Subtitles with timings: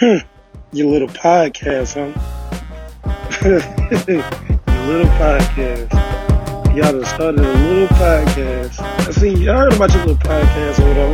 [0.72, 2.08] Your little podcast, huh?
[3.44, 3.58] Your
[4.86, 5.92] little podcast.
[6.74, 8.80] Y'all done started a little podcast.
[8.80, 11.12] I see, I heard about your little podcast over there.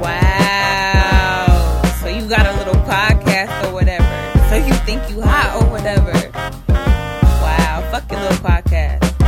[0.00, 1.82] Wow.
[2.00, 4.04] So you got a little podcast or whatever.
[4.48, 6.12] So you think you hot or whatever.
[6.68, 7.88] Wow.
[7.90, 9.20] Fuck your little podcast.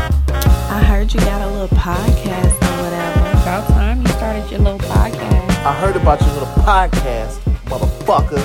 [0.70, 3.42] I heard you got a little podcast or whatever.
[3.42, 5.46] About time you started your little podcast.
[5.66, 8.42] I heard about your little podcast, motherfucker.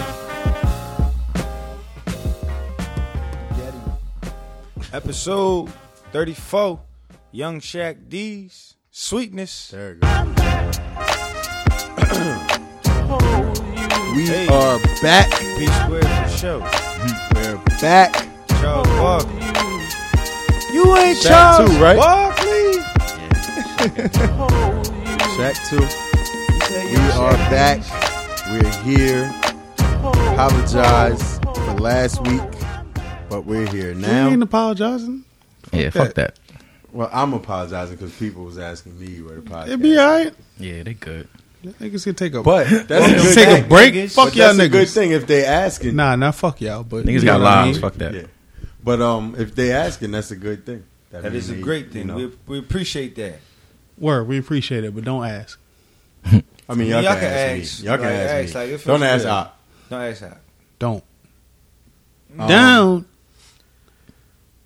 [4.94, 5.70] Episode
[6.12, 6.80] 34,
[7.32, 9.70] Young Shaq D's, Sweetness.
[9.70, 10.12] There it goes.
[14.16, 14.48] we Hey.
[14.48, 15.32] are back.
[15.40, 16.60] P Square for show.
[17.36, 18.28] We're back.
[18.60, 19.40] Charles Barkley.
[20.74, 21.98] You ain't Shaq Charles too, right?
[21.98, 22.72] Barkley.
[25.38, 25.86] Shaq too.
[26.92, 27.80] We are back.
[28.52, 29.34] We're here.
[29.78, 32.42] Apologize for last week,
[33.30, 34.28] but we're here now.
[34.28, 35.24] You ain't apologizing.
[35.72, 36.38] Yeah, fuck that.
[36.92, 39.68] Well, I'm apologizing because people was asking me where the podcast.
[39.68, 40.34] It'd be alright.
[40.60, 41.28] Yeah, they good.
[41.64, 43.94] Niggas can take a But that's a good take a break.
[43.94, 44.16] niggas.
[44.16, 44.94] Fuck But y'all that's a good niggas.
[44.96, 45.96] thing if they asking.
[45.96, 46.84] Nah, not fuck y'all.
[46.84, 47.78] But Niggas got know what I lives.
[47.78, 47.82] mean?
[47.82, 48.14] Fuck that.
[48.14, 48.24] Yeah.
[48.84, 50.84] But um, if they asking, that's a good thing.
[51.12, 52.02] That is a means great they- thing.
[52.02, 52.16] you know.
[52.18, 53.40] We, we appreciate that.
[53.98, 55.58] Word, we appreciate it, but don't ask.
[56.72, 57.80] I mean, y'all, Y'all can, can ask, ask.
[57.82, 57.86] me.
[57.88, 58.72] Y'all can Like, ask, ask, me.
[58.74, 59.30] like, Don't ask good.
[59.30, 59.56] out.
[59.90, 60.38] Don't ask how.
[60.80, 61.04] Don't.
[62.40, 63.06] Um, Down.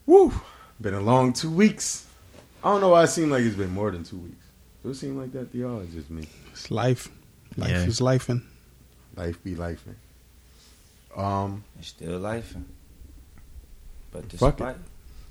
[0.06, 0.32] Woo!
[0.80, 2.06] Been a long two weeks.
[2.64, 4.46] I don't know why it seemed like it's been more than two weeks.
[4.84, 5.80] It seem like that to y'all?
[5.82, 6.28] It's just me.
[6.52, 7.10] It's life.
[7.58, 7.86] Life Yeah.
[7.86, 8.44] is lifing.
[9.16, 9.84] Life be life.
[11.16, 12.54] Um, It's still life.
[14.12, 14.78] But Fuck despite,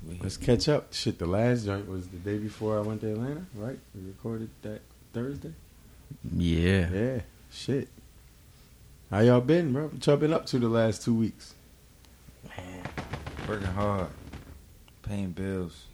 [0.09, 0.93] we let's catch up.
[0.93, 3.79] Shit, the last joint was the day before I went to Atlanta, right?
[3.95, 4.81] We recorded that
[5.13, 5.53] Thursday.
[6.37, 6.89] Yeah.
[6.91, 7.21] Yeah,
[7.53, 7.89] shit.
[9.11, 9.89] How y'all been, bro?
[9.89, 11.55] What y'all been up to the last two weeks?
[12.57, 12.83] Man,
[13.49, 14.09] working hard,
[15.03, 15.85] paying bills,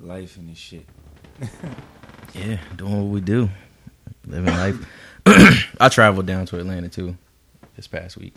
[0.00, 0.86] life and this shit.
[2.32, 3.50] Yeah, doing what we do.
[4.24, 4.76] Living life.
[5.80, 7.16] I traveled down to Atlanta too
[7.74, 8.34] this past week.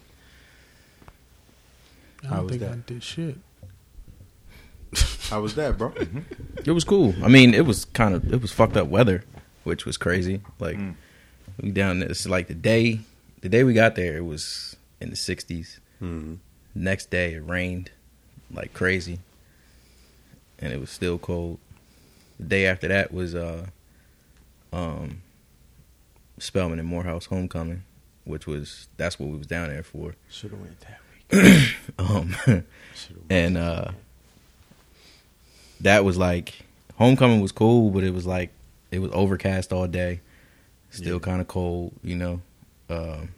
[2.24, 2.72] I How don't was think that?
[2.72, 3.38] I did shit.
[5.30, 5.92] How was that, bro?
[5.92, 6.20] Mm-hmm.
[6.66, 7.14] It was cool.
[7.24, 9.24] I mean, it was kind of it was fucked up weather,
[9.64, 10.42] which was crazy.
[10.60, 10.96] Like Mm.
[11.62, 12.10] we down there.
[12.10, 13.00] It's like the day
[13.42, 15.80] the day we got there, it was in the sixties.
[16.00, 16.36] hmm
[16.76, 17.92] Next day, it rained
[18.52, 19.20] like crazy,
[20.60, 21.60] and it was still cold.
[22.40, 23.68] The day after that was uh,
[24.72, 25.22] um,
[26.40, 27.84] Spelman and Morehouse homecoming,
[28.26, 30.16] which was that's what we was down there for.
[30.32, 31.00] Should have went that
[31.32, 31.76] week.
[32.00, 32.36] Um,
[33.30, 33.92] and uh,
[35.82, 36.54] that was like
[36.98, 38.50] homecoming was cool, but it was like
[38.94, 40.22] it was overcast all day,
[40.92, 41.20] still Yeah.
[41.20, 42.42] kind of cold, you know.
[42.90, 43.30] Um,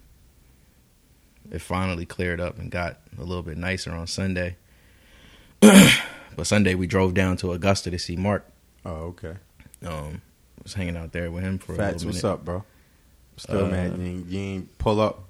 [1.50, 4.56] it finally cleared up and got a little bit nicer on Sunday.
[5.60, 8.44] but Sunday we drove down to Augusta to see Mark.
[8.84, 9.34] Oh, okay.
[9.84, 10.20] Um,
[10.62, 12.64] was hanging out there with him for a Fats, little what's up, bro?
[13.38, 15.22] Still Uh, mad you ain't, you ain't pull up.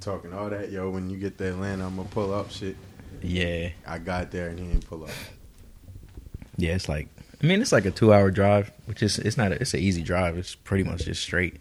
[0.00, 0.90] Talking all that, yo.
[0.90, 2.50] When you get to Atlanta, I'm gonna pull up.
[2.50, 2.76] Shit,
[3.22, 5.10] Yeah, I got there and he didn't pull up.
[6.56, 6.74] yeah.
[6.74, 7.08] It's like
[7.42, 9.80] I mean, it's like a two hour drive, which is it's not a, it's an
[9.80, 10.36] easy drive.
[10.36, 11.56] It's pretty much just straight.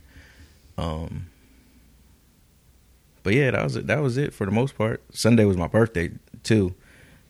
[0.77, 1.27] Um,
[3.23, 3.87] but yeah, that was it.
[3.87, 5.03] That was it for the most part.
[5.11, 6.11] Sunday was my birthday
[6.43, 6.73] too,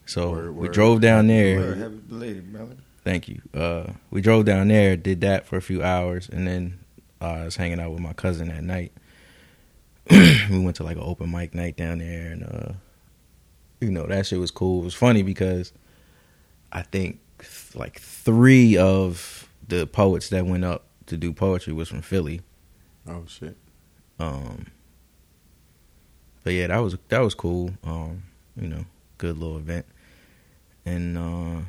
[0.06, 0.74] so Word, we word.
[0.74, 1.59] drove down there.
[1.59, 2.75] Word, happy belated, brother.
[3.03, 3.41] Thank you.
[3.53, 6.80] Uh, we drove down there, did that for a few hours, and then
[7.22, 8.91] uh, I was hanging out with my cousin that night.
[10.09, 12.74] we went to like an open mic night down there, and uh,
[13.81, 14.81] you know that shit was cool.
[14.81, 15.74] It was funny because
[16.72, 17.22] I think th-
[17.75, 22.42] like three of the poets that went up to do poetry was from Philly.
[23.08, 23.56] Oh shit.
[24.20, 24.68] Um,
[26.44, 27.72] but yeah, that was that was cool.
[27.84, 28.24] Um,
[28.59, 28.86] you know,
[29.18, 29.86] good little event,
[30.86, 31.62] and uh,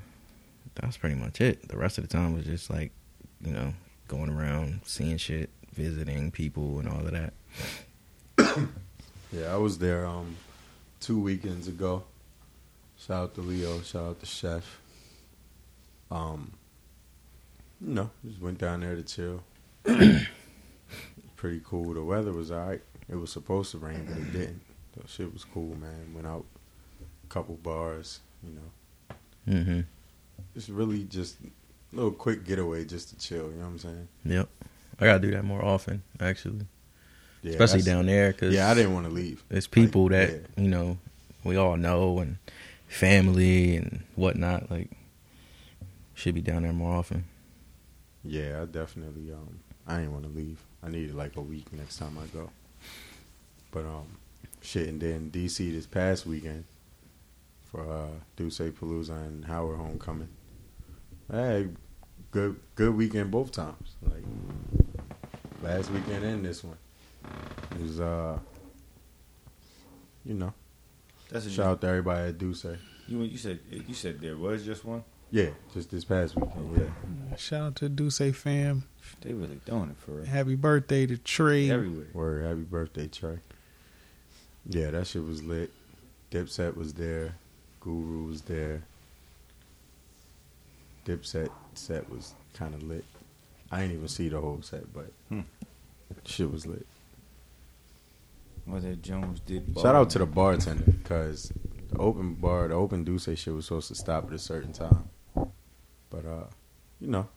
[0.76, 1.68] that was pretty much it.
[1.68, 2.92] The rest of the time was just like,
[3.44, 3.74] you know,
[4.06, 7.32] going around, seeing shit, visiting people, and all of that.
[9.30, 10.36] Yeah, I was there um
[11.00, 12.04] two weekends ago.
[12.98, 13.80] Shout out to Leo.
[13.82, 14.80] Shout out to Chef.
[16.10, 16.52] Um,
[17.80, 19.42] you know, just went down there to chill.
[21.36, 21.94] Pretty cool.
[21.94, 22.82] The weather was alright.
[23.08, 24.60] It was supposed to rain, but it didn't.
[24.94, 26.12] So shit was cool, man.
[26.14, 26.44] Went out,
[27.24, 28.20] a couple bars.
[28.42, 29.14] You know,
[29.48, 29.80] Mm-hmm.
[30.54, 31.36] it's really just
[31.92, 33.46] a little quick getaway just to chill.
[33.50, 34.08] You know what I'm saying?
[34.26, 34.48] Yep,
[35.00, 36.66] I gotta do that more often, actually,
[37.42, 39.42] Yeah, especially down there because Yeah, I didn't want to leave.
[39.50, 40.62] It's people Like, that yeah.
[40.64, 40.98] you know
[41.44, 42.36] we all know and
[42.88, 44.70] family and whatnot.
[44.70, 44.90] Like
[46.18, 47.24] should be down there more often.
[48.24, 49.32] Yeah, I definitely.
[49.32, 50.60] Um, I didn't want to leave.
[50.82, 52.50] I needed like a week next time I go.
[53.70, 54.18] But um,
[54.60, 56.64] shit, and then DC this past weekend
[57.70, 60.28] for uh, Duce Palooza and Howard Homecoming.
[61.30, 61.68] Hey,
[62.32, 63.94] good good weekend both times.
[64.02, 64.24] Like
[65.62, 66.78] last weekend and this one.
[67.76, 68.38] It was uh,
[70.24, 70.52] you know,
[71.30, 72.66] That's a shout out to everybody at Duce.
[73.06, 75.04] You you said you said there was just one.
[75.30, 76.90] Yeah, just this past weekend.
[77.30, 78.84] Yeah, Shout out to Duce fam.
[79.20, 80.24] They really doing it for real.
[80.26, 81.70] Happy birthday to Trey.
[81.70, 82.06] Everywhere.
[82.14, 83.38] word, happy birthday, Trey.
[84.66, 85.70] Yeah, that shit was lit.
[86.30, 87.34] Dipset was there.
[87.80, 88.82] Guru was there.
[91.06, 93.04] Dipset set was kind of lit.
[93.70, 95.40] I didn't even see the whole set, but Hmm.
[96.24, 96.86] shit was lit.
[98.66, 99.74] What that Jones did.
[99.80, 101.50] Shout out to the bartender because
[101.90, 105.08] the open bar, the open Duce shit was supposed to stop at a certain time.
[106.10, 106.44] But uh,
[107.00, 107.28] you know,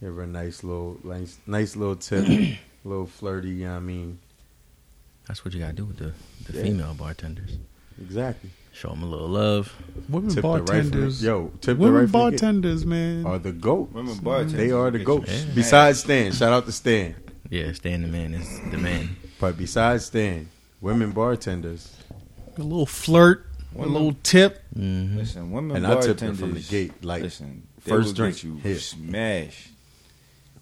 [0.00, 3.50] give her a nice little, nice, nice little tip, a little flirty.
[3.50, 4.18] You know what I mean,
[5.26, 6.12] That's what you gotta do with the,
[6.50, 6.62] the Yeah.
[6.64, 7.58] female bartenders.
[8.00, 8.50] exactly.
[8.72, 9.74] Show them a little love.
[10.10, 11.22] Women Tip the right bartenders.
[11.22, 12.12] yo, tip Women the gate.
[12.12, 13.24] bartenders, man.
[13.24, 13.90] Are the goat.
[13.92, 14.52] Women bartenders.
[14.52, 15.32] They are the Get goats.
[15.32, 15.54] Yeah.
[15.54, 17.14] Besides Stan, shout out to Stan.
[17.48, 19.16] Yeah, Stan the man is the man.
[19.40, 20.50] But besides Stan,
[20.82, 21.96] women bartenders,
[22.58, 23.46] a little flirt,
[23.78, 24.62] a little tip.
[24.76, 27.04] Hmm Listen, women and I bartenders tipped her from the gate.
[27.04, 28.78] Like listen, first will drink, get you here.
[28.78, 29.70] smash.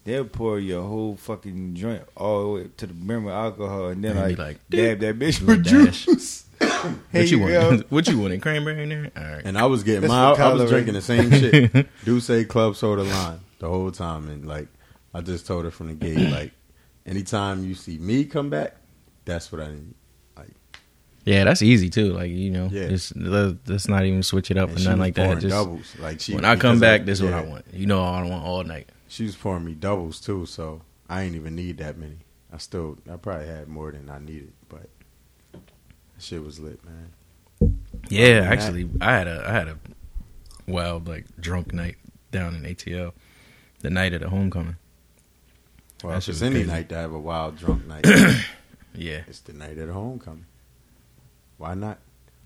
[0.03, 4.03] They'll pour your whole fucking joint all the way to the brim with alcohol, and
[4.03, 6.45] then And like, like, dab that bitch with juice.
[6.59, 6.69] Here
[7.11, 7.69] What you you go.
[7.69, 7.85] want?
[7.91, 8.41] what you want?
[8.41, 9.11] Cranberry in there?
[9.17, 9.41] All right.
[9.43, 10.67] And I was getting That's my, I was coloring.
[10.69, 11.87] drinking the same shit.
[12.05, 14.67] Douce Club Soda Lime the whole time, and like
[15.13, 16.51] I just told her from the gate, like
[17.07, 18.75] anytime you see me come back,
[19.25, 19.95] that's what I need.
[21.25, 22.13] Yeah, that's easy too.
[22.13, 22.87] Like you know, Yeah.
[22.87, 25.39] just let, let's not even switch it up And or nothing like that.
[25.39, 25.95] Just doubles.
[25.99, 27.65] Like she, when I come back, of- this is what I want.
[27.73, 28.89] You know, I want all night.
[29.07, 32.17] She was pouring me doubles too, so I ain't even need that many.
[32.53, 34.87] I still, I probably had more than I needed, but
[36.19, 37.11] shit was lit, man.
[38.09, 39.77] Yeah, than actually, I had a I had a
[40.67, 41.95] wild like drunk night
[42.31, 43.13] down in ATL
[43.81, 44.75] the night of the homecoming.
[46.03, 46.67] Well, That it's any crazy.
[46.69, 48.05] night to have a wild drunk night,
[48.95, 50.45] Yeah, it's the night of the homecoming.
[51.57, 51.97] Why not?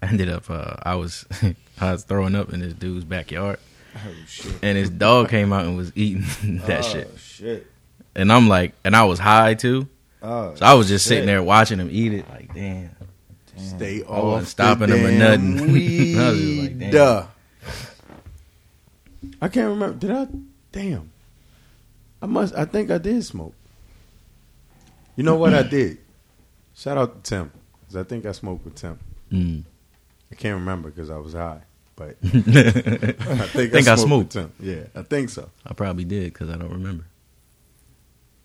[0.01, 1.25] I ended up uh, I was
[1.81, 3.59] I was throwing up in this dude's backyard,
[3.95, 4.55] Oh shit!
[4.61, 6.23] and his dog came out and was eating
[6.67, 7.11] that oh, shit.
[7.17, 7.67] shit.
[8.15, 9.87] And I'm like, and I was high too,
[10.21, 11.09] Oh, so I was just shit.
[11.09, 12.29] sitting there watching him eat it.
[12.29, 12.89] Like, damn.
[13.55, 13.65] Damn.
[13.77, 15.71] Stay I off wasn't stopping him or nothing.
[15.73, 16.17] Weed.
[16.19, 16.91] I was like, damn.
[16.91, 17.25] Duh.
[19.41, 19.97] I can't remember.
[19.97, 20.27] Did I?
[20.71, 21.11] Damn.
[22.21, 22.55] I must.
[22.55, 23.53] I think I did smoke.
[25.15, 25.97] You know what I did?
[26.75, 27.51] Shout out to Tim,
[27.89, 28.99] because I think I smoked with Tim.
[29.31, 29.63] Mm.
[30.31, 31.61] I can't remember because I was high,
[31.95, 32.31] but I I
[33.47, 34.35] think, Think I I smoked, smoked.
[34.35, 34.67] with Tim.
[34.67, 35.49] Yeah, I think so.
[35.65, 37.05] I probably did because I don't remember.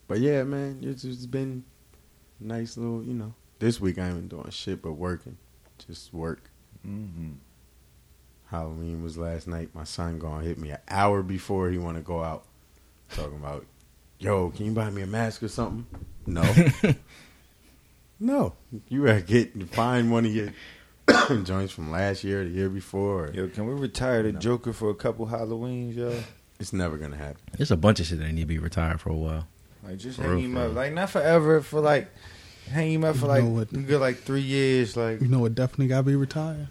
[0.08, 1.64] But yeah, man, it's just been
[2.41, 3.02] nice little.
[3.02, 5.37] You know, this week I ain't been doing shit but working,
[5.87, 6.50] just work.
[6.87, 7.35] Mhm.
[8.46, 9.70] Halloween was last night.
[9.75, 12.44] My son gonna hit me an hour before he want to go out,
[13.11, 13.67] talking about,
[14.19, 15.87] "Yo, can you buy me a mask or something?"
[16.26, 16.43] No,
[18.25, 18.55] no.
[18.88, 20.49] You gotta get find one of your
[21.44, 23.26] joints from last year, the year before.
[23.26, 24.38] or- Yo, can we retire the No.
[24.41, 26.12] Joker for a couple Halloweens, yo?
[26.61, 27.37] It's never gonna happen.
[27.56, 29.47] There's a bunch of shit that need to be retired for a while.
[29.82, 32.09] Like just For hang real, him up, like not forever, for like
[32.71, 33.73] hang him up for You like know what?
[33.73, 36.69] you get like three years, like You know what definitely got to be retired?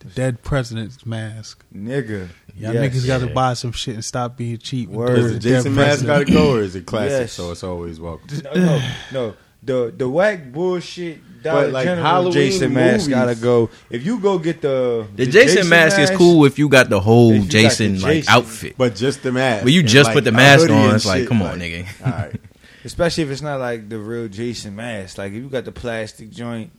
[0.00, 1.64] The dead president's mask.
[1.74, 2.28] nigga.
[2.56, 2.94] Y'all Yes.
[2.94, 3.32] niggas got to Yeah.
[3.32, 4.88] buy some shit and stop being cheap.
[4.90, 5.16] and Word.
[5.16, 7.10] the the dead Jason mask gotta go, or is it classic?
[7.22, 7.32] Yes.
[7.32, 8.28] So it's always welcome.
[8.44, 9.34] No, no, no.
[9.64, 13.70] The the whack bullshit Dollar But, like, General Halloween Jason mask gotta go.
[13.90, 17.30] If you go get the The, Jason, mask, is cool if you got the whole
[17.32, 18.74] If you got the Jason like outfit.
[18.78, 19.64] But just the mask.
[19.64, 21.86] When you just like, put the mask on, and it's like, shit, come on, nigga.
[22.06, 22.40] All right.
[22.84, 25.18] especially if it's not like the real Jason mask.
[25.18, 26.70] Like if you got the plastic joint,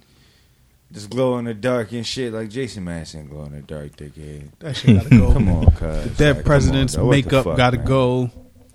[0.92, 2.34] just glow in the dark and shit.
[2.34, 4.50] Like Jason mask ain't glow in the dark, dickhead.
[4.60, 5.34] That shit got to go.
[5.34, 6.04] Come on, cuz.
[6.04, 7.12] The dead Like, president's on, dog.
[7.12, 7.86] The makeup fuck, got to man?
[7.86, 8.32] go.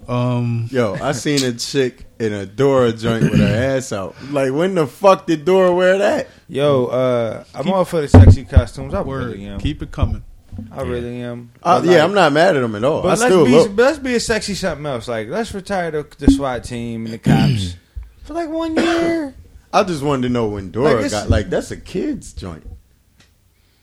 [0.08, 4.16] Um, Yo, I seen a chick in a Dora joint with her ass out.
[4.30, 6.28] Like, when the fuck did Dora wear that?
[6.48, 8.92] Yo, uh, I'm all for the sexy costumes.
[8.94, 9.26] I word.
[9.26, 9.60] really am.
[9.60, 10.24] Keep it coming.
[10.72, 11.52] I really am.
[11.62, 13.02] Uh, yeah, like- I'm not mad at them at all.
[13.02, 13.70] But I let's still be look.
[13.76, 15.06] let's be a sexy something else.
[15.06, 17.76] Like let's retire the, the SWAT team and the cops
[18.24, 19.34] for like one year.
[19.72, 22.66] I just wanted to know when Dora Like, got like that's a kid's joint.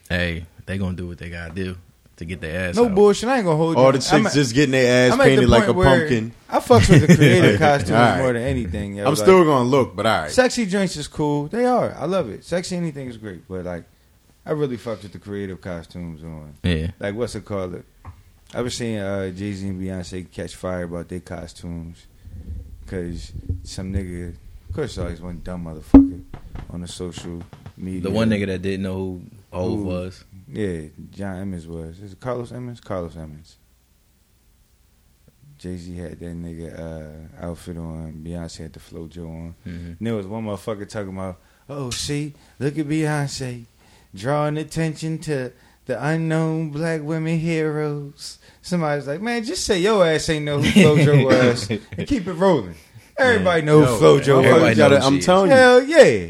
[0.09, 1.77] Hey, they gonna do what they gotta do
[2.17, 2.95] to get their ass No out.
[2.95, 3.29] bullshit.
[3.29, 3.81] I ain't gonna hold you.
[3.83, 6.33] All the chicks I'm, just getting their ass I'm at the painted like a pumpkin.
[6.49, 8.17] I fucks with the creative costumes alright.
[8.19, 8.95] more than anything.
[8.95, 9.03] Yo.
[9.05, 10.31] I'm Like, still gonna look, but all right.
[10.31, 11.47] sexy drinks is cool.
[11.47, 11.93] They are.
[11.95, 12.43] I love it.
[12.43, 13.85] Sexy anything is great, but like
[14.45, 16.55] I really fucked with the creative costumes on.
[16.63, 17.75] Yeah, Like what's it called?
[17.75, 17.85] It.
[18.53, 22.07] I was seeing uh, Jay Z and Beyonce catch fire about their costumes
[22.85, 23.33] because
[23.63, 24.29] some nigga,
[24.69, 26.23] of course, always one dumb motherfucker
[26.69, 27.43] on the social
[27.75, 28.01] media.
[28.01, 29.21] The one nigga that didn't know who
[29.57, 29.85] Hove Who?
[29.85, 30.25] was.
[30.47, 31.99] Yeah, John Emmons was.
[31.99, 32.79] Is it Carlos Emmons?
[32.79, 33.57] Carlos Emmons.
[35.57, 38.21] Jay Z had that nigga uh, outfit on.
[38.25, 39.55] Beyonce had the FloJo on.
[39.63, 43.65] hmm And there was one motherfucker talking about, oh, see, look at Beyonce
[44.13, 45.51] drawing attention to
[45.85, 48.37] the unknown black women heroes.
[48.61, 52.33] Somebody's like, man, just say your ass ain't know who FloJo was and keep it
[52.33, 52.75] rolling.
[53.17, 54.77] Everybody know Yo, who FloJo everybody was.
[54.77, 56.29] know gotta- who I'm telling you, Hell yeah.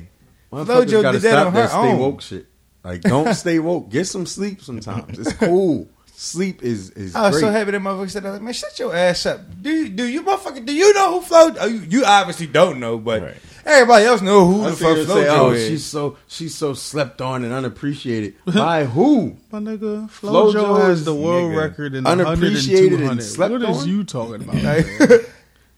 [0.54, 2.00] motherfuckers FloJo did that stop on her own.
[2.00, 2.46] woke shit.
[2.88, 3.90] Like, don't stay woke.
[3.90, 5.20] Get some sleep sometimes.
[5.20, 5.88] It's cool.
[6.20, 7.42] Sleep is is oh, I was great.
[7.42, 8.32] so happy that motherfucker said that.
[8.32, 9.40] Like, man, shut your ass up.
[9.62, 11.54] Do you, do you motherfucker, do you know who Flo?
[11.60, 13.36] Oh, you, you obviously don't know, but Right.
[13.66, 15.68] everybody else know who I the fuck say, "Oh, is.
[15.68, 19.38] she's so she's so slept on and unappreciated by who?
[19.52, 21.58] My nigga, Flojo Flojo has the world nigga.
[21.62, 23.22] record in 100 and Unappreciated and 200.
[23.24, 23.88] slept What is on?
[23.90, 24.64] you talking about?
[24.64, 24.88] Like.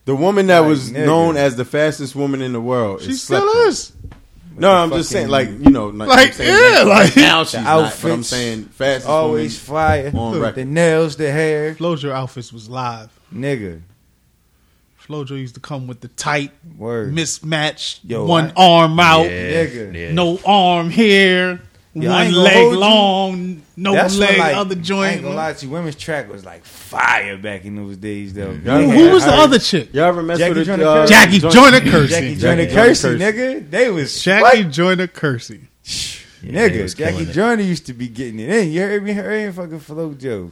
[0.06, 1.04] The woman that Like, was nigga.
[1.06, 3.02] known as the fastest woman in the world.
[3.02, 4.19] she still slept on.
[4.54, 4.58] Is.
[4.60, 7.60] No, I'm just saying, like you know, like, Like, I'm saying, yeah, like- now she's
[7.62, 7.96] not.
[8.02, 10.10] But I'm saying fast always fire.
[10.14, 11.74] on The nails, the hair.
[11.74, 13.10] Flojo outfits was live.
[13.34, 13.80] Nigga.
[15.06, 17.12] Flojo used to come with the tight, Word.
[17.12, 19.94] mismatched, Yo, one I- arm out, Yeah, Nigga.
[19.94, 20.12] yeah.
[20.12, 21.62] no arm here,
[21.94, 25.12] Yo, one leg long, no That's when, leg like, other I joint.
[25.14, 25.72] ain't gonna lie to you.
[25.72, 28.50] Women's track was like fire back in those days, though.
[28.50, 29.92] Y'all They Who, was the her- other chick?
[29.94, 32.08] Y'all ever mess Jackie with Joyner uh, Jackie Joyner Kersee.
[32.08, 33.32] Jackie Jackie Joyner Joyner Kersee, Kersee.
[33.58, 33.70] nigga.
[33.70, 34.64] They was Jackie?
[34.64, 35.60] Joyner Kersee.
[36.42, 36.96] Yeah, nigga.
[36.96, 37.26] Jackie.
[37.26, 38.70] Joyner used to be getting it in.
[38.72, 39.12] You heard me?
[39.12, 40.50] Her ain't fucking Flo Joe.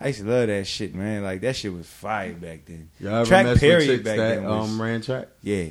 [0.00, 1.22] I used to love that shit, man.
[1.22, 2.88] Like that shit was fire back then.
[3.00, 5.28] Y'all ever Track mess period with back that then was- um, ran track?
[5.42, 5.64] Yeah.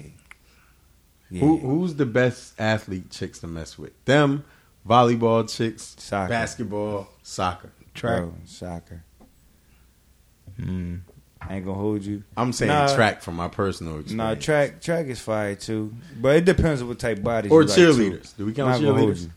[1.29, 1.41] Yeah.
[1.41, 3.91] Who who's the best athlete chicks to mess with?
[4.05, 4.45] Them,
[4.87, 6.29] volleyball chicks, Soccer.
[6.29, 7.69] basketball, soccer.
[7.93, 8.19] Track.
[8.21, 9.03] Bro, soccer.
[10.59, 11.01] Mm.
[11.41, 12.23] I ain't gonna hold you.
[12.35, 12.93] I'm saying Nah.
[12.95, 14.17] track from my personal experience.
[14.17, 17.49] Nah, track track is fire too, but it depends on what type body.
[17.49, 17.93] or you like, too.
[17.93, 18.35] cheerleaders.
[18.37, 19.29] Do we count Not gonna cheerleaders?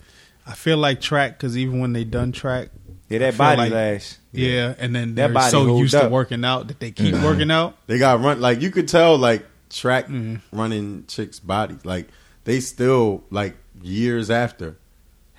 [0.47, 2.71] I feel like track because even when they done track,
[3.09, 4.19] Yeah, that body like- lasts.
[4.33, 7.15] yeah, and then That they're body so hold used to working out that they keep
[7.15, 7.23] Mhm.
[7.23, 7.77] working out.
[7.87, 10.41] They got run like you could tell like track Mhm.
[10.53, 11.85] running chicks' bodies.
[11.85, 12.09] Like
[12.45, 14.77] they still like years after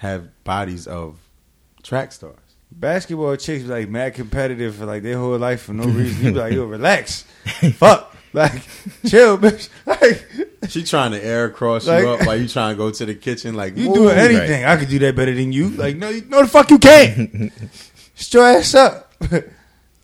[0.02, 1.18] have bodies of
[1.84, 2.36] track stars.
[2.72, 6.26] Basketball chicks be like mad competitive for like their whole life for no reason.
[6.26, 7.24] You be like, yo, relax,
[7.76, 8.62] fuck, like
[9.06, 9.70] chill, bitch.
[9.86, 10.26] Like
[10.70, 13.14] She trying to air cross Like- you up while you trying to go to the
[13.16, 13.56] kitchen.
[13.56, 13.96] Like you move.
[13.96, 15.70] doing anything, I could do that better than you.
[15.70, 17.52] Like no, you- no, the fuck you can't.
[18.16, 19.14] Shut your ass up.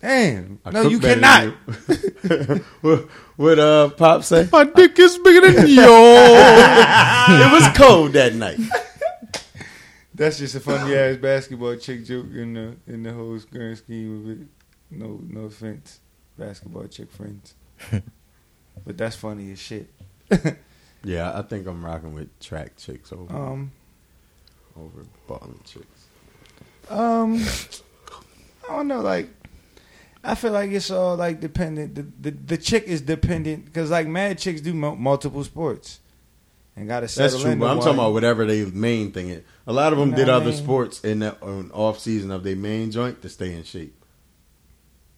[0.02, 1.56] Damn, I no, you better cannot.
[2.24, 2.66] than you.
[2.82, 3.00] what,
[3.38, 4.48] what uh Pop say?
[4.52, 5.86] My dick is bigger than yours.
[5.86, 8.60] it was cold that night.
[10.18, 14.22] That's just a funny ass basketball chick joke in the in the whole grand scheme
[14.26, 14.48] of it.
[14.90, 16.00] No, no offense,
[16.38, 17.54] basketball chick friends,
[17.92, 19.90] but that's funny as shit.
[21.04, 23.72] Yeah, I think I'm rocking with track chicks over Um,
[24.76, 26.08] over balling chicks.
[26.90, 27.36] um,
[28.68, 29.00] I don't know.
[29.02, 29.30] Like,
[30.24, 31.96] I feel like it's all like dependent.
[31.96, 36.00] The the, the chick is dependent because like mad chicks do mo- multiple sports
[36.78, 39.44] and got to settle That's true, but I'm talking about whatever their main thing is.
[39.66, 40.54] A lot of them Nah, did other man.
[40.58, 43.96] sports in the on off season of their main joint to stay in shape.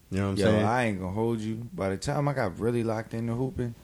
[0.09, 0.65] You know what I'm Yo, saying?
[0.65, 1.67] I ain't gonna hold you.
[1.73, 3.75] By the time I got really locked into hooping,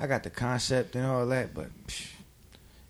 [0.00, 2.06] I got the concept and all that, but psh,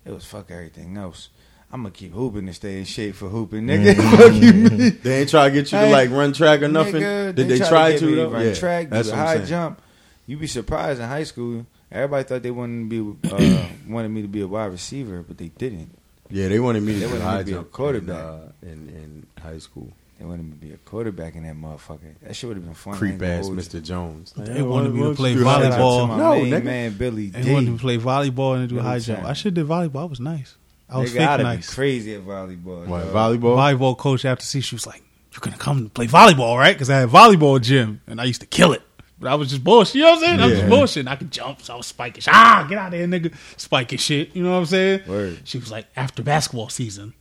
[0.05, 1.29] it was fuck everything else.
[1.73, 3.95] I'm gonna keep hooping to stay in shape for hooping, nigga.
[3.95, 4.17] Mm-hmm.
[4.17, 4.99] fuck you, mean?
[5.03, 7.01] they ain't try to get you to Hey, like run track or nothing.
[7.01, 8.05] Nigga, Did they, try get to?
[8.05, 8.29] me though?
[8.29, 9.47] run track, that's do what a I'm high saying.
[9.47, 9.81] jump.
[10.27, 11.65] You be surprised in high school.
[11.95, 15.37] Everybody thought they wanted to be uh, wanted me to be a wide receiver, but
[15.37, 15.89] they didn't.
[16.29, 18.17] Yeah, they wanted me to They do wanted me to be a quarterback.
[18.17, 19.91] in, uh, in in high school.
[20.19, 22.15] They wanted me to be a quarterback in that motherfucker.
[22.21, 22.95] That shit would have been fun.
[22.95, 23.47] Creep ass.
[23.47, 23.83] Mr.
[23.83, 24.33] Jones.
[24.35, 26.07] They wanted me to play Shout to volleyball.
[26.07, 26.63] my No, main nigga.
[26.63, 27.53] man Billy They D.
[27.53, 29.19] wanted to play volleyball and do Every high jump.
[29.19, 29.27] time.
[29.29, 30.01] I should did volleyball.
[30.01, 30.55] I was nice.
[30.89, 31.67] I was Nigga, fake I'd nice.
[31.67, 32.87] been crazy at volleyball.
[32.87, 33.13] What dog.
[33.13, 33.57] volleyball?
[33.57, 36.89] volleyball coach after see she was like, "You're gonna come to play volleyball, right?" Because
[36.89, 38.81] I had volleyball gym and I used to kill it.
[39.27, 39.95] I was just bullshit.
[39.95, 40.39] You know what I'm saying?
[40.39, 41.07] I was just bullshit.
[41.07, 42.21] I could jump, so I was spiking.
[42.21, 42.33] shit.
[42.33, 43.33] Ah, get out of here, nigga.
[43.57, 44.35] Spiking shit.
[44.35, 45.01] You know what I'm saying?
[45.07, 45.39] Word.
[45.43, 47.13] She was like, after basketball season,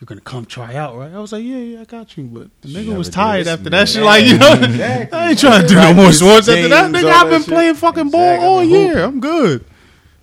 [0.00, 1.12] you're gonna come try out, right?
[1.12, 2.24] I was like, yeah, yeah, I got you.
[2.24, 4.02] But the nigga was tired after that shit.
[4.02, 5.18] Like, you know, Exactly.
[5.18, 6.90] I ain't trying to do no more sports after that.
[6.90, 7.48] Nigga, I've been that shit.
[7.48, 8.98] playing fucking ball all year.
[9.02, 9.64] I'm good.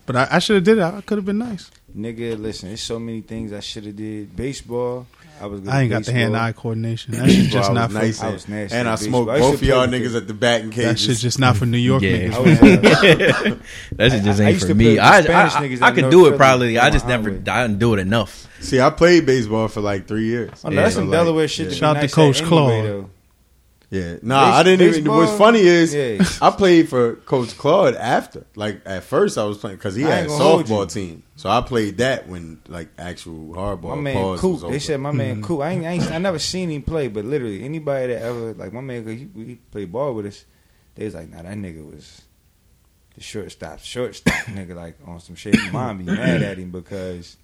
[0.06, 0.82] But I, I should have did it.
[0.84, 1.72] I could have been nice.
[1.96, 4.34] Nigga, listen, there's so many things I should have did.
[4.36, 5.08] Baseball,
[5.42, 5.60] I was.
[5.60, 7.14] Good I ain't at got the hand-eye coordination.
[7.14, 9.30] That shit's just not was for nice I was nasty and at I smoked.
[9.30, 11.02] I both of y'all niggas at the batting that cages.
[11.02, 12.18] shit's just not for New York Yeah.
[12.30, 12.34] niggas.
[12.34, 13.58] I was, uh,
[13.98, 15.00] That shit just I ain't used for me.
[15.00, 16.78] I Spanish I, niggas I, at could do it probably.
[16.78, 17.30] I just never.
[17.32, 17.44] highway.
[17.48, 18.48] I didn't do it enough.
[18.62, 20.62] See, I played baseball for like three years.
[20.64, 21.66] Oh, no, that's So, some like, Delaware shit.
[21.66, 21.70] yeah.
[21.72, 23.10] To Shout out to Coach at Claude.
[23.92, 25.12] Yeah, nah, I didn't even.
[25.12, 26.24] What's funny is Yeah.
[26.42, 28.46] I played for Coach Claude after.
[28.56, 30.94] Like at first, I was playing because he I had a ain't gonna hold softball
[30.94, 33.98] team, so I played that when like actual hardball.
[33.98, 34.62] My man Coop.
[34.72, 35.44] They said my man Mm-hmm.
[35.44, 35.60] Coop.
[35.60, 38.72] I ain't, I ain't I never seen him play, but literally anybody that ever like
[38.72, 40.46] my man, he, he played ball with us.
[40.96, 42.22] They was like, nah, that nigga was
[43.16, 45.58] the shortstop, shortstop nigga, like on some shit.
[45.74, 47.36] Mom be mad at him because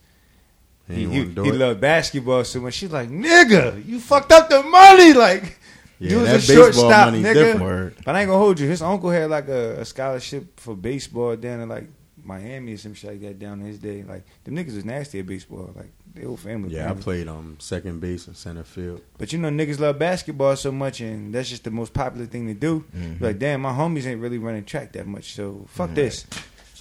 [0.87, 2.75] He he he, he loved basketball so much.
[2.75, 5.59] She's like, nigga, you fucked up the money, like.
[5.99, 7.33] Yeah, you was that a baseball shortstop, money nigga.
[7.33, 8.05] different.
[8.05, 8.67] But I ain't gonna hold you.
[8.67, 11.87] His uncle had like a, a scholarship for baseball down in like
[12.23, 14.03] Miami or some shit like that down in his day.
[14.03, 15.71] Like them niggas was nasty at baseball.
[15.75, 16.73] Like the whole family.
[16.75, 19.01] Yeah, I played um second base and center field.
[19.17, 22.47] But you know, niggas love basketball so much, and that's just the most popular thing
[22.47, 22.83] to do.
[22.95, 23.21] Mhm.
[23.21, 26.25] Like, damn, my homies ain't really running track that much, so fuck this.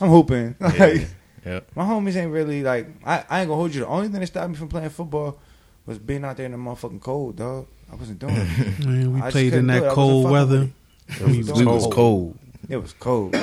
[0.00, 0.56] I'm hooping.
[0.60, 0.68] Yeah.
[0.78, 1.08] Like,
[1.46, 1.70] Yep.
[1.76, 2.88] my homies ain't really like.
[3.04, 3.82] I, I ain't gonna hold you.
[3.82, 5.38] The only thing that stopped me from playing football
[5.86, 7.68] was being out there in the motherfucking cold, dog.
[7.90, 8.78] I wasn't doing it.
[8.86, 9.76] Man, we I played in couldn't do it.
[9.76, 10.68] I that cold weather.
[11.08, 11.66] with It We was was cold.
[11.68, 12.38] was cold.
[12.68, 13.32] It was cold.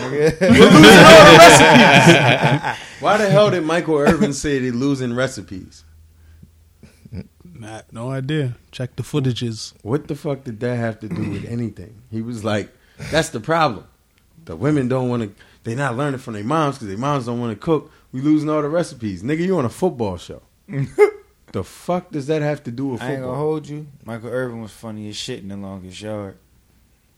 [3.00, 5.84] Why the hell did Michael Irvin say they losing recipes?
[7.56, 8.56] Nah, no idea.
[8.72, 9.74] Check the footages.
[9.84, 12.02] What the fuck did that have to do with anything?
[12.12, 12.70] He was like,
[13.12, 13.86] "That's the problem.
[14.46, 15.32] The women don't want to.
[15.64, 17.90] They're not learning from their moms because their moms don't want to cook.
[18.12, 19.46] We losing all the recipes, nigga.
[19.46, 20.42] You on a football show?
[21.54, 23.36] The fuck does that have to do with I ain't gonna football?
[23.36, 23.88] hold you.
[24.04, 26.38] Michael Irvin was funny as shit in the longest yard.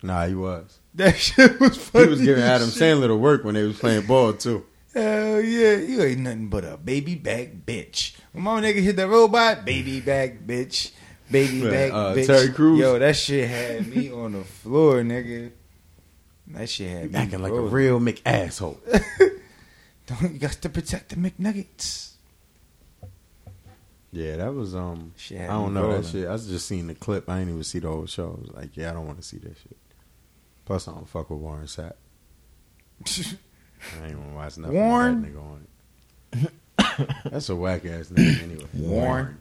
[0.03, 0.77] Nah, he was.
[0.93, 2.05] That shit was funny.
[2.05, 2.83] He was giving as Adam shit.
[2.83, 4.65] Sandler to work when they was playing ball too.
[4.93, 8.15] Hell yeah, you ain't nothing but a baby back bitch.
[8.31, 10.91] When my nigga hit that robot, baby back bitch,
[11.31, 12.27] baby back uh, bitch.
[12.27, 12.79] Terry Crews?
[12.79, 15.51] Yo, that shit had me on the floor, nigga.
[16.47, 18.77] That shit had me Acting like a real McAsshole.
[20.07, 22.14] Don't you got to protect the McNuggets?
[24.15, 25.11] Yeah, that was um.
[25.17, 26.29] Shit I don't know that shit.
[26.29, 27.29] I just seen the clip.
[27.29, 28.37] I didn't even see the whole show.
[28.37, 29.77] I was like, yeah, I don't want to see that shit.
[30.63, 31.95] Plus, I don't fuck with Warren Sapp.
[34.01, 34.75] I ain't want to watch nothing.
[34.75, 35.21] Warren?
[35.21, 35.67] That nigga on
[36.31, 37.23] it.
[37.31, 38.67] That's a whack ass name anyway.
[38.73, 39.37] Warren?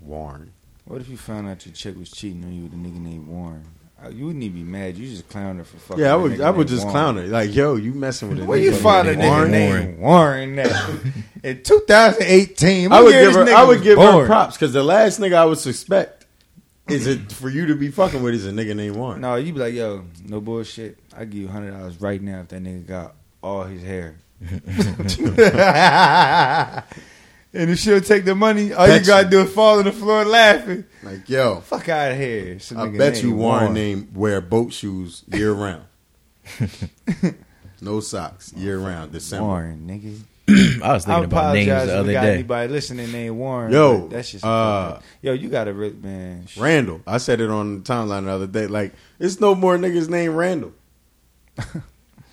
[0.00, 0.52] Warren.
[0.84, 3.26] What if you found out your chick was cheating on you with a nigga named
[3.26, 3.66] Warren?
[4.04, 4.96] Uh, You wouldn't even be mad.
[4.96, 6.04] You just clown her for fucking.
[6.04, 6.40] Yeah, I would.
[6.40, 6.92] I would just Warren.
[6.92, 7.26] clown her.
[7.26, 9.50] Like, yo, you messing with a Where you find a nigga Warren?
[9.50, 11.00] named Warren that
[11.42, 12.92] in 2018?
[12.92, 13.52] I would give her.
[13.54, 16.26] I would give her props because the last nigga I would suspect
[16.88, 19.20] is it for you to be fucking with is a nigga named Warren.
[19.20, 20.96] No, you be like, yo, no bullshit.
[21.16, 24.14] I give you hundred dollars right now if that nigga got all his hair.
[27.54, 29.30] and if she'll take the money, all Bet you gotta you.
[29.30, 30.84] do is fall on the floor laughing.
[31.02, 32.58] Like, yo, Fuck out of here.
[32.58, 35.84] Some I nigga bet you named Warren name wear boat shoes year round.
[37.80, 39.12] no socks year round.
[39.12, 39.44] December.
[39.46, 40.20] Warren, nigga.
[40.82, 42.34] I was I thinking about names apologize the if we other got day.
[42.34, 43.70] anybody listening named Warren.
[43.72, 45.32] Yo, that's just uh, yo.
[45.34, 46.46] You gotta really, man.
[46.46, 47.02] sh- Randall.
[47.06, 48.66] I said it on the timeline the other day.
[48.66, 50.72] Like, it's no more niggas named Randall.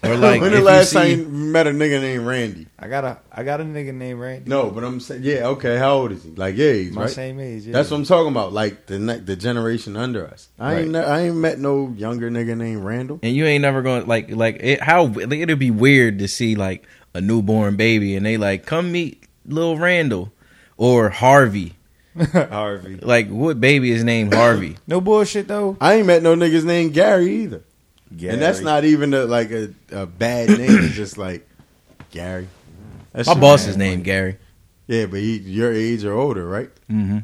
[0.06, 2.68] Or like, when if the you last see- time you met a nigga named Randy?
[2.78, 4.50] I got a, I got a nigga named Randy.
[4.50, 5.78] No, but I'm saying, yeah, okay.
[5.78, 6.32] How old is he?
[6.32, 7.10] Like, yeah, he's my right.
[7.10, 7.64] same age.
[7.66, 7.74] Yeah.
[7.74, 8.54] That's what I'm talking about.
[8.54, 10.50] Like the ne- the generation under us.
[10.60, 13.20] I ain't ne- I ain't met no younger nigga named Randall.
[13.24, 16.56] and you ain't never going like like it, how like, it'd be weird to see
[16.56, 20.32] like a newborn baby and they like come meet little Randall
[20.78, 21.74] or Harvey.
[22.34, 22.98] Harvey.
[22.98, 24.78] Like what baby is named Harvey?
[24.88, 25.78] No bullshit though.
[25.82, 27.64] I ain't met no niggas named Gary either.
[28.12, 30.70] And that's not even a, like a, a bad name.
[30.86, 31.48] it's just like
[32.12, 32.48] Gary.
[33.12, 34.04] That's My boss's name, man.
[34.04, 34.38] Gary.
[34.88, 36.70] Yeah, but he your age or older, right?
[36.90, 37.20] Mm-hmm.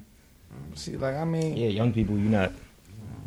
[0.75, 2.51] See, like I mean, Yeah, young people, you not.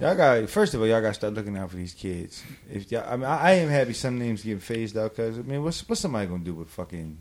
[0.01, 2.43] Y'all got first of all, y'all got to start looking out for these kids.
[2.69, 5.43] If y'all, I mean, I, I am happy some names getting phased out because I
[5.43, 7.17] mean, what's what's somebody gonna do with fucking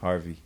[0.00, 0.38] Harvey?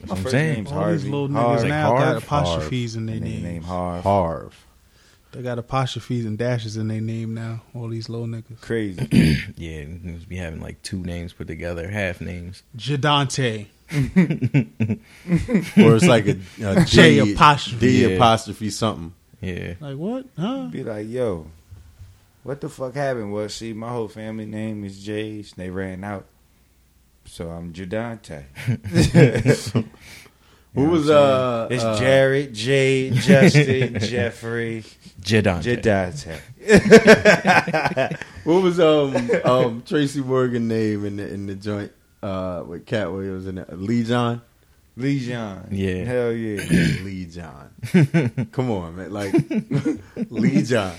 [0.00, 0.54] That's My what I'm first saying.
[0.56, 0.96] name's All Harvey.
[0.98, 1.60] these little Harv.
[1.62, 3.42] niggas now got Harv, apostrophes in their And name.
[3.42, 4.02] name Harv.
[4.02, 4.65] Harv.
[5.36, 7.60] They got apostrophes and dashes in their name now.
[7.74, 8.58] All these little niggas.
[8.62, 9.06] Crazy.
[9.58, 12.62] Yeah, niggas be having like two names put together, half names.
[12.76, 13.66] Jadante.
[15.76, 17.78] Or it's like a, a J D- apostrophe.
[17.86, 18.16] D Yeah.
[18.16, 19.12] apostrophe something.
[19.42, 19.74] Yeah.
[19.78, 20.24] Like what?
[20.38, 20.68] Huh?
[20.70, 21.46] Be like, yo,
[22.42, 23.32] what the fuck happened?
[23.32, 25.52] Well, see, my whole family name is J's.
[25.56, 26.24] They ran out,
[27.26, 28.44] so I'm Jadante.
[30.74, 31.68] Who You know was what uh?
[31.70, 34.84] It's uh, Jared, Jade, Justin, Jeffrey,
[35.20, 35.80] Jadante.
[35.80, 36.40] Jadante.
[38.44, 41.90] What was um um Tracy Morgan name in the in the joint
[42.22, 43.72] uh with Katt Williams in it?
[43.76, 44.40] Lee John.
[44.96, 45.66] Lee John.
[45.72, 46.04] Yeah.
[46.04, 46.62] Hell yeah.
[47.02, 47.70] Lee John.
[48.52, 49.12] Come on, man.
[49.12, 49.34] Like
[50.30, 50.94] Lee John.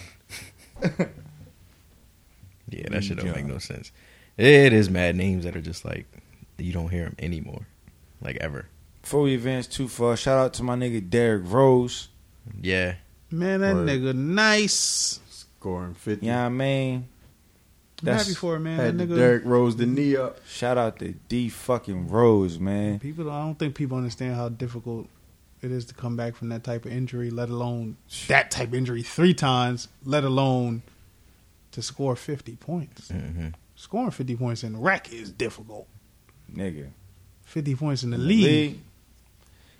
[2.69, 3.91] Yeah, that shit don't make no sense.
[4.36, 6.06] It is mad names that are just like
[6.58, 7.65] you don't hear them anymore,
[8.21, 8.67] like ever.
[9.01, 12.10] Before we advance too far, shout out to my nigga Derrick Rose.
[12.62, 12.95] Yeah,
[13.32, 13.88] Man, that Word.
[13.90, 15.20] nigga nice.
[15.30, 16.26] Scoring 50.
[16.26, 16.96] You know I mean?
[18.00, 18.78] I'm That's- happy for it, man.
[18.80, 19.18] Had That the nigga.
[19.18, 20.40] Derrick Rose the knee up.
[20.48, 23.00] Shout out to D fucking Rose, man.
[23.00, 25.08] People, I don't think people understand how difficult
[25.62, 28.76] it is to come back from that type of injury, let alone that type of
[28.76, 30.84] injury three times, let alone
[31.72, 33.10] to score 50 points.
[33.10, 35.88] hmm Scoring 50 points in the rack is difficult.
[36.52, 36.90] Nigga.
[37.44, 38.80] 50 points in the The league.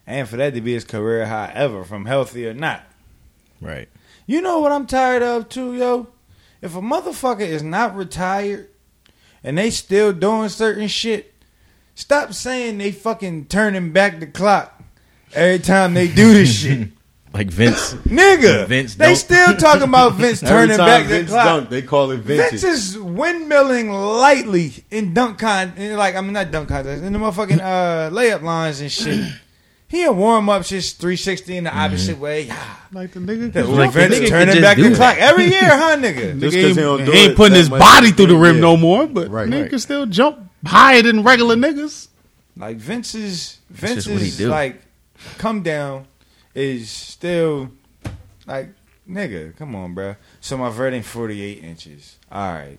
[0.06, 2.84] And for that to be his career high ever, from healthy or not.
[3.62, 3.90] Right.
[4.26, 6.08] You know what I'm tired of too, yo?
[6.62, 8.70] If a motherfucker is not retired
[9.44, 11.34] and they still doing certain shit,
[11.96, 14.82] stop saying they fucking turning back the clock
[15.34, 16.90] every time they do this shit.
[17.34, 17.94] Like Vince.
[17.94, 21.46] Nigga, Vince they don't- still talking about Vince turning back Vince the clock.
[21.46, 22.62] dunk, they call it Vince.
[22.62, 23.90] Vince is windmilling
[24.20, 28.10] lightly in dunk con, in like I mean not dunk contests, in the motherfucking uh,
[28.12, 29.32] layup lines and shit.
[29.90, 32.42] He a warm up just 360 in the opposite way.
[32.44, 32.76] Yeah.
[32.92, 33.56] Like the nigga.
[33.56, 36.40] Like Like, the Vince nigga turning back the clock every year, huh, nigga?
[36.40, 38.56] Just Nigga 'cause ain't, he don't do he ain't putting his body through the rim
[38.56, 38.62] yeah.
[38.62, 39.48] no more, but Right.
[39.48, 39.70] nigga Right.
[39.70, 42.08] can still jump higher than regular niggas.
[42.58, 44.82] Like Vince's That's just what he Vince's like
[45.38, 46.06] come down
[46.54, 47.70] is still
[48.46, 48.70] like
[49.10, 49.56] nigga.
[49.58, 50.16] Come on, bro.
[50.42, 52.18] So my vert ain't 48 inches.
[52.30, 52.78] All right,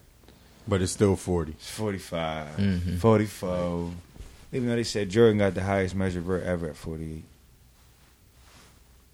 [0.67, 1.53] but it's still 40.
[1.53, 2.99] it's 45, Mhm.
[2.99, 3.93] 44.
[4.53, 7.25] Even though they said Jordan got the highest measured vert ever at 48.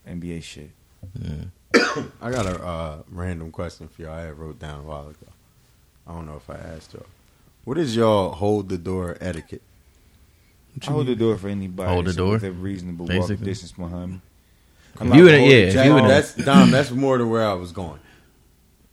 [0.09, 0.71] NBA shit.
[1.21, 1.45] Yeah.
[2.23, 4.13] I got a uh, random question for y'all.
[4.13, 5.27] I wrote down a while ago.
[6.07, 7.07] I don't know if I asked y'all.
[7.65, 9.63] What is y'all hold the door etiquette?
[10.87, 11.89] I hold the door for anybody.
[11.91, 12.33] Hold the that's door?
[12.33, 14.21] Within reasonable walk distance behind me.
[15.01, 16.71] If you in a- yeah, you in a- that's Dom.
[16.71, 17.99] That's more than where I was going.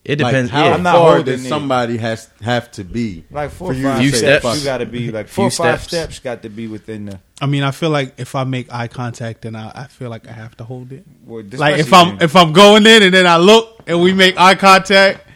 [0.03, 0.51] It depends.
[0.51, 0.73] Like, how yeah.
[0.73, 1.49] I'm not far holding does it.
[1.49, 3.23] somebody has have to be?
[3.29, 4.59] Like four or you five steps, steps.
[4.59, 6.15] you got to be like four or five steps.
[6.15, 7.19] steps got to be within the.
[7.39, 10.27] I mean, I feel like if I make eye contact, then I, I feel like
[10.27, 11.05] I have to hold it.
[11.23, 14.37] Well, Like if I'm if I'm going in and then I look and we make
[14.39, 15.27] eye contact,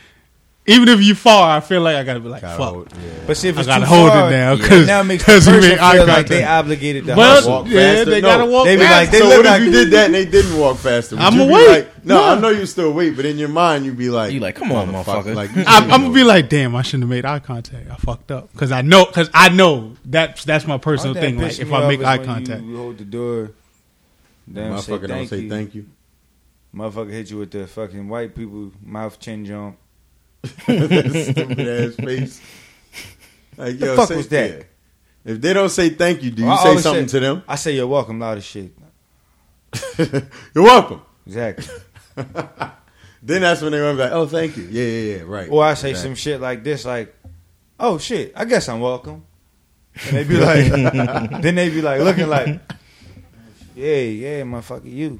[0.67, 2.73] even if you far, I feel like I gotta be like Gotta fuck.
[2.73, 3.23] hold- yeah.
[3.27, 5.31] But see, if I gotta too hold far, it now yeah, now it makes the
[5.33, 6.17] because we person make eye feel contact.
[6.17, 7.51] like they obligated to Well, hustle.
[7.51, 8.09] Walk yeah, faster?
[8.09, 8.27] they No.
[8.27, 8.65] gotta walk.
[8.65, 10.77] They be like, they so what like if you did that and they didn't walk
[10.77, 11.15] faster?
[11.15, 11.67] Would I'ma wait.
[11.69, 12.31] Like, no, Yeah.
[12.33, 14.71] I know you still wait, but in your mind you'd be like, You like, come
[14.71, 15.35] on, motherfucker.
[15.35, 17.89] Like, I'm, I'm gonna be like, damn, I shouldn't have made eye contact.
[17.91, 21.41] I fucked up because I know because I know that's that's my personal thing thing.
[21.43, 23.51] Like if I make eye contact, you hold the door.
[24.51, 25.85] Damn, motherfucker don't say thank you.
[26.75, 29.77] Motherfucker hit you with the fucking white people mouth chin jump.
[30.45, 32.41] Stupid ass face.
[33.57, 34.49] Like, The yo, fuck say- was that?
[34.51, 34.63] yeah.
[35.33, 37.43] If they don't say thank you, do you I say something say- to them?
[37.47, 38.71] I say you're welcome, loud as shit.
[40.53, 41.01] You're welcome.
[41.25, 41.65] Exactly.
[43.23, 44.67] Then that's when they're gonna be like, oh, thank you.
[44.69, 45.49] Yeah, yeah, yeah, right.
[45.49, 46.09] Or I say Exactly.
[46.11, 47.15] some shit like this, like,
[47.79, 49.25] "Oh shit, I guess I'm welcome."
[50.05, 50.69] And they be like,
[51.41, 52.47] then they be like looking like,
[53.75, 55.19] "Yeah, yeah, motherfucker, you."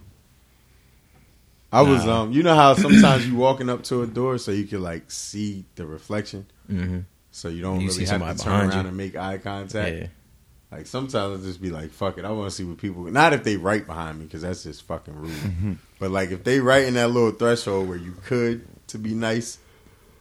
[1.75, 4.65] I was um you know how sometimes you walking up to a door so you
[4.65, 6.99] can like see the reflection hmm
[7.31, 8.87] so you don't You really have to turn around you.
[8.87, 9.95] and make eye contact.
[9.97, 10.07] Yeah.
[10.71, 13.03] Like sometimes I just be like, fuck it, I want to see what people.
[13.03, 15.77] Not if they right behind me because that's just fucking rude.
[15.99, 19.57] but like if they right in that little threshold where you could to be nice,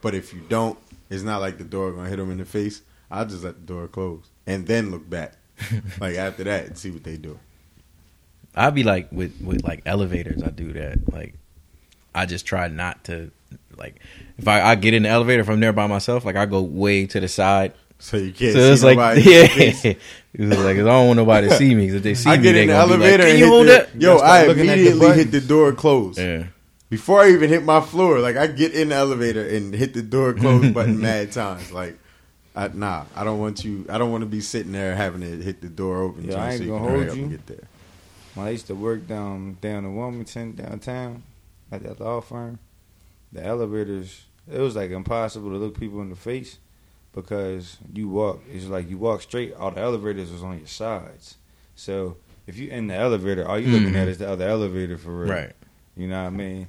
[0.01, 0.77] but if you don't,
[1.09, 2.81] it's not like the door gonna hit them in the face.
[3.09, 5.35] I'll just let the door close and then look back,
[6.01, 7.39] like after that and see what they do.
[8.53, 10.43] I'd be like with with like elevators.
[10.43, 11.11] I do that.
[11.13, 11.35] Like
[12.15, 13.31] I just try not to
[13.77, 13.95] like
[14.37, 16.25] if I, I get in the elevator if I'm there by myself.
[16.25, 17.73] Like I go way to the side.
[17.99, 19.21] So you can't So see it's like nobody.
[19.21, 19.93] yeah.
[20.37, 21.87] It's like 'cause I don't want nobody to see me.
[21.87, 23.45] 'cause if they see I me, get they in the elevator Like, and Can you
[23.45, 24.01] hit hold the, that?
[24.01, 26.19] Yo, I looking the immediately hit the door closed.
[26.19, 26.43] Yeah.
[26.89, 30.01] Before I even hit my floor, like I get in the elevator and hit the
[30.01, 31.71] door close button mad times.
[31.71, 31.97] Like,
[32.55, 33.85] I, nah, I don't want you.
[33.89, 36.25] I don't want to be sitting there having to hit the door open.
[36.29, 37.21] Yeah, I ain't so you gonna can hurry hold up you.
[37.23, 37.67] and Get there.
[38.35, 41.23] When I used to work down down in Wilmington downtown
[41.71, 42.59] at that law firm,
[43.31, 46.59] the elevators it was like impossible to look people in the face
[47.13, 48.41] because you walk.
[48.51, 49.53] It's like you walk straight.
[49.55, 51.37] All the elevators was on your sides,
[51.75, 54.01] so if you in the elevator, all you looking Mhm.
[54.03, 55.31] at is the other elevator for real.
[55.33, 55.51] Right.
[55.97, 56.67] You know what I mean?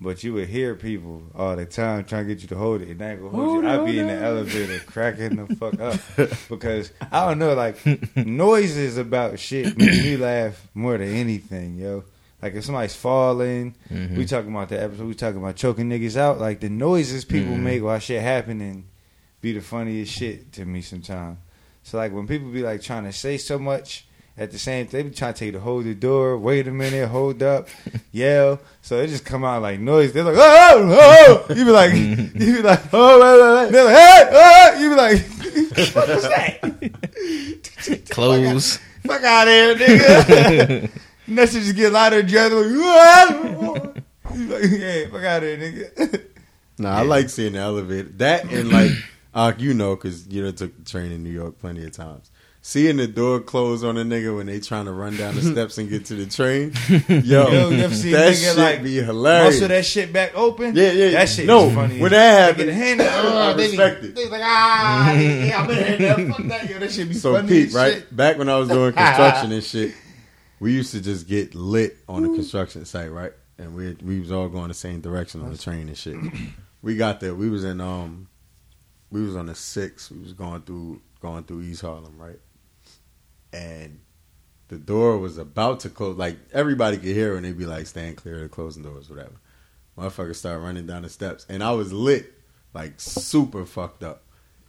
[0.00, 2.88] But you would hear people all the time trying to get you to hold it,
[2.88, 3.68] and I ain't gonna hold you.
[3.68, 5.98] I'd be in the elevator cracking the fuck up
[6.48, 7.78] because I don't know, like
[8.16, 12.04] noises about shit make me laugh more than anything, yo.
[12.42, 14.16] Like if somebody's falling, Mhm.
[14.16, 15.06] we talking about the episode.
[15.06, 16.38] We talking about choking niggas out.
[16.40, 17.60] Like the noises people Mhm.
[17.62, 18.84] make while shit happening
[19.40, 21.38] be the funniest shit to me sometimes.
[21.82, 24.04] So like when people be like trying to say so much
[24.36, 26.38] at the same, they be trying to you to hold the door.
[26.38, 27.68] Wait a minute, hold up,
[28.12, 28.60] yell.
[28.82, 30.12] So it just come out like noise.
[30.12, 31.54] They're like, oh, oh, oh.
[31.54, 33.72] You be like, you be like, oh, wait, wait, wait.
[33.72, 34.80] They're like, hey, oh.
[34.80, 35.18] You be like,
[35.94, 36.60] what was that?
[38.10, 38.78] Close.
[39.04, 40.90] Fuck out of here, nigga.
[41.28, 43.94] Messages get louder and louder.
[44.34, 46.24] Like, yeah, fuck out of here, nigga.
[46.80, 48.08] Nah, I like seeing the elevator.
[48.18, 48.92] That and like,
[49.34, 52.30] uh, you know, because you know took the train in New York plenty of times.
[52.62, 55.78] Seeing the door close on a nigga when they trying to run down the steps
[55.78, 56.72] and get to the train,
[57.08, 59.54] yo, Yo, you see that nigga, shit like, be hilarious.
[59.56, 60.76] Muscle that shit back open.
[60.76, 61.98] Yeah, yeah, That shit no, is funny.
[62.00, 64.14] when that They get a happened, hand up, I uh, they be- it.
[64.14, 66.14] They like ah, yeah, I'm in there.
[66.32, 68.16] Fuck that, yo, that shit be So funny Pete, right shit.
[68.16, 69.94] back when I was doing construction and shit,
[70.60, 73.32] we used to just get lit on a construction site, right?
[73.58, 76.16] And we we was all going the same direction on the train and shit.
[76.80, 77.34] We got there.
[77.34, 78.28] We was in um,
[79.10, 80.12] we was on the six.
[80.12, 82.38] We was going through going through East Harlem, right?
[83.52, 83.98] And
[84.68, 86.16] the door was about to close.
[86.16, 89.40] Like everybody could hear when they'd be like, "Stand clear of the closing doors," whatever.
[89.98, 92.32] Motherfuckers start running down the steps, and I was lit,
[92.74, 94.22] like super fucked up.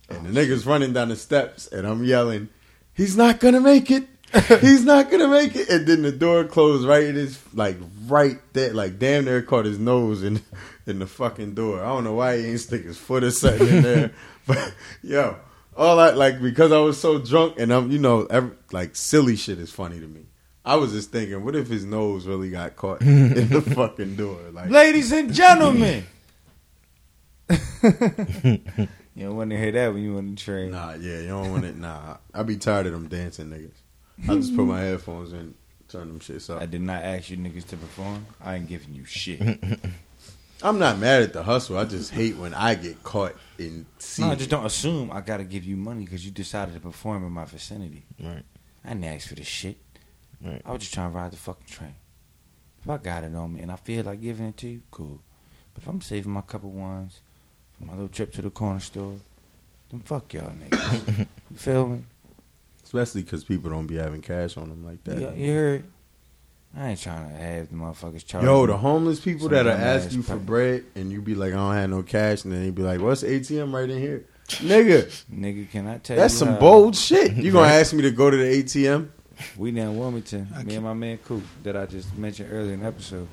[0.10, 2.50] And the niggas running down the steps, and I'm yelling,
[2.94, 4.08] "He's not gonna make it!
[4.62, 8.38] He's not gonna make it!" And then the door closed right in his like right
[8.54, 10.42] there, like damn near caught his nose in
[10.86, 11.84] in the fucking door.
[11.84, 14.12] I don't know why he ain't stick his foot or something in there,
[14.48, 15.38] but yo,
[15.76, 19.36] all that like because I was so drunk and I'm you know every, like silly
[19.36, 20.26] shit is funny to me.
[20.66, 24.38] I was just thinking, what if his nose really got caught in the fucking door?
[24.52, 26.06] Like, Ladies and gentlemen.
[27.50, 28.60] you
[29.16, 30.72] don't want to hear that when you on the train.
[30.72, 31.76] Nah, yeah, you don't want it.
[31.76, 33.72] Nah, I be tired of them dancing niggas.
[34.28, 35.56] I just put my headphones in,
[35.88, 36.62] turn them shits up.
[36.62, 38.26] I did not ask you niggas to perform.
[38.42, 39.42] I ain't giving you shit.
[40.62, 41.78] I'm not mad at the hustle.
[41.78, 43.86] I just hate when I get caught in.
[44.18, 47.26] no, I just don't assume I gotta give you money because you decided to perform
[47.26, 48.04] in my vicinity.
[48.22, 48.44] Right.
[48.84, 49.78] I didn't ask for this shit.
[50.44, 50.62] Right.
[50.66, 51.96] I was just trying to ride the fucking train.
[52.82, 55.22] If I got it on me and I feel like giving it to you, cool.
[55.74, 57.22] But if I'm saving my couple ones
[57.78, 59.16] for my little trip to the corner store,
[59.90, 61.18] then fuck y'all niggas.
[61.52, 62.04] you feel me?
[62.90, 65.20] Especially because people don't be having cash on them like that.
[65.38, 65.84] You, you heard?
[66.76, 68.44] I ain't trying to have the motherfuckers charge.
[68.44, 71.54] Yo, the homeless people that are dumb ask you for bread and you be like,
[71.54, 74.26] I don't have no cash, and then they be like, What's ATM right in here?
[74.48, 76.16] Nigga, nigga, can I tell that's you?
[76.16, 77.34] That's some how- bold shit.
[77.34, 79.10] You gonna ask me to go to the ATM?
[79.56, 82.74] We down Wilmington, I me can't- and my man Coop, that I just mentioned earlier
[82.74, 83.28] in the episode.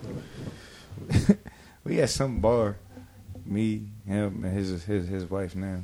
[1.82, 2.76] we had some bar,
[3.46, 5.80] me, him, and his his his wife now.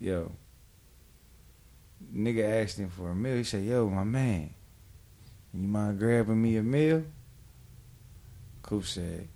[0.00, 0.32] Yo,
[2.14, 3.36] nigga asked him for a meal.
[3.36, 4.50] He said, "Yo, my man,
[5.52, 7.04] you mind grabbing me a meal?"
[8.62, 9.28] Coop said,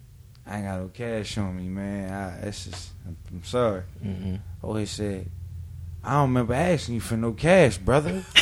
[0.47, 2.13] "I ain't got no cash on me, man.
[2.13, 4.37] I, that's just, I'm, I'm sorry." Mm-hmm.
[4.63, 5.31] Oh, he said,
[6.03, 8.25] I don't remember asking you for no cash, brother.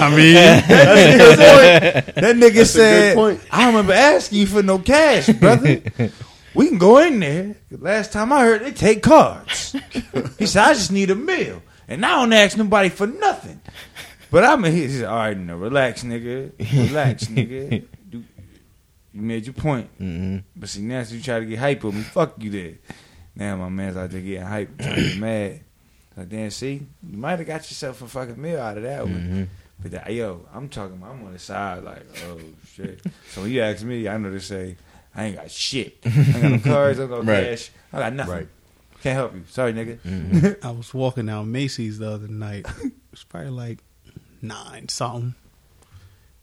[0.00, 3.40] I mean, that nigga That's a good said, point.
[3.50, 5.82] I don't remember asking you for no cash, brother.
[6.58, 7.54] we can go in there.
[7.70, 9.76] Last time I heard, they take cards.
[10.40, 11.62] he said, I just need a meal.
[11.86, 13.60] And I don't ask nobody for nothing.
[14.28, 14.88] But I'm in here.
[14.88, 16.50] He said, all right, no, relax, nigga.
[16.88, 17.84] Relax, nigga.
[18.10, 18.24] You,
[19.12, 19.88] you made your point.
[20.00, 20.38] Mm-hmm.
[20.56, 22.02] But see, now you try to get hype with me.
[22.02, 22.74] Fuck you there.
[23.36, 25.60] Now my man's out there getting hype, trying to get mad.
[26.16, 29.14] Like, damn, see, you might have got yourself a fucking meal out of that one.
[29.14, 29.42] Mm-hmm.
[29.80, 31.00] But that, yo, I'm talking.
[31.04, 33.00] I'm on the side, like, oh shit.
[33.30, 34.76] so when you ask me, I know to say,
[35.18, 35.98] I ain't got shit.
[36.04, 36.98] I ain't got no cards.
[36.98, 37.44] I ain't got no Right.
[37.48, 37.70] cash.
[37.92, 38.34] I got nothing.
[38.34, 38.48] Right.
[39.02, 39.42] Can't help you.
[39.48, 39.98] Sorry, nigga.
[40.00, 40.66] Mm-hmm.
[40.66, 42.66] I was walking down Macy's the other night.
[42.84, 43.78] It was probably like
[44.42, 45.34] nine something.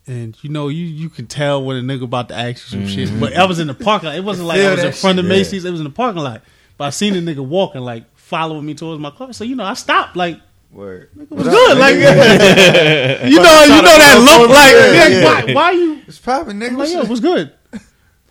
[0.08, 2.88] And you know, you you could tell when a nigga about to ask you some
[2.88, 3.20] shit.
[3.20, 4.16] But I was in the parking lot.
[4.18, 5.38] It wasn't like I was in that front of shit, yeah.
[5.38, 5.66] Macy's.
[5.66, 6.44] It was in the parking lot.
[6.78, 9.34] But I seen a nigga walking, like following me towards my car.
[9.34, 10.16] So you know, I stopped.
[10.16, 10.40] Like
[10.72, 11.10] Word.
[11.20, 11.78] it was good.
[11.78, 14.50] Like you know, you know that look.
[14.50, 15.24] Like yeah, Yeah.
[15.46, 16.02] why, why you?
[16.08, 16.78] It's popping, I'm nigga.
[16.78, 17.52] like, yo, it was good.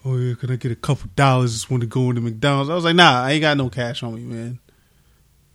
[0.05, 1.53] Oh yeah, can I get a couple dollars?
[1.55, 2.69] Just want to go into McDonald's.
[2.71, 4.59] I was like, nah, I ain't got no cash on me, man.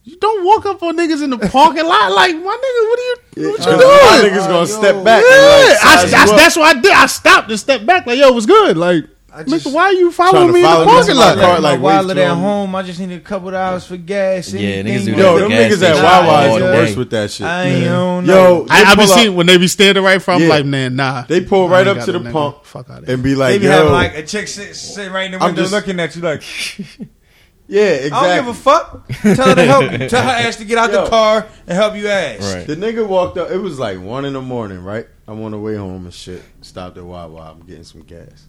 [0.04, 2.90] You don't walk up on niggas in the parking lot like my nigga.
[2.90, 3.16] What are you?
[3.52, 4.24] What you Uh, doing?
[4.24, 5.24] my niggas gonna step back.
[5.24, 6.92] Yeah, like, I, I, that's what I did.
[6.94, 8.08] I stopped and stepped back.
[8.08, 8.76] Like, yo, it was good.
[8.76, 9.06] Like,
[9.40, 11.38] I just- nigga, why are you Trying following to me in the parking lot?
[11.38, 12.76] car, Like, like, my wallet at home.
[12.76, 14.52] I just need a couple dollars for gas.
[14.54, 17.32] Yeah, anything niggas do that Yo, them niggas at Wawa is the worst with that
[17.32, 17.48] shit.
[17.48, 20.42] I ain't on Yo, I, they I been seeing when they be standing right from.
[20.42, 20.50] Yeah.
[20.50, 21.24] Like, man, nah.
[21.28, 23.68] They pull right up to the pump Fuck out of and be They like, be
[23.68, 26.16] having yo, like a chick sit, sit right in the I'm window just- looking at
[26.16, 26.44] you like,
[27.68, 29.08] yeah, I don't give a fuck.
[29.10, 30.10] Tell her to help you.
[30.10, 31.04] Tell her ass to get out Yo.
[31.04, 32.54] the car and help you ass.
[32.56, 32.68] Right.
[32.68, 33.52] The nigga walked up.
[33.52, 35.08] It was like one in the morning, right?
[35.28, 36.42] I'm on the way home and shit.
[36.62, 37.52] Stopped at Wawa.
[37.52, 38.48] I'm getting some gas.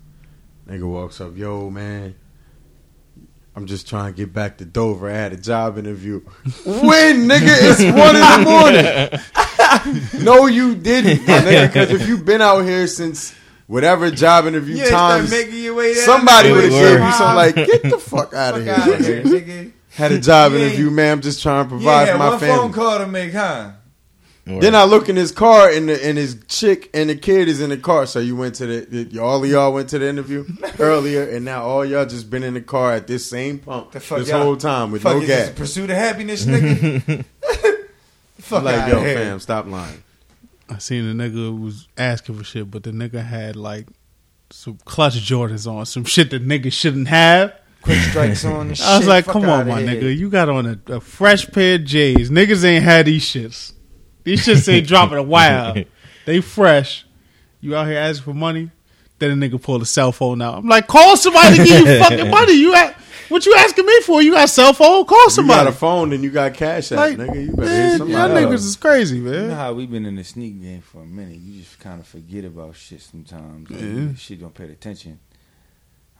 [0.68, 1.36] Nigga walks up.
[1.36, 2.14] Yo, man.
[3.56, 5.10] I'm just trying to get back to Dover.
[5.10, 6.20] I had a job interview.
[6.64, 7.48] when, nigga?
[7.48, 9.20] It's one in the
[10.14, 10.24] morning.
[10.24, 11.66] no, you didn't, my nigga.
[11.66, 13.34] Because if you've been out here since
[13.66, 17.54] whatever job interview start times, making your way somebody would have gave you some like,
[17.56, 19.72] get the fuck out of Fuck out of here, nigga.
[19.90, 21.12] Had a job ain't- interview, man.
[21.14, 22.56] I'm just trying to provide ain't for my one family.
[22.56, 23.72] phone call to make, huh?
[24.48, 27.48] Or- Then I look in his car and the, and his chick and the kid
[27.48, 28.06] is in the car.
[28.06, 30.44] So you went to the, the all of y'all went to the interview
[30.78, 34.00] earlier, and now all y'all just been in the car at this same pump The
[34.00, 35.50] fuck this y'all- whole time with Fuck no gas.
[35.50, 37.24] pursuit of happiness, nigga.
[38.38, 39.14] Fuck like outta yo, here.
[39.14, 40.02] fam, stop lying.
[40.68, 43.86] I seen the nigga was asking for shit, but the nigga had like
[44.50, 47.54] some clutch Jordans on, some shit that niggas shouldn't have.
[47.82, 48.86] Quick strikes on the shit.
[48.86, 50.00] I was like, Fuck come on, my here.
[50.02, 50.16] nigga.
[50.16, 52.30] You got on a, a fresh pair of J's.
[52.30, 53.72] Niggas ain't had these shits.
[54.24, 55.74] These shits ain't dropping a while.
[56.26, 57.06] They fresh.
[57.60, 58.70] You out here asking for money.
[59.18, 60.58] Then a nigga pull a cell phone out.
[60.58, 62.52] I'm like, call somebody to give you fucking money.
[62.52, 62.94] You at,
[63.30, 64.22] what you asking me for?
[64.22, 65.04] You got a cell phone?
[65.06, 65.60] Call somebody.
[65.60, 67.46] You got a phone and you got cash out, like, nigga.
[67.46, 69.32] You better man, hit y'all niggas is crazy, man.
[69.34, 71.38] You know how we've been in the sneak game for a minute.
[71.38, 73.70] You just kind of forget about shit sometimes.
[73.70, 74.14] Like, Yeah.
[74.14, 75.18] Shit don't pay attention.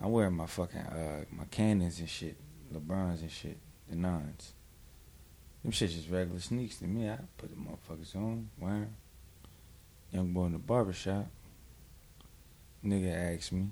[0.00, 2.36] I'm wearing my fucking uh, my cannons and shit,
[2.74, 3.58] LeBrons and shit,
[3.88, 4.54] the nines.
[5.62, 7.08] Them shit just regular sneaks to me.
[7.08, 8.94] I put the motherfuckers on, wearing.
[10.10, 11.26] Young boy in the barbershop.
[12.84, 13.68] Nigga asked me,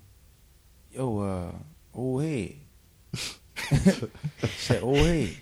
[0.92, 1.52] "Yo, uh,
[1.94, 2.56] old head."
[4.58, 5.34] Said, "Old head."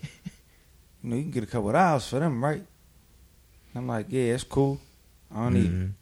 [1.03, 2.65] You know, you can get a couple of dollars for them, right?
[3.75, 4.81] I'm like, yeah, it's cool.
[5.31, 5.71] I don't need it.
[5.73, 5.93] Mhm.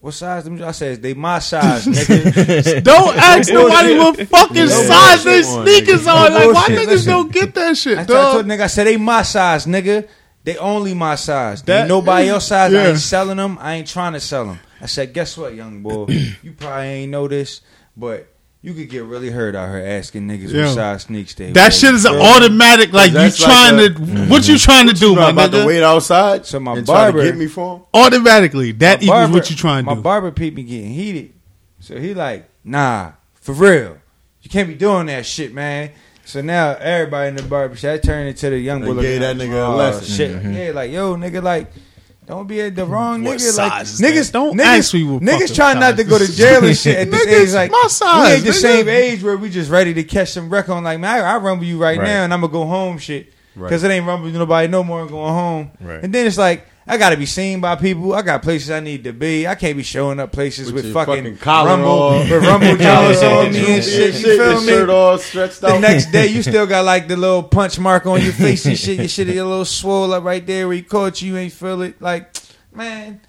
[0.00, 0.62] What size them?
[0.62, 2.82] I said they my size, nigga.
[2.84, 6.30] Don't ask nobody what fucking No size they sneakers on, are.
[6.30, 7.12] Like, why niggas Listen.
[7.12, 9.66] don't get that shit, I told, I told the nigga, I said they my size,
[9.66, 10.06] nigga.
[10.44, 11.62] They only my size.
[11.62, 12.72] They That- ain't nobody else size.
[12.72, 13.58] I ain't selling them.
[13.60, 14.60] I ain't trying to sell them.
[14.80, 16.06] I said, guess what, young boy?
[16.42, 17.62] you probably ain't know this,
[17.96, 18.32] but
[18.66, 20.64] you could get really hurt out here asking niggas Yeah.
[20.66, 21.70] what size sneaks they That wear.
[21.70, 22.92] shit is an Girl, automatic.
[22.92, 24.08] Like you That's like trying a- to, what
[24.42, 24.50] mm-hmm.
[24.50, 25.66] you trying to do, You my not about to nigga?
[25.66, 27.82] wait outside So my and try to barber- get me for him?
[27.94, 30.00] Automatically, that my equals barber- what you trying My to do.
[30.00, 31.32] My barber peep me getting heated,
[31.78, 33.98] so he like, nah, for real,
[34.42, 35.92] you can't be doing that shit, man.
[36.24, 38.92] So now everybody in the barber shop turned into the young They boy.
[38.94, 40.52] looking gave that like, nigga a "Oh, lesson." Shit, mm-hmm.
[40.54, 41.70] yeah, like yo, nigga, like.
[42.26, 43.56] Don't be at the wrong What nigga.
[43.58, 44.32] Like niggas, that?
[44.32, 47.40] Don't niggas, what niggas trying not to go to jail and shit at this Niggas,
[47.48, 47.52] age.
[47.54, 48.54] Like my we size, ain't the nigga.
[48.54, 50.82] same age where we just ready to catch some wreck on.
[50.82, 52.04] Like man, I, I rumble you right, Right.
[52.04, 52.98] now, and I'm gonna go home.
[52.98, 53.68] Shit, Right.
[53.68, 55.70] because it ain't rumbling nobody no more going home.
[55.80, 56.02] Right.
[56.02, 58.14] And then it's like I gotta be seen by people.
[58.14, 59.44] I got places I need to be.
[59.46, 63.52] I can't be showing up places With with, fucking, fucking rumble, with rumble jaws on
[63.52, 64.14] me and shit.
[64.14, 64.66] You feel me?
[64.68, 65.72] shirt all stretched out.
[65.72, 68.78] The next day, you still got like the little punch mark on your face and
[68.78, 68.98] shit.
[68.98, 71.32] Your shit, your little swole up right there where he caught you.
[71.32, 72.00] You ain't feel it.
[72.00, 72.36] Like,
[72.72, 73.20] man,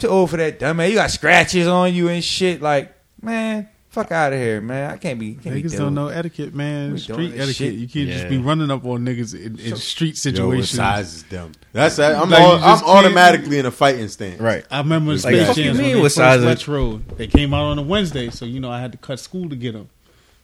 [0.00, 0.90] too old for that dumb man.
[0.90, 2.60] You got scratches on you and shit.
[2.60, 2.92] Like,
[3.22, 4.90] man, fuck out of here, man.
[4.90, 5.34] I can't be.
[5.34, 6.92] Can't be Niggas dealing don't know etiquette, man.
[6.92, 7.56] We Street etiquette.
[7.56, 7.74] shit.
[7.74, 10.70] You can't just be running up on niggas in, in street Yo, situations.
[10.70, 11.52] size is them?
[11.72, 12.14] That's that.
[12.14, 14.40] I'm Like, all, I'm automatically in a fighting stance.
[14.40, 14.64] Right.
[14.70, 16.68] I remember in Like, Space fuck you Jam mean, when they what size is- Let's
[16.68, 17.08] Road.
[17.16, 19.56] They came out on a Wednesday, so you know I had to cut school to
[19.56, 19.88] get them.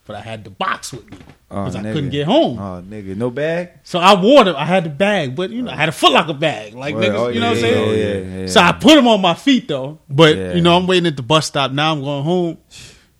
[0.04, 1.92] But I had the box with me Oh, because I nigga.
[1.92, 2.58] couldn't get home.
[2.58, 3.68] Oh, nigga, no bag.
[3.84, 4.56] So I wore them.
[4.56, 7.04] I had the bag, but you know I had a Foot Locker bag, like Well,
[7.04, 7.14] niggas.
[7.14, 7.98] oh, you know oh, what I'm saying?
[8.34, 8.46] yeah, yeah.
[8.48, 10.00] So I put them on my feet though.
[10.10, 10.54] But Yeah.
[10.54, 11.70] you know I'm waiting at the bus stop.
[11.70, 12.58] Now I'm going home.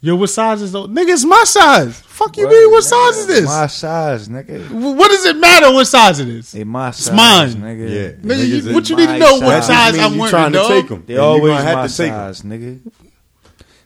[0.04, 0.88] Yo, what size is though?
[0.88, 2.00] Nigga, it's my size.
[2.00, 2.70] Fuck you mean?
[2.72, 3.44] What size is this?
[3.46, 4.68] My size, nigga.
[4.68, 6.50] W- What does it matter what size it is?
[6.50, 7.62] They my size, mine.
[7.62, 7.88] nigga.
[7.88, 8.08] Yeah.
[8.20, 9.40] Nigga, Niggas you, is what you need to my know size.
[9.42, 10.68] what That size just I'm you wearing, trying dog.
[10.68, 11.04] to take them.
[11.06, 12.34] They always my have to take 'em.
[12.34, 12.80] size, nigga.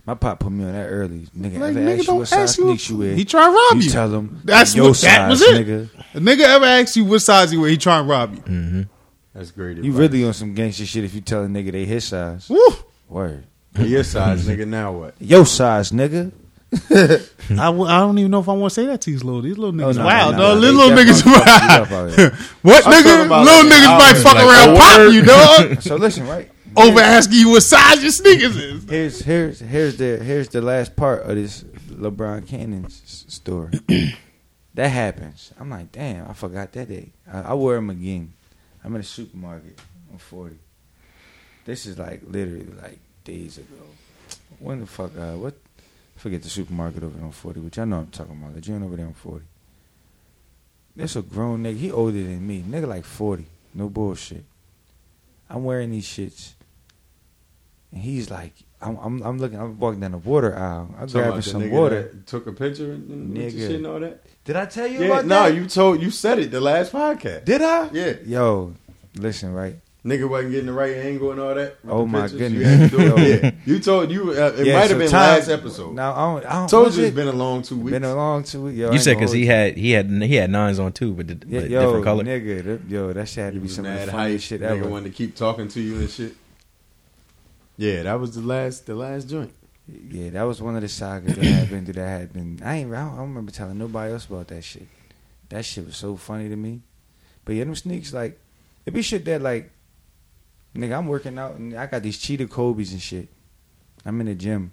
[0.06, 1.28] My pop put me on that early.
[1.36, 3.14] Nigga, Like, ever nigga, ask you don't what size ask you what- sneaks you wear?
[3.14, 3.90] he try to rob you.
[3.90, 5.66] tell him That's your what- that was it.
[5.66, 5.88] nigga.
[6.14, 8.40] A nigga ever asks you what size you wear, he try and rob you.
[8.40, 8.82] Mm-hmm.
[9.34, 9.76] That's great.
[9.76, 9.98] You advice.
[10.00, 12.48] really on some gangster shit if you tell a nigga they his size.
[12.48, 12.58] Woo.
[13.08, 13.44] Word.
[13.78, 14.66] Your size, nigga.
[14.66, 15.14] Now what?
[15.20, 16.32] Your size, nigga.
[16.90, 19.40] I, w- I don't even know if I want to say that to these little
[19.40, 19.96] these little No, nwild.
[19.96, 22.30] no, Wow, no, no, no, little they niggas definitely fuck you up out here.
[22.62, 23.26] what I'm nigga?
[23.26, 25.10] about Little like niggas might hours, fuck like around, a pop word.
[25.12, 25.82] you, dog.
[25.82, 26.50] So listen, right?
[26.76, 28.84] Over asking you what size your sneakers is.
[28.90, 33.78] Here's here's here's the here's the last part of this LeBron Cannon's s- story.
[34.74, 35.52] that happens.
[35.58, 37.12] I'm like, damn, I forgot that day.
[37.32, 38.32] I, I wear them again.
[38.84, 39.80] I'm in a supermarket
[40.12, 40.56] I'm 40.
[41.64, 43.84] This is like literally like days ago.
[44.58, 45.12] When the fuck?
[45.16, 45.54] Uh, what?
[46.16, 48.54] Forget the supermarket over there on 40, which I know I'm talking about.
[48.54, 49.44] The joint over there on 40.
[50.96, 51.76] There's a grown nigga.
[51.76, 52.62] He older than me.
[52.62, 53.44] Nigga like 40.
[53.74, 54.44] No bullshit.
[55.50, 56.52] I'm wearing these shits.
[57.92, 60.88] And he's like, I'm, I'm, I'm looking, I'm walking down the water aisle.
[60.98, 62.02] I'm Talking grabbing about the some nigga water.
[62.02, 63.50] that Took a picture and, and Nigga.
[63.52, 64.22] shit and all that.
[64.44, 65.54] Did I tell you Yeah, about no, that?
[65.54, 67.44] you told you said it the last podcast.
[67.44, 67.90] Did I?
[67.92, 68.14] Yeah.
[68.24, 68.74] Yo,
[69.16, 69.76] listen, right?
[70.06, 71.78] Nigga wasn't getting the right angle and all that.
[71.88, 72.52] Oh my goodness.
[72.52, 73.16] You, to do Yo.
[73.16, 73.42] it.
[73.44, 73.50] yeah.
[73.66, 74.30] you told you.
[74.30, 75.94] Uh, it Yeah, might have so been time- last episode.
[75.94, 76.46] Now I don't.
[76.46, 77.06] I don't told you it?
[77.08, 77.90] it's been a long two weeks.
[77.90, 78.78] Been a long two weeks.
[78.78, 81.34] Yo, You said because he had he had he had nines on too, but, the,
[81.48, 82.24] Yeah, but yo, different color.
[82.24, 84.88] nigga, that, yo, that shit had to be some of mad funniest shit Nigga ever.
[84.88, 86.34] wanted to keep talking to you and shit.
[87.76, 89.52] Yeah, that was the last the last joint.
[90.10, 91.86] Yeah, that was one of the sagas that happened.
[91.88, 92.60] That had been.
[92.64, 92.92] I ain't.
[92.94, 94.86] I don't, I don't remember telling nobody else about that shit.
[95.48, 96.80] That shit was so funny to me.
[97.44, 98.38] But yeah, them sneaks like
[98.84, 99.70] It be shit that like,
[100.76, 103.28] nigga, I'm working out and I got these cheetah Kobe's and shit.
[104.04, 104.72] I'm in the gym.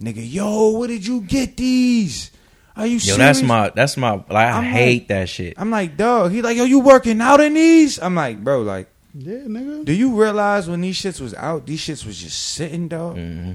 [0.00, 2.30] Nigga, yo, where did you get these?
[2.74, 3.16] Are you Yo, serious?
[3.18, 5.54] that's my that's my like I I'm like- hate that shit.
[5.56, 6.32] I'm like, dog.
[6.32, 8.00] He like, yo, you working out in these?
[8.00, 9.84] I'm like, bro, like, Yeah, nigga.
[9.84, 13.16] do you realize when these shits was out, these shits was just sitting, dog?
[13.16, 13.52] hmm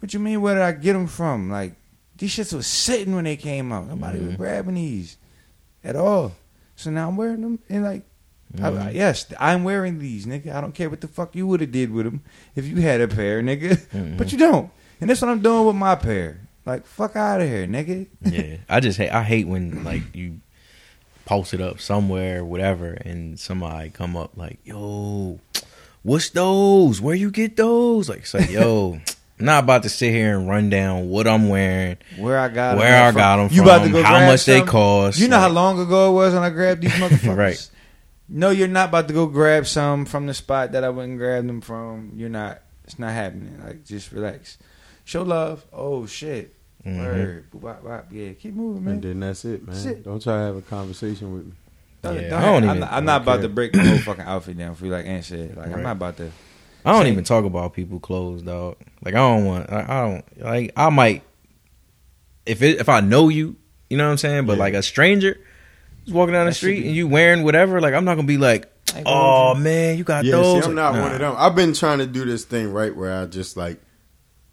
[0.00, 0.40] What you mean?
[0.40, 1.50] Where did I get them from?
[1.50, 1.74] Like,
[2.16, 3.88] these shits was sitting when they came out.
[3.88, 4.36] Nobody was Mhm.
[4.38, 5.16] grabbing these
[5.84, 6.32] at all.
[6.76, 8.02] So now I'm wearing them, and like,
[8.60, 8.68] I-.
[8.88, 10.54] I- yes, I'm wearing these, nigga.
[10.54, 12.22] I don't care what the fuck you would have did with them
[12.56, 13.76] if you had a pair, nigga.
[13.92, 14.16] Mhm.
[14.18, 16.40] But you don't, and that's what I'm doing with my pair.
[16.66, 18.06] Like, fuck out of here, nigga.
[18.24, 19.10] yeah, I just hate.
[19.10, 20.40] I hate when like you
[21.24, 25.38] post it up somewhere, whatever, and somebody come up like, "Yo,
[26.02, 27.00] what's those?
[27.00, 29.00] Where you get those?" Like, it's like, "Yo,
[29.38, 32.76] I'm not about to sit here and run down what I'm wearing, Where I got
[32.76, 33.16] where I from.
[33.18, 35.80] got them You from, about to go how much they cost." You know how long
[35.80, 37.36] ago it was when I grabbed these motherfuckers?
[37.36, 37.70] Right.
[38.34, 41.46] No, you're not about to go grab some from the spot that I wouldn't grab
[41.46, 42.12] them from.
[42.16, 42.62] You're not.
[42.84, 43.60] It's not happening.
[43.64, 44.56] Like, just relax.
[45.04, 45.64] Show love.
[45.72, 46.54] Oh shit.
[46.86, 46.98] Mhm.
[46.98, 47.44] Word.
[47.52, 48.06] Wop, wop.
[48.10, 48.94] Yeah, keep moving, man.
[48.94, 49.74] And then that's it, man.
[49.74, 50.04] That's it.
[50.04, 51.52] Don't try to have a conversation with me.
[52.02, 53.42] Don't- Yeah, don't- I don't I'm, even- not, I I'm not don't about care.
[53.42, 55.56] to break the whole fucking outfit down for you, like Ant said.
[55.56, 56.30] Like, I'm not about to.
[56.84, 57.12] I don't Same.
[57.12, 58.76] even talk about people clothes, dog.
[59.04, 59.70] Like I don't want.
[59.70, 60.72] I, I don't like.
[60.76, 61.22] I might
[62.46, 63.54] if it if I know you,
[63.88, 64.46] you know what I'm saying.
[64.46, 64.58] But Yeah.
[64.64, 65.42] like a stranger, just
[66.08, 68.38] walking down the That street be- and you wearing whatever, like I'm not gonna be
[68.38, 68.70] like,
[69.06, 70.64] oh man, you got Yeah, those.
[70.64, 71.34] see, I'm not Like, one of them.
[71.36, 73.80] I've been trying to do this thing right where I just like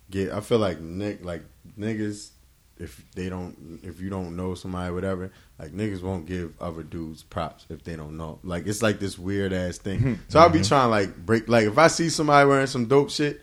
[0.10, 0.32] get.
[0.32, 1.44] I feel like nick like
[1.78, 2.32] niggas.
[2.78, 7.24] If they don't, if you don't know somebody, whatever, like niggas won't give other dudes
[7.24, 8.40] props if they don't know.
[8.42, 10.00] Like it's like this weird ass thing.
[10.00, 10.14] Hmm.
[10.30, 10.68] So I'll be mm-hmm.
[10.70, 11.50] trying like break.
[11.50, 13.42] Like if I see somebody wearing some dope shit,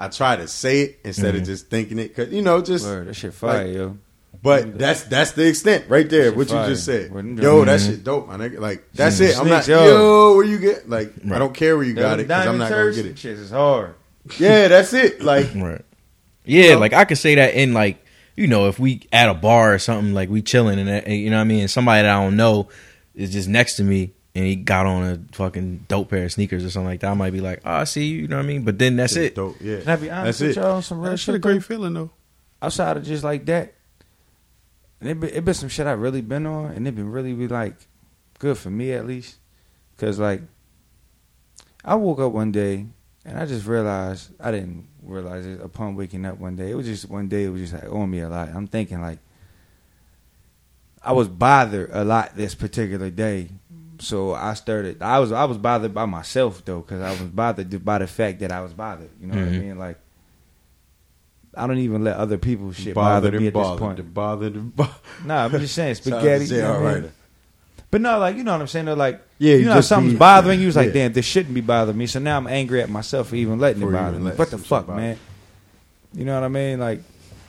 [0.00, 1.44] I try to say it instead of mm-hmm.
[1.44, 2.12] just thinking it.
[2.12, 3.06] Cause you know, just Word.
[3.06, 3.98] That shit fire, Like, yo.
[4.40, 6.30] But that's that's the extent right there.
[6.30, 6.68] Shit What you fire.
[6.68, 7.12] just said.
[7.12, 8.58] Well, them Yo, that shit dope, my nigga.
[8.58, 9.38] Like that's it.
[9.38, 9.66] I'm not.
[9.68, 9.84] Yo.
[9.84, 10.88] Yo, where you get?
[10.88, 13.18] Like I don't care where you got Them it because I'm not gonna get it.
[13.18, 13.94] Shit is hard.
[14.38, 15.22] Yeah, that's it.
[15.22, 15.84] Like Right.
[16.44, 16.78] Yeah, know?
[16.80, 18.04] like I could say that in like
[18.36, 21.30] you know if we at a bar or something like we chilling and that, you
[21.30, 22.68] know what I mean and somebody that I don't know
[23.14, 26.64] is just next to me and he got on a fucking dope pair of sneakers
[26.64, 28.44] or something like that I might be like oh I see you you know what
[28.44, 29.56] I mean but then that's it's it Dope.
[29.60, 30.68] Yeah, Can I be honest That's with it.
[30.68, 31.26] y'all some real That shit?
[31.26, 31.48] shit a though?
[31.52, 32.10] great feeling though.
[32.60, 33.74] outside of just like that,
[35.02, 37.34] and it been, it been some shit I really been on, and it been really
[37.34, 37.74] be like
[38.38, 39.36] good for me at least,
[39.98, 40.42] cause like
[41.84, 42.86] I woke up one day
[43.24, 46.70] and I just realized I didn't realize it upon waking up one day.
[46.70, 47.44] It was just one day.
[47.44, 48.48] It was just like on me a lot.
[48.48, 49.18] I'm thinking like
[51.02, 53.48] I was bothered a lot this particular day.
[53.98, 55.02] So I started.
[55.02, 58.40] I was I was bothered by myself though, because I was bothered by the fact
[58.40, 59.10] that I was bothered.
[59.20, 59.60] You know what I Mhm.
[59.60, 59.78] mean?
[59.78, 59.98] Like
[61.56, 64.14] I don't even let other people shit bother bothered me at this point.
[64.14, 64.94] bothered and bothered.
[65.24, 66.46] Nah, I'm just saying spaghetti.
[66.46, 67.12] to you know I mean?
[67.90, 68.86] But no, like you know what I'm saying.
[68.86, 70.68] They're like Yeah, you you know, something's be- bothering you.
[70.68, 70.92] It's like, yeah.
[70.94, 72.06] damn, this shouldn't be bothering me.
[72.06, 74.30] So now I'm angry at myself for even letting For it bother me.
[74.30, 75.18] What the fuck, bother man?
[76.14, 76.80] You know what I mean?
[76.80, 77.02] Like,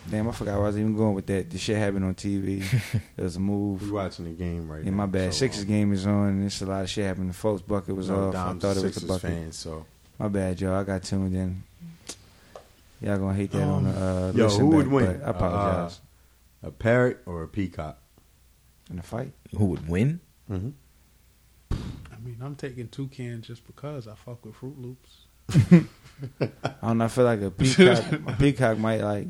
[0.09, 1.49] damn, I forgot where I was even going with that.
[1.49, 2.61] The shit happened on TV.
[3.17, 3.83] it was a move.
[3.83, 4.97] We watching the game right Yeah, now.
[4.97, 5.33] my bad.
[5.33, 7.29] so, Sixers um, game is on, and it's a lot of shit happening.
[7.29, 8.35] The folks bucket was know, off.
[8.35, 9.21] I thought it was a Sixers bucket.
[9.29, 9.85] fan, so
[10.19, 10.75] My bad, y'all.
[10.75, 11.63] I got tuned in.
[13.03, 15.05] Y'all gonna hate that on the uh, yo, listen who would back, win?
[15.19, 16.01] but I apologize.
[16.63, 17.99] a parrot or a peacock.
[18.89, 20.19] In the fight, who would win
[20.51, 20.69] Mm-hmm.
[21.71, 25.27] I mean, I'm taking toucan just because I fuck with Froot Loops.
[26.63, 27.05] I don't know.
[27.05, 28.11] I feel like a peacock.
[28.27, 29.27] a peacock might like.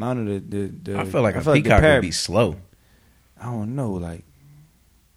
[0.00, 2.56] I don't the, the, the I feel like a the peacock parrot- would be slow
[3.40, 3.92] I don't know.
[3.92, 4.24] Like,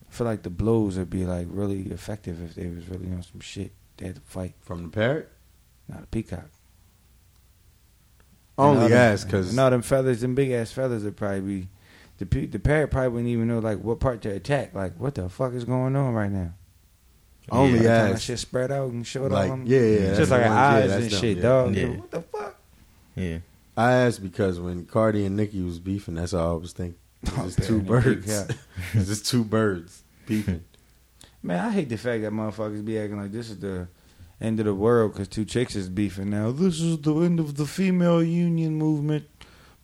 [0.09, 3.23] I feel like the blows would be like really effective if they was really on
[3.23, 3.71] some shit.
[3.97, 5.31] They had to fight, From the parrot?
[5.87, 6.49] not a peacock.
[8.57, 11.15] I only And all them- because and all them feathers, them big ass feathers, would
[11.17, 11.67] probably be.
[12.19, 14.73] The pe- the parrot probably wouldn't even know like what part to attack.
[14.73, 16.53] Like, what the fuck is going on right now?
[17.49, 19.65] Only By the time that shit spread out and showed Like, all them.
[19.67, 21.43] yeah, yeah, just like the her ones, yeah, eyes that's and them, shit, yeah.
[21.43, 21.75] dog.
[21.75, 21.87] Yeah.
[21.89, 22.55] What the fuck?
[23.15, 23.37] yeah
[23.77, 26.97] I asked because when Cardi and Nicki was beefing, that's all I was thinking.
[27.37, 28.25] Oh, It's just two birds.
[28.25, 28.57] peacock.
[28.93, 30.63] it's just two birds beefing.
[31.43, 33.87] Man, I hate the fact that motherfuckers be acting like this is the
[34.39, 36.51] end of the world because two chicks is beefing now.
[36.51, 39.25] This is the end of the female union movement.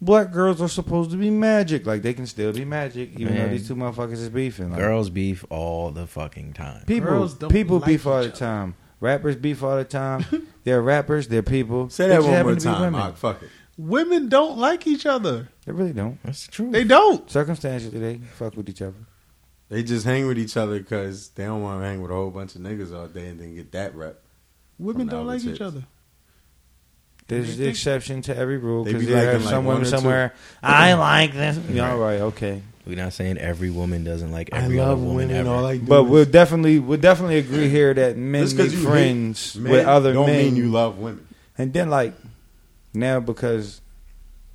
[0.02, 1.86] Black girls are supposed to be magic.
[1.86, 3.48] Like they can still be magic, even Man.
[3.48, 4.72] though these two motherfuckers is beefing.
[4.72, 8.30] Like, girls beef all the fucking time people, Girls don't people like beef all the
[8.30, 8.76] time.
[9.00, 10.26] Rappers beef all the time.
[10.64, 11.28] they're rappers.
[11.28, 11.90] They're people.
[11.90, 12.82] Say that just one more time.
[12.82, 13.00] women.
[13.00, 13.18] Mark.
[13.18, 13.50] Fuck it.
[13.78, 15.50] Women don't like each other.
[15.66, 16.22] They really don't.
[16.24, 17.30] that's true They don't.
[17.30, 18.96] Circumstantially, they fuck with each other.
[19.70, 22.30] They just hang with each other because they don't want to hang with a whole
[22.30, 24.23] bunch of niggas all day and then get that rep.
[24.80, 25.84] Women don't like each other.
[27.28, 29.76] There's the exception to every rule They because be you acting have like some one
[29.76, 29.98] women or two.
[29.98, 30.34] somewhere.
[30.64, 31.58] I like this.
[31.70, 32.62] Yeah, all right, okay.
[32.86, 35.36] We're not saying every woman doesn't like I every love other woman women.
[35.38, 35.50] ever.
[35.50, 38.66] All I do But is- we'll definitely we'll definitely agree here that men Just make
[38.68, 40.44] 'cause you friends men with other don't men.
[40.46, 41.26] mean you love women.
[41.58, 42.14] And then like
[42.94, 43.80] now because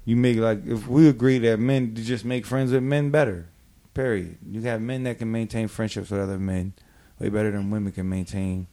[0.04, 3.46] you make like if we agree that men to just make friends with men better.
[3.94, 4.36] Period.
[4.46, 6.74] You have men that can maintain friendships with other men
[7.18, 8.66] way better than women can maintain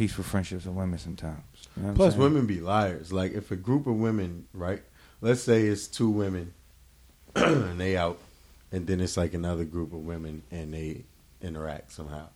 [0.00, 1.42] peaceful friendships with women sometimes.
[1.76, 3.12] You know Plus, women be liars.
[3.12, 4.82] Like if a group of women, right?
[5.20, 6.54] Let's say it's two women,
[7.34, 8.18] and they out,
[8.72, 11.04] and then it's like another group of women, and they
[11.42, 12.28] interact somehow.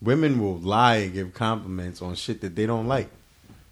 [0.00, 3.10] Women will lie and give compliments on shit that they don't like.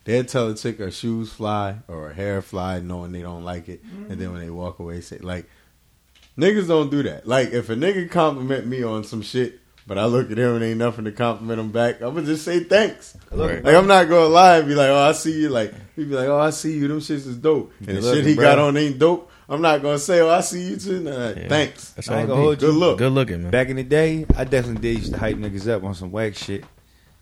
[0.03, 3.69] They'll tell a chick her shoes fly or her hair fly, knowing they don't like
[3.69, 5.49] it, and then when they walk away, say like,
[6.37, 7.29] niggas don't do that.
[7.29, 9.61] Like if a nigga compliment me on some shit.
[9.89, 12.01] But I look at him and ain't nothing to compliment him back.
[12.01, 13.17] I'm gonna just say thanks.
[13.31, 13.63] Right.
[13.63, 15.49] Like I'm not gonna lie and be like, oh, I see you.
[15.49, 16.89] Like he'd be like, oh, I see you.
[16.89, 17.73] Them shits is dope.
[17.79, 18.45] And Good the looking, shit he bro.
[18.45, 19.31] got on ain't dope.
[19.49, 21.01] I'm not gonna say, oh, I see you too.
[21.05, 21.49] Nah, Yeah.
[21.49, 21.91] Thanks.
[21.93, 22.69] That's I all ain't it gonna hold you.
[22.69, 22.99] Good look.
[22.99, 23.51] Good looking, man.
[23.53, 26.35] Back in the day, I definitely did used to hype niggas up on some whack
[26.35, 26.65] shit,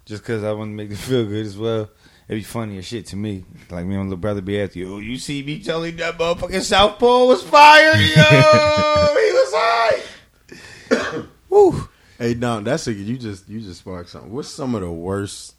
[0.07, 1.91] just because I want to make them feel good as well.
[2.27, 3.45] It'd be funny as shit to me.
[3.71, 4.95] Like me and my little brother be after you.
[4.95, 11.23] Oh, you see me telling that motherfucking South Pole was fire, yo, he was high.
[11.51, 11.89] Woo.
[12.19, 14.33] Hey, Dom, that's a you just you just sparked something.
[14.33, 15.55] What's some of the worst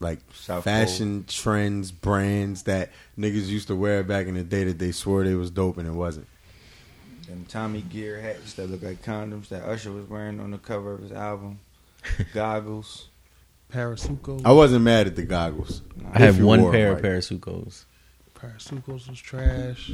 [0.00, 4.78] like South fashion trends, brands that niggas used to wear back in the day that
[4.78, 6.26] they swore they was dope and it wasn't?
[7.26, 10.92] Them Tommy Gear hats that look like condoms that Usher was wearing on the cover
[10.92, 11.58] of his album.
[12.34, 13.08] Goggles.
[13.72, 14.42] Parasuco.
[14.44, 15.80] I wasn't mad at the goggles.
[16.12, 16.98] I have If you one pair right.
[16.98, 17.86] of Parasucos.
[18.38, 19.90] Parasucos was trash.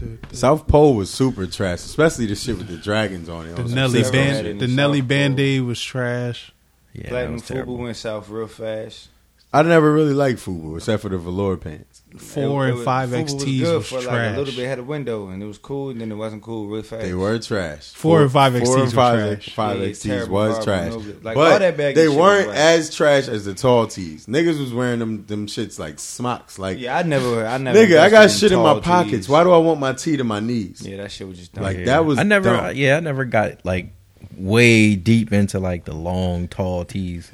[0.00, 3.56] The, the, South Pole was super trash, especially the shit with the dragons on it.
[3.56, 4.46] the Nelly Cisco band.
[4.46, 5.44] it in The the Nelly South Band Pole.
[5.44, 6.52] Aid was trash.
[6.94, 7.76] Yeah, that Platinum was Fubu terrible.
[7.76, 9.08] went south real fast.
[9.52, 11.99] I never really liked Fubu except for the velour pants.
[12.16, 14.34] Four It- it and was- five Fubu was XTs good was for like trash.
[14.34, 16.66] a little bit had a window and it was cool and then it wasn't cool
[16.66, 17.02] real fast.
[17.02, 17.90] They were trash.
[17.92, 18.90] Four and five four XTs and were
[19.36, 19.48] trash.
[19.54, 21.24] Five Yeah, XTs terrible, was trash, no good.
[21.24, 22.56] Like, all but that baggy they shit weren't whack.
[22.56, 24.26] as trash as the tall tees.
[24.26, 26.58] Niggas was wearing them them shits like smocks.
[26.58, 27.78] Like Yeah, I never, I never.
[27.78, 29.12] nigga, I got shit in my pockets.
[29.12, 29.28] tees.
[29.28, 30.82] Why do I want my tee to my knees?
[30.84, 31.62] Yeah, that shit was just dumb.
[31.64, 31.84] Like, Yeah.
[31.86, 32.50] that was I never.
[32.50, 32.74] dumb.
[32.74, 33.92] Yeah, I never got like
[34.36, 37.30] way deep into like the long, tall tees.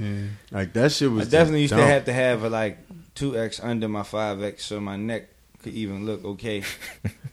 [0.50, 1.28] Like that shit I was.
[1.28, 1.80] definitely used dumb.
[1.80, 2.78] to have to have a like
[3.16, 5.24] two X under my five X so my neck
[5.62, 6.62] could even look okay.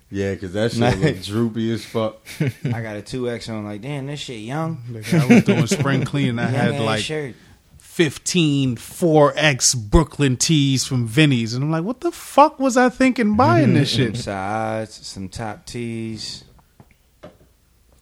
[0.10, 0.98] Yeah, because that shit Nice.
[1.00, 2.18] looked droopy as fuck.
[2.66, 4.78] I got a two X on, like damn, this shit young.
[4.92, 6.38] Like, I was doing spring cleaning.
[6.38, 7.34] I had like shirt.
[7.80, 11.54] 15 4X Brooklyn tees from Vinny's.
[11.56, 14.18] And I'm like, what the fuck was I thinking buying this Some shit?
[14.18, 16.44] sides, some top tees.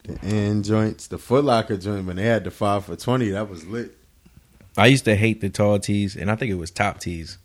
[0.04, 3.50] The end joints, the Foot Locker joint when they had the five for twenty, that
[3.50, 3.96] was lit.
[4.78, 7.38] I used to hate the tall tees, and I think it was top tees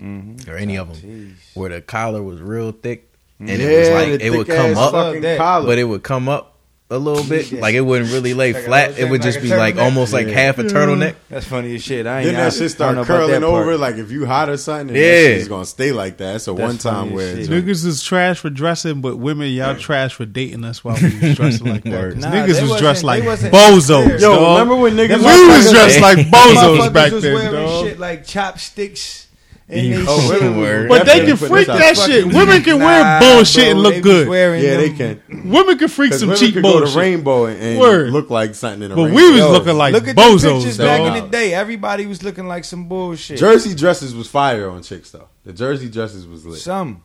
[0.00, 0.50] Mm-hmm.
[0.50, 1.50] or any of them Tees.
[1.54, 4.92] where the collar was real thick, and yeah, it was like it would come up,
[5.38, 5.66] collar.
[5.66, 6.54] but it would come up
[6.90, 7.52] a little bit.
[7.52, 7.60] Yes.
[7.60, 8.98] Like it wouldn't really lay Like flat.
[8.98, 9.82] It would thing, just be a like turtleneck.
[9.82, 10.32] almost like Yeah.
[10.32, 11.16] half a turtleneck.
[11.28, 12.06] That's funny as shit.
[12.06, 13.76] I ain't then I- that shit start don't know about curling over.
[13.76, 15.02] Like if you hot or something, Yeah.
[15.02, 16.32] yeah, it's gonna stay like that.
[16.32, 17.36] That's a That's one time funny as wear.
[17.36, 17.48] shit.
[17.50, 17.66] joint.
[17.66, 21.36] Niggas is trash for dressing, but women, y'all trash for dating us while we was
[21.36, 22.12] dressing like that.
[22.14, 24.20] 'Cause Nah, niggas was dressed like wasn't bozos.
[24.20, 24.58] Yo, dog.
[24.60, 27.84] remember when niggas Them we was was dressed like bozos Motherfuckers back was then, wearing
[27.84, 29.26] shit like chopsticks.
[29.70, 32.24] And they Oh, women were- But they can freak this that shit.
[32.26, 34.26] Women can wear bullshit bro, and look good.
[34.28, 35.20] wearing Yeah, they can.
[35.44, 36.96] Women can freak Because some women cheap could go to bullshit.
[36.96, 38.10] rainbow and, and Word.
[38.10, 39.16] look like something in a But rainbow.
[39.16, 41.52] we was Yo, looking like look at the bozos, pictures back in the day.
[41.52, 43.38] Everybody was looking like some bullshit.
[43.38, 45.28] Jersey dresses was fire on chicks though.
[45.44, 46.60] The jersey dresses was lit.
[46.60, 47.02] Some.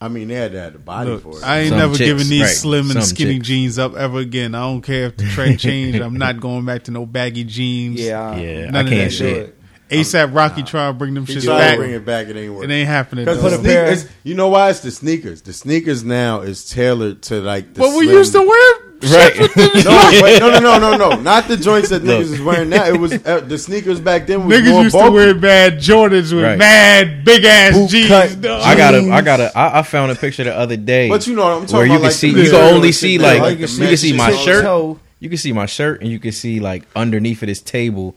[0.00, 1.44] I mean, they had to have the body Look, for it.
[1.44, 2.50] I ain't Some never chicks, giving these right.
[2.50, 3.48] slim and Some skinny chicks.
[3.48, 4.54] jeans up ever again.
[4.54, 6.00] I don't care if the trend changed.
[6.00, 8.00] I'm not going back to no baggy jeans.
[8.00, 8.36] Yeah.
[8.36, 9.57] Yeah, None I of can't that shit.
[9.90, 11.78] ASAP Rocky trying to bring them He shit back.
[11.78, 12.28] bring it back.
[12.28, 12.70] It ain't working.
[12.70, 13.24] It ain't happening.
[13.24, 13.50] Because dog.
[13.52, 14.70] the Put a pair- sneakers, you know why?
[14.70, 15.42] It's the sneakers.
[15.42, 19.38] The sneakers now is tailored to like the But we slim- used to wear Right.
[19.84, 22.84] no, wait, no, no, no, no, no, not the joints that niggas is wearing now.
[22.84, 25.06] It was uh, the sneakers back then was Niggas more used bulky.
[25.08, 26.58] to wear bad Jordans with Right.
[26.58, 28.08] mad big ass Boot jeans.
[28.08, 28.60] cut dog.
[28.64, 31.08] I got a, I got a, I, I found a picture the other day.
[31.08, 32.90] But you know what I'm talking where you about, can like see, you can only
[32.90, 34.64] see like, like you can see my shirt.
[34.64, 34.98] toe.
[35.20, 38.16] You can see my shirt, and you can see like underneath of this table,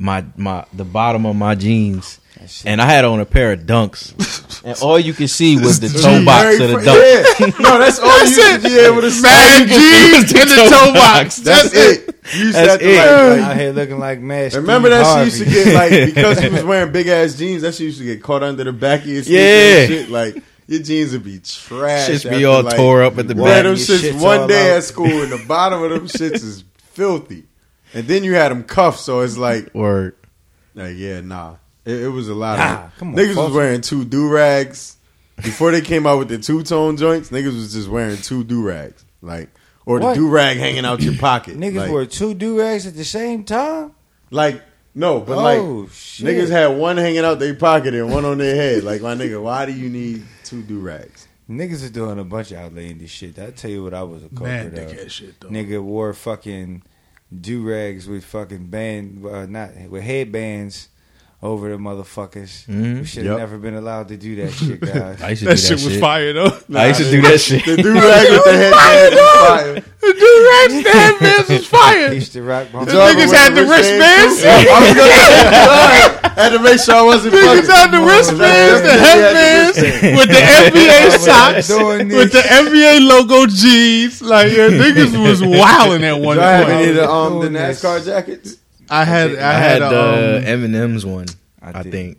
[0.00, 2.16] my my the bottom of my jeans.
[2.64, 5.88] And I had on a pair of dunks, and all you could see was the
[6.02, 7.38] toe box of the Very dunk.
[7.38, 9.22] Yeah, no, that's all you used to be able to see.
[9.22, 11.36] Mad jeans in the toe box.
[11.36, 12.16] That's it.
[12.32, 12.96] You used to That's have to it.
[12.96, 14.54] like, like Out here looking like mad.
[14.54, 17.60] Remember Steve that she used to get like because he was wearing big ass jeans.
[17.62, 19.78] That she used to get caught under the back of your sneakers Yeah.
[19.80, 20.08] and shit.
[20.08, 22.08] Like your jeans would be trash.
[22.08, 23.62] Shits be all like, tore up at the Man, back.
[23.64, 24.78] them Your shits shit's one day out.
[24.78, 27.44] at school and the bottom of them shits is filthy.
[27.94, 30.14] And then you had them cuffed, so it's like, Word.
[30.74, 31.56] like yeah, nah.
[31.84, 34.96] It, it was a lot Nah, of come on, niggas was wearing two do rags
[35.36, 38.62] before they came out with the two tone joints, niggas was just wearing two do
[38.62, 39.48] rags, like
[39.86, 40.14] or the What?
[40.14, 41.56] do rag hanging out your pocket.
[41.58, 43.92] Niggas like, wore two do rags at the same time.
[44.30, 44.62] like
[44.94, 45.42] no, but oh
[45.82, 46.26] like shit!
[46.26, 48.84] niggas had one hanging out their pocket and one on their head.
[48.84, 51.26] Like my nigga, why do you need two do rags?
[51.48, 53.38] Niggas is doing a bunch of outlandish shit.
[53.38, 55.10] I tell you what, I was a Man, culprit of.
[55.12, 55.48] shit though.
[55.48, 56.82] Nigga wore fucking
[57.38, 60.88] do rags with fucking band, uh, not with headbands
[61.42, 62.66] over the motherfuckers.
[62.68, 63.00] Mhm.
[63.00, 63.38] We should have Yep.
[63.38, 65.22] never been allowed to do that shit, guys.
[65.22, 66.52] I used to That do that shit was fire though.
[66.74, 67.64] I used to do that shit.
[67.64, 69.74] The do rag with the headband was fire.
[70.00, 72.12] The dude rags the headbands was fire.
[72.12, 74.44] Used to rock my The niggas had the wristbands.
[74.44, 77.70] I was gonna say, I had to make sure I wasn't Niggas fucking.
[77.70, 79.76] had the wristbands, the headbands,
[80.20, 84.20] with the NBA socks, with the NBA logo jeans.
[84.22, 86.88] Like yeah, niggas was wilding at one Do I have any point.
[86.90, 87.82] of the um the Doing this.
[87.82, 88.56] NASCAR jackets?
[88.90, 91.26] I had, I I had, had the um, M&M's one.
[91.62, 92.18] I I think.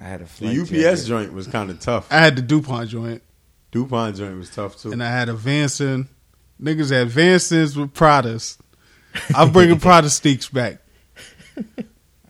[0.00, 1.04] I had a The UPS jacket.
[1.06, 2.06] joint was kind of tough.
[2.12, 3.22] I had the Dupont joint,
[3.72, 4.92] Dupont joint was tough too.
[4.92, 6.06] and I had a Vanson.
[6.60, 8.58] Niggas had Vansons with Pradas.
[9.34, 10.78] I'm bringing Prada steaks back.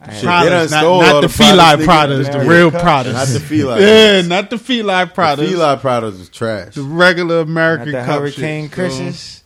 [0.00, 1.86] I Shit, had, they done Pradas, not, stole not all the the Pradas feline niggas
[1.86, 3.12] Pradas, the real Not Pradas.
[3.12, 3.80] Not the feline.
[3.82, 5.48] yeah, not the feline The Pradas.
[5.48, 6.74] feline Pradas was trash.
[6.74, 9.42] The regular not American the cup Hurricane shit, so-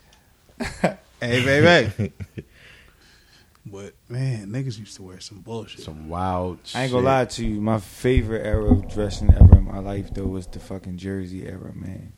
[1.20, 2.12] Hey, baby.
[4.12, 5.80] but man, niggas used to wear some bullshit.
[5.80, 6.58] Some wild.
[6.74, 7.04] I ain't gonna shit.
[7.04, 7.60] lie to you.
[7.60, 11.72] My favorite era of dressing ever in my life though was the fucking Jersey era,
[11.74, 12.12] man.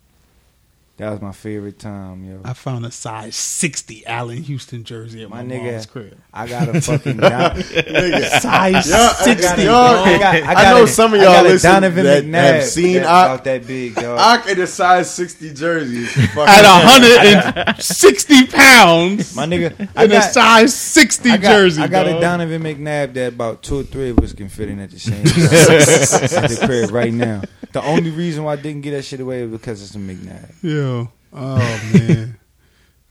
[0.97, 2.41] That was my favorite time, yo.
[2.45, 6.17] I found a size 60 Allan Houston jersey at my, My nigga- mom's crib.
[6.33, 8.41] I got a fucking down, Nigga.
[8.41, 9.43] Size Yeah, I 60.
[9.43, 12.05] got- I, y'all- got, I, I know a- some of y'all got a listen Donovan
[12.05, 14.19] that McNabb have seen that's I- about that big, dog.
[14.21, 16.05] I in a size sixty jersey.
[16.05, 21.51] is fucking- At 160 pounds My nigga, in I a got, size 60 I got,
[21.51, 21.83] jersey.
[21.83, 22.19] I got dog.
[22.19, 25.01] a Donovan McNabb that about two or three of us can fit in at the
[25.01, 27.43] same time at the crib right now.
[27.73, 30.53] The only reason why I didn't get that shit away was because it's a McNabb.
[30.85, 31.11] Yo.
[31.32, 31.57] Oh,
[31.95, 32.39] man.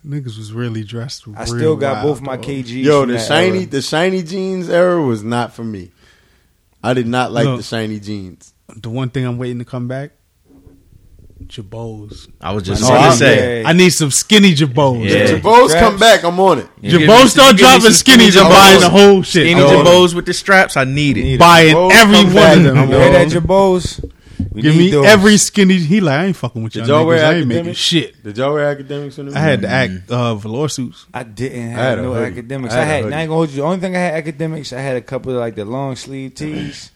[0.05, 1.23] Niggas was really dressed.
[1.27, 2.45] I real still got wild, both my dog.
[2.45, 2.83] KGs.
[2.83, 3.65] Yo, from the that shiny, era.
[3.67, 5.91] the shiny jeans era was not for me.
[6.83, 7.57] I did not like Look.
[7.57, 8.53] the shiny jeans.
[8.75, 10.11] The one thing I'm waiting to come back,
[11.45, 12.29] Jabos.
[12.41, 13.11] I was just Oh, gonna yeah.
[13.13, 13.63] say.
[13.63, 15.03] I need some skinny Jabos.
[15.09, 15.15] Yeah.
[15.17, 15.73] If Jabos Straps.
[15.79, 16.67] come back, I'm on it.
[16.81, 18.37] You Jabos some- start you give dropping some skinny skinnies.
[18.37, 18.49] I'm Jabos.
[18.49, 19.45] buying the whole shit.
[19.47, 19.85] Skinny dog.
[19.85, 21.23] Jabos with the straps, I need it.
[21.23, 21.39] Need it.
[21.39, 22.77] Buying Jabos every come one back, of them.
[22.77, 23.43] I'm You hear that, dog.
[23.43, 24.11] Jabos?
[24.53, 25.05] We Give me those.
[25.07, 25.77] every skinny.
[25.79, 27.23] He like, I ain't fucking with y'all Did y'all wear niggas.
[27.27, 27.75] I ain't making Akademiks?
[27.75, 28.23] shit.
[28.23, 31.05] Did y'all wear Akademiks in the I had to act uh, velour suits.
[31.13, 32.41] I didn't I have had a no hoodie.
[32.41, 32.71] Akademiks.
[32.71, 33.15] I I had a had, hoodie.
[33.15, 33.55] I ain't gonna hold you.
[33.57, 36.35] The only thing I had Akademiks, I had a couple of like the long sleeve
[36.35, 36.91] tees.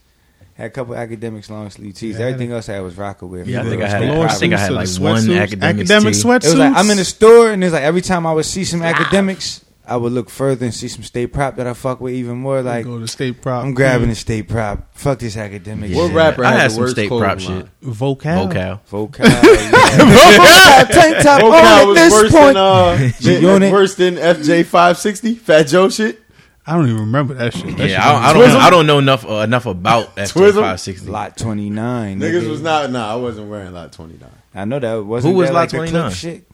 [0.53, 2.17] Had a couple of Akademiks long sleeve tees.
[2.17, 3.45] Yeah, I Everything else I had was Rocawear.
[3.45, 5.01] Yeah, I think I it had- was I velour think I suits had like the
[5.01, 5.47] one sweatsuits.
[5.47, 6.19] Akademiks academic tee.
[6.23, 6.45] sweatsuits.
[6.45, 8.63] It was like I'm in the store and it's like every time I would see
[8.65, 12.13] some Akademiks, I would look further and see some state prop that I fuck with
[12.13, 12.61] even more.
[12.61, 13.63] Like go to state prop.
[13.63, 14.93] I'm grabbing the state prop.
[14.97, 15.93] Fuck this academic.
[15.95, 16.15] What shit.
[16.15, 17.61] rapper I had had the some worst state clothing prop line?
[17.61, 17.81] shit.
[17.81, 18.51] Vokal.
[18.51, 18.79] Vokal.
[18.89, 19.25] Vokal.
[19.25, 20.83] yeah.
[20.83, 22.53] Tank top on Vokal at was this worse point.
[22.53, 23.71] than uh, G-Unit.
[23.71, 26.21] worse than FJ five sixty Fat Joe shit.
[26.65, 27.65] I don't even remember that shit.
[27.77, 28.49] That shit Yeah, I, I don't.
[28.49, 31.07] I don't know enough uh, enough about FJ five sixty.
[31.07, 32.19] Lot 29.
[32.19, 32.49] Niggas nigga.
[32.49, 32.91] was not.
[32.91, 34.29] Nah, I wasn't wearing lot twenty nine.
[34.53, 36.11] I know that wasn't Who was that Lot like the clip 29?
[36.11, 36.46] shit.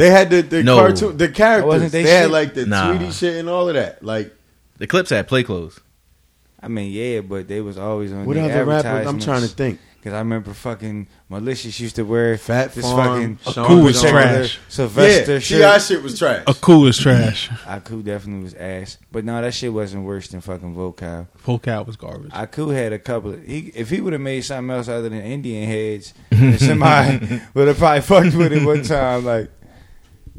[0.00, 0.76] They had the the No.
[0.76, 1.66] cartoon, the characters.
[1.66, 2.30] Wasn't they they had shit?
[2.30, 2.88] like the Nah.
[2.96, 4.02] Tweety shit and all of that.
[4.02, 4.34] Like
[4.78, 5.78] The Clipse had Play Cloths.
[6.62, 8.88] I mean, yeah, but they was always on what the other rapper?
[9.08, 9.78] I'm trying to think.
[9.98, 14.00] Because I remember fucking Malicious used to wear Fat this Farm, fucking Sean Cool was
[14.00, 14.10] Paul.
[14.10, 14.58] trash.
[14.70, 15.80] Sylvester Yeah, shirt.
[15.80, 16.44] Ti shit was trash.
[16.46, 17.48] A cool as trash.
[17.66, 21.26] Akoo definitely was ass, but no, that shit wasn't worse than fucking Vokal.
[21.46, 22.30] Vokal was garbage.
[22.32, 23.34] Akoo had a couple.
[23.34, 27.42] Of, he if he would have made something else other than Indian heads, then somebody
[27.54, 29.26] would have probably fucked with it one time.
[29.26, 29.50] Like,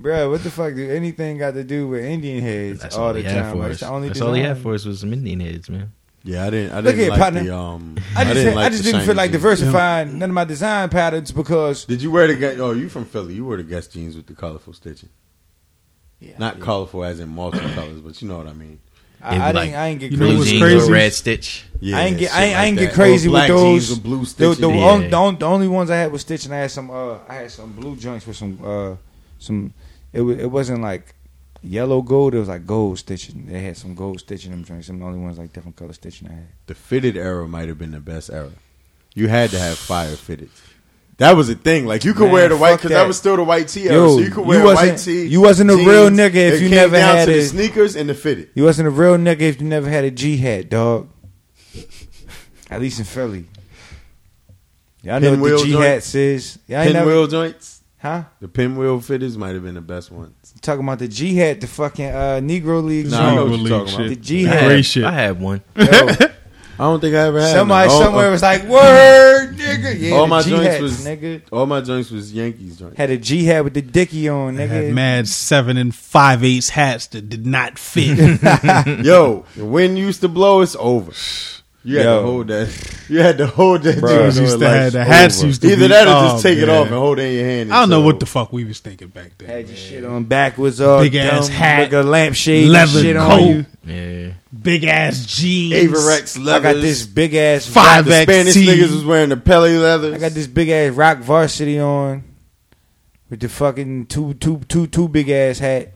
[0.01, 3.13] bro, what the fuck do anything got to do with Indian heads That's all all,
[3.13, 3.51] the he had time?
[3.53, 3.79] for Like, us.
[3.81, 4.63] the only That's all he had design.
[4.63, 5.91] for us was some Indian heads, man.
[6.23, 6.71] Yeah, I didn't.
[6.73, 7.43] I Look didn't at like partner.
[7.43, 7.95] the um.
[8.15, 9.41] I just, didn't like I just didn't feel like jeans.
[9.41, 12.35] diversifying none of my design patterns because Did you wear the?
[12.35, 13.33] Guess- Oh, you from Philly?
[13.33, 15.09] You wear the Guess jeans with the colorful stitching.
[16.19, 16.63] Yeah, Not yeah.
[16.65, 18.79] colorful as in multicolors, but you know what I mean.
[19.23, 19.55] I, I be didn't.
[19.55, 20.23] like I ain't get crazy.
[20.35, 20.75] Blue jeans crazy?
[20.77, 21.65] with red stitch.
[21.79, 22.33] Yeah, I ain't get.
[22.35, 23.89] I ain't, I ain't get crazy with black jeans those.
[23.89, 24.61] with blue The, stitching.
[24.61, 24.89] the, Yeah.
[24.91, 26.51] only, the, only, the only ones I had was stitching.
[26.51, 26.91] I had some.
[26.91, 28.59] Uh, I had some blue joints with some.
[28.63, 28.95] Uh,
[29.39, 29.73] some.
[30.13, 31.15] It it wasn't like
[31.63, 32.33] yellow gold.
[32.35, 33.45] It was like gold stitching.
[33.47, 34.87] They had some gold stitching them joints.
[34.87, 36.47] Some the only ones like different color stitching I had.
[36.67, 38.51] the fitted era might have been the best era.
[39.13, 40.49] You had to have fire fitted.
[41.17, 41.85] That was a thing.
[41.85, 42.95] Like you could Man, wear the white because that.
[43.01, 43.07] that.
[43.07, 43.93] was still the white tee era.
[43.95, 45.27] Yo, so you could you wear a white tee.
[45.27, 48.09] you wasn't a real nigga if It you never had to the a- sneakers and
[48.09, 48.49] the fitted.
[48.55, 51.09] You wasn't a real nigga if you never had a G hat, dog.
[52.71, 53.45] At least in Philly.
[55.03, 56.59] Y'all know what the G hats is.
[56.67, 57.70] Y'all Pinwheel never, joints.
[58.01, 58.23] Huh?
[58.39, 60.53] The pinwheel fitters might have been the best ones.
[60.61, 63.69] Talking about the G hat, the fucking uh, Negro League Nah, I know what you're
[63.69, 63.99] talking shit.
[63.99, 64.09] about.
[64.09, 64.67] The G I hat.
[64.67, 65.03] Great shit.
[65.03, 65.61] I had one.
[65.75, 65.85] Yo,
[66.79, 67.51] I don't think I ever had.
[67.53, 67.95] Somebody none.
[67.95, 71.41] All- somewhere was like, "Word, nigga." Yeah, all the my G joints hats, was nigga.
[71.51, 72.97] All my joints was Yankees joints.
[72.97, 74.93] Had a G hat with the dicky on, I had nigga.
[74.93, 78.17] mad seven and five eighths hats that did not fit.
[79.05, 80.61] Yo, the wind used to blow.
[80.61, 81.11] It's over.
[81.83, 82.19] You had Yo.
[82.21, 82.97] to hold that.
[83.11, 83.97] You had to hold that.
[83.97, 84.07] Bruh.
[84.31, 85.47] joint Used to like have- the hats over.
[85.47, 86.77] used to Either be- that or oh, just take it man.
[86.77, 87.73] off and hold it in your hand.
[87.73, 89.49] I don't know until- what the fuck we was thinking back then.
[89.49, 93.31] Had your shit on backwards, all Big ass hat, like a lampshade, leather shit coat.
[93.31, 93.65] on you.
[93.85, 94.33] Yeah.
[94.61, 95.91] Big ass jeans.
[95.91, 98.65] Avirex I got this big ass Five The Spanish tee.
[98.67, 100.13] niggas was wearing the Pelle leathers.
[100.13, 102.23] I got this big ass rock varsity on
[103.29, 105.91] with the fucking two two two two big ass hat.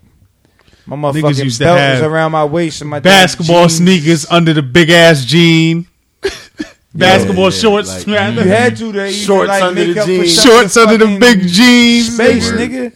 [0.87, 3.77] My Niggas motherfucking used to belt have was around my waist and my basketball jeans.
[3.77, 5.87] sneakers under the big ass jean.
[6.93, 8.35] basketball yeah, shorts, like- man.
[8.35, 8.43] Mm.
[8.43, 8.91] You had to.
[8.91, 10.41] They Shorts like, under the up jeans.
[10.43, 12.13] shorts under the big jeans.
[12.13, 12.59] space, Word.
[12.59, 12.93] nigga.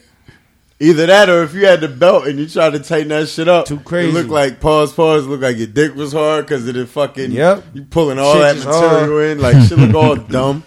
[0.82, 3.48] Either that or if you had the belt and you tried to tighten that shit
[3.48, 4.08] up, Too crazy.
[4.08, 5.26] It looked like pause, pause.
[5.26, 7.32] Looked like your dick was hard because of the fucking.
[7.32, 7.64] Yep.
[7.74, 10.62] You pulling all Shit that just material in like shit look all dumb.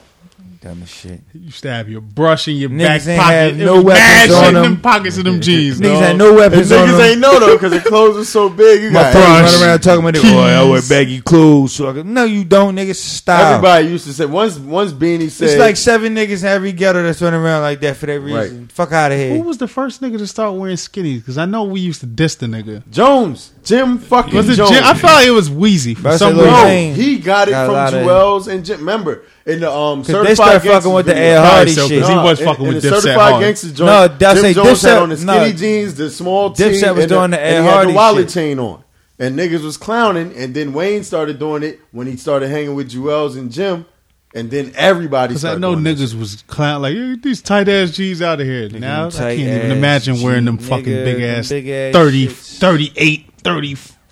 [0.64, 1.20] Dumb as shit.
[1.34, 3.34] You stab your brush in your Niggas back ain't pocket.
[3.34, 4.64] have It no was mad weapons shit on in them.
[4.64, 5.78] them pockets of them jeans.
[5.82, 6.04] Niggas dog.
[6.04, 7.02] had no weapons And on niggas them.
[7.02, 8.82] ain't know though because the clothes was so big.
[8.84, 10.22] You My got friends brush, run around talking about it.
[10.24, 11.74] Boy, oh, I wear baggy clothes.
[11.76, 12.96] So I go, no, you don't, niggas.
[12.96, 13.42] Stop.
[13.56, 17.04] Everybody used to say once once Beanie said It's like seven niggas in every ghetto
[17.04, 18.62] that's running around like that for that reason.
[18.62, 18.72] Right.
[18.72, 19.36] Fuck out of here.
[19.36, 21.18] Who was the first nigga to start wearing skinnies?
[21.18, 22.90] Because I know we used to diss the nigga.
[22.90, 24.70] Jones, Jim fucking Was it Jones.
[24.72, 24.82] Jim?
[24.86, 26.96] I felt like it was Weezy for some reason.
[26.96, 28.80] He got it Got from lot Juelz and Jim.
[28.80, 31.30] Remember in the um Cause they certified started fucking with the video.
[31.42, 32.06] Ed Hardy so, 'cause shit.
[32.08, 33.44] he was in- fucking in with the Dipset certified hard.
[33.44, 33.80] gangster joint.
[33.80, 35.52] No, Dipset- Jim Jones Dipset- had on the skinny no.
[35.52, 37.96] jeans, the small tee, Dipset was and doing the and Ed he had Hardy the
[37.96, 38.34] wallet shit.
[38.34, 38.84] chain on,
[39.20, 40.34] and niggas was clowning.
[40.38, 43.86] And then Wayne started doing it when he started hanging with Juelz and Jim,
[44.34, 45.30] and then everybody.
[45.34, 46.20] Because I know doing niggas shit.
[46.20, 48.70] was clown like "Yeah, these tight ass jeans out of here.
[48.70, 52.28] now I can't even ass imagine wearing them fucking nigga, big ass, big ass 30,
[52.28, 52.58] shits.
[52.60, 53.26] 38,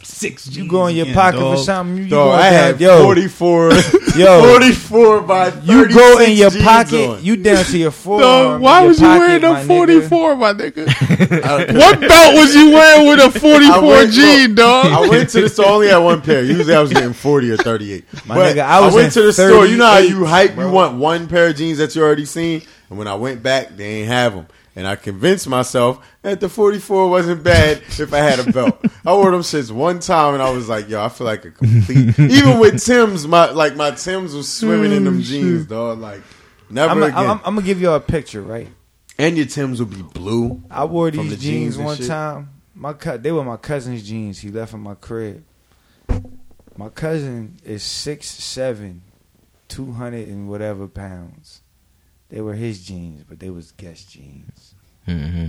[0.05, 1.97] 36 You go in your pocket for something.
[1.97, 3.71] You, Dog, go I down, had yo, 44,
[4.17, 4.41] Yo.
[4.57, 7.09] 44 by 36 You go in your jeans pocket.
[7.09, 7.23] on.
[7.23, 8.21] You down to your forearm.
[8.21, 10.87] No, in why was you pocket, wearing a 44, my nigga?
[11.43, 14.85] I- what belt was you wearing with a 44 went- jean, dog?
[14.87, 16.43] I went to the store only had one pair.
[16.43, 18.05] Usually I was getting 40 or 38.
[18.25, 19.65] My but nigga, I was went to the store.
[19.65, 20.67] You know how you hype, bro.
[20.67, 22.63] you want one pair of jeans that you already seen.
[22.89, 24.47] And when I went back, they ain't have them.
[24.75, 28.85] And I convinced myself that the 44 wasn't bad if I had a belt.
[29.05, 31.51] I wore them shits one time and I was like, yo, I feel like a
[31.51, 32.17] complete.
[32.17, 35.99] Even with Tim's, my like my Tim's was swimming in them mm, jeans, dog.
[35.99, 36.21] Like,
[36.69, 37.17] never I'm, again.
[37.17, 38.69] I'm, I'm gonna give you a picture, right?
[39.21, 40.63] and your Tim's would be blue.
[40.69, 42.07] I wore these the jeans jeans one shit?
[42.07, 42.49] time.
[42.73, 44.39] My co- they were my cousin's jeans.
[44.39, 45.43] He left in my crib.
[46.75, 49.03] My cousin is six seven,
[49.67, 51.60] two hundred and whatever pounds.
[52.31, 54.73] They were his jeans, but they was Guess jeans.
[55.05, 55.47] hmm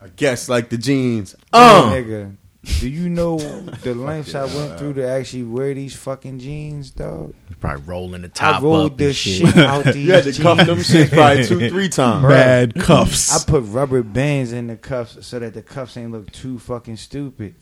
[0.00, 1.34] I guess like the jeans.
[1.52, 2.36] Oh, Uh, nigga,
[2.80, 3.38] do you know
[3.82, 7.34] the lengths I went through to actually wear these fucking jeans, dog?
[7.60, 9.56] Probably rolling the top I rolled up the shit, shit.
[9.56, 10.88] out these you had to cuff them jeans.
[10.88, 12.26] shits probably two, three times.
[12.28, 13.34] Bad cuffs.
[13.34, 16.96] I put rubber bands in the cuffs so that the cuffs ain't look too fucking
[16.96, 17.54] stupid.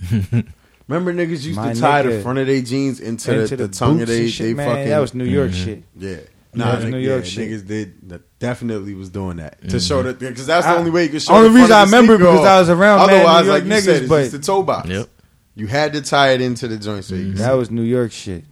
[0.89, 3.75] Remember niggas used My to tie the front of their jeans into, Into the, the,
[3.75, 4.69] tongue of their they, shit, they man.
[4.71, 5.64] fucking that was New York Mhm.
[5.64, 5.83] shit.
[5.99, 6.17] yeah.
[6.57, 7.50] That Nah, was nigga, New York yeah, shit.
[7.50, 10.90] niggas did that definitely was doing that to show that because that's the I- only
[10.90, 11.34] way you could show.
[11.34, 12.46] only the front reason of I remember sneaker because.
[12.46, 14.38] I was around mad New Otherwise, York like you niggas, said, it's but- just the
[14.40, 14.88] toe box.
[14.88, 15.09] Yep.
[15.54, 18.12] You had to tie it into the joint, so you could That was New York
[18.12, 18.44] shit,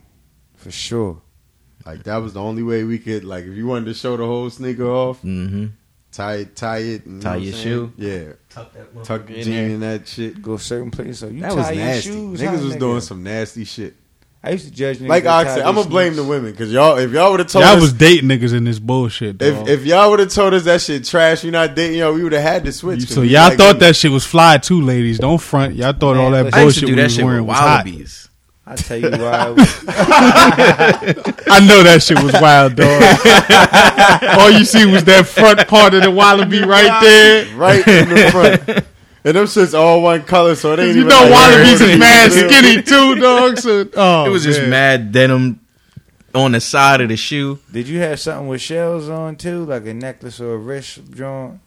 [0.56, 1.20] for sure.
[1.86, 4.24] like that was the only way we could like if you wanted to show the
[4.24, 5.66] whole sneaker off, hmm
[6.12, 7.92] tie it, tie it, you Tie your I'm shoe.
[7.98, 10.40] Yeah, Tuck that tuck the jean in that shit.
[10.40, 11.18] Go certain places.
[11.18, 12.10] So you That tie was your nasty.
[12.10, 12.40] shoes.
[12.40, 12.78] niggas was nigga?
[12.78, 13.96] doing some nasty shit.
[14.46, 15.08] I used to judge niggas.
[15.08, 17.48] Like that I said, I'm gonna blame the women because y'all if y'all would have
[17.50, 19.40] told Y'all us was dating niggas in this bullshit.
[19.40, 19.68] If dog.
[19.70, 22.32] if y'all would have told us that shit trash, you're not dating yo, we would
[22.32, 23.06] have had to switch.
[23.06, 23.80] 'cause so y'all like thought women.
[23.80, 25.18] that shit was fly too, ladies.
[25.18, 25.74] Don't front.
[25.76, 27.46] Y'all thought all that listen, I used to bullshit do we that was shit wearing
[27.46, 27.86] was hot.
[28.66, 29.16] I tell you why.
[29.30, 33.02] I was- I know that shit was wild, dog.
[34.40, 37.46] all you see was that front part of the wallaby right there.
[37.56, 38.84] right in the front.
[39.26, 41.92] And them shits all one color, so it ain't You even know like wallabies everybody-
[41.92, 43.56] is mad skinny too, dog.
[43.64, 44.70] So, oh, it was just man.
[44.70, 45.60] mad denim
[46.34, 47.58] on the side of the shoe.
[47.72, 51.60] Did you have something with shells on too, like a necklace or a wrist drawn?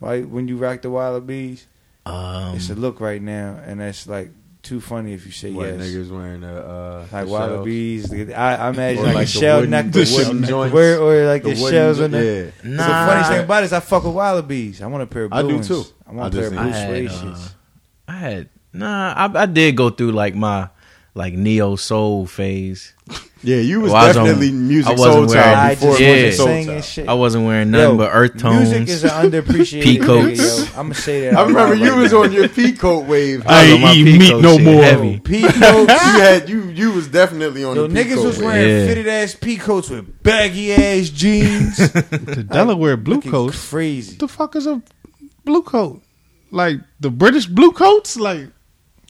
[0.00, 1.66] Like when you rock the wallabies,
[2.06, 4.30] Um, it's a look right now, and that's like
[4.62, 5.80] too funny if you say What yes.
[5.80, 9.56] niggas wearing a uh, Like the wallabies, I, I imagine Or like, like a shell
[9.60, 10.74] wooden- necklace, the with- wooden joints.
[10.74, 12.18] where, or like the, The shells jo- on the.
[12.24, 12.50] yeah.
[12.62, 13.06] So the Nah.
[13.06, 14.82] funny thing about it is I fuck with wallabies.
[14.82, 15.68] I want a pair of blue I do ones.
[15.68, 15.84] too.
[16.06, 17.48] I want I a pair of ain't- blue I suede had, uh.
[18.08, 19.12] I had nah.
[19.16, 20.68] I, I did go through like my
[21.14, 22.94] like neo soul phase.
[23.42, 25.74] Yeah, you was Well, I was on- definitely music I wasn't soul wearing- child I
[25.74, 26.84] before just music was soul singing child.
[26.84, 27.08] shit.
[27.08, 28.68] I wasn't wearing nothing Yo, but earth tones.
[28.68, 30.40] Musiq is an underappreciated Peacoats.
[30.40, 30.68] nigga.
[30.78, 31.38] I'm gonna say that.
[31.38, 32.22] I remember you right was now.
[32.24, 33.42] on your peacoat wave.
[33.46, 34.82] I was on ain't my eating meat Pico no shit more.
[34.82, 35.20] heavy.
[35.20, 35.54] Peacoats.
[35.88, 38.86] you had you you was definitely on Yo, the niggas was wearing Yeah.
[38.86, 41.78] fitted ass peacoats with baggy ass jeans.
[42.10, 43.70] The Delaware blue Looking coats.
[43.70, 44.16] crazy.
[44.16, 44.82] the fuck is a
[45.46, 46.02] blue coat?
[46.50, 48.18] Like the British blue coats?
[48.18, 48.48] Like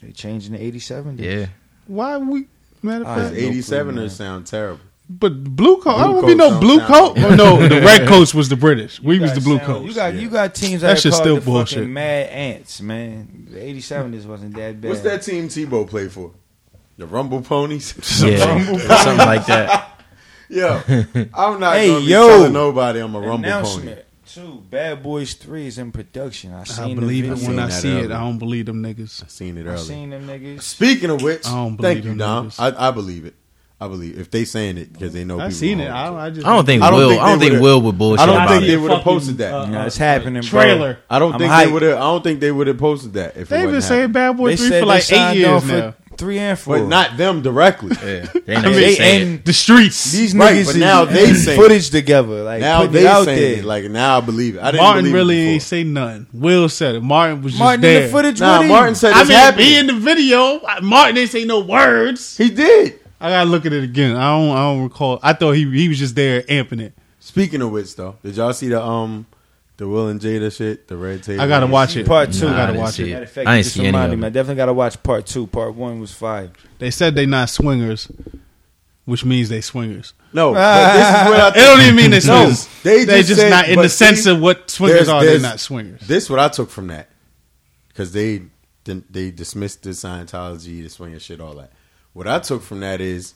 [0.00, 1.18] They changing the 87.
[1.18, 1.46] yeah.
[1.88, 2.46] why we?
[2.82, 3.48] Matter of Ah, fact, yeah.
[3.48, 4.04] Eighty seven man.
[4.04, 4.80] ers sound terrible.
[5.08, 5.96] but blue coat.
[5.96, 7.14] I don't want to be no blue coat.
[7.18, 9.00] Oh, no, the red coats was the British.
[9.00, 9.86] We was the blue sound- coats.
[9.88, 10.20] You got Yeah.
[10.20, 11.78] you got teams That that, shit's called still the bullshit.
[11.78, 13.46] fucking Mad Ants, man.
[13.50, 14.88] The 87 just wasn't that bad.
[14.88, 16.30] What's that team Tebow play for?
[16.96, 17.94] The Rumble Ponies.
[18.22, 18.38] Yeah.
[18.64, 19.86] Something like that.
[20.48, 20.80] Yo,
[21.34, 22.26] I'm not Hey, gonna be yo.
[22.28, 23.94] telling nobody I'm a Rumble Pony.
[24.36, 24.62] Announcement.
[24.62, 26.52] Two Bad Boys Three is in production.
[26.54, 27.48] I seen I the believe it video.
[27.48, 28.04] when I that see it.
[28.04, 28.14] earlier.
[28.16, 29.24] I don't believe them niggas.
[29.24, 29.78] I seen it I earlier.
[29.78, 30.62] seen them niggas.
[30.62, 32.50] Speaking of which, I don't thank believe you, them Dom.
[32.50, 32.76] niggas.
[32.78, 33.34] I, I believe it.
[33.82, 35.84] I believe if they saying it because they know I people seen it.
[35.84, 35.94] won't.
[35.96, 36.46] I, I just.
[36.46, 37.08] I don't think I don't Will.
[37.10, 38.66] think I don't they think would've- Will would bullshit I don't about think it.
[38.66, 39.54] they would have Fucking, posted that.
[39.54, 40.42] uh, Yeah, it's happening, bro.
[40.42, 40.98] trailer.
[41.08, 41.64] I don't I'm think hyped.
[41.64, 41.96] they would have.
[41.96, 44.12] I don't think they would have posted that if it They've been wasn't saying happening.
[44.12, 45.94] Bad Boy They Three said for like they signed eight years on now.
[46.20, 46.78] For three and four.
[46.78, 47.96] but not them directly.
[48.02, 48.26] Yeah.
[48.46, 50.12] They ain't I mean, they and The streets.
[50.12, 52.42] these Right, niggas but is now they putting saying- footage together.
[52.44, 53.58] Like now they out saying there.
[53.60, 53.64] it.
[53.64, 54.62] Like now I believe it.
[54.62, 55.66] I didn't Martin really it ain't before.
[55.66, 56.26] say nothing.
[56.32, 57.02] Will said it.
[57.02, 58.00] Martin was just Martin there.
[58.00, 58.62] in the footage Nah.
[58.62, 59.66] Martin said I mean, happening.
[59.66, 60.60] be in the video.
[60.82, 62.36] Martin didn't say no words.
[62.36, 63.00] He did.
[63.20, 64.16] I gotta look at it again.
[64.16, 64.50] I don't.
[64.56, 65.18] I don't recall.
[65.22, 66.94] I thought he he was just there amping it.
[67.18, 69.26] Speaking of which, though, did y'all see the um
[69.80, 70.86] the Will and Jada shit?
[70.88, 71.40] The red tape.
[71.40, 72.06] I gotta watch it.
[72.06, 72.46] Part two.
[72.46, 73.06] I Nah, I gotta didn't watch see it.
[73.08, 73.12] it.
[73.12, 74.24] Matter of fact, I you ain't just see any reminded of me.
[74.24, 74.32] I it.
[74.32, 75.46] definitely got to watch part two.
[75.46, 76.52] Part one was fire.
[76.78, 78.06] They said they not swingers,
[79.06, 80.12] which means they swingers.
[80.34, 82.68] No, but this is what I It don't even mean they No, swingers.
[82.82, 85.08] they they just just said- not in but the sense see, of what swingers there's-
[85.08, 85.20] are.
[85.22, 86.00] They're there's- not swingers.
[86.06, 87.08] This what I took from that
[87.88, 88.42] because they
[88.84, 91.72] didn't- they dismissed the Scientology, the swinger shit, all that.
[92.12, 93.32] What I took from that is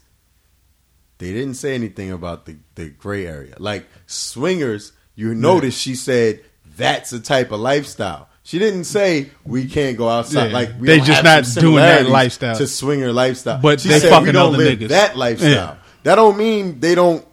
[1.18, 3.54] they didn't say anything about the the gray area.
[3.58, 6.40] Like swingers, you notice she said
[6.76, 8.28] that's a type of lifestyle.
[8.42, 10.48] She didn't say we can't go outside.
[10.48, 12.56] Yeah, like we they don't just not doing that lifestyle.
[12.56, 13.58] to swinger lifestyle.
[13.60, 14.88] But she they said fucking we don't other live niggas.
[14.88, 15.50] that lifestyle.
[15.50, 15.76] Yeah.
[16.02, 17.24] That don't mean they don't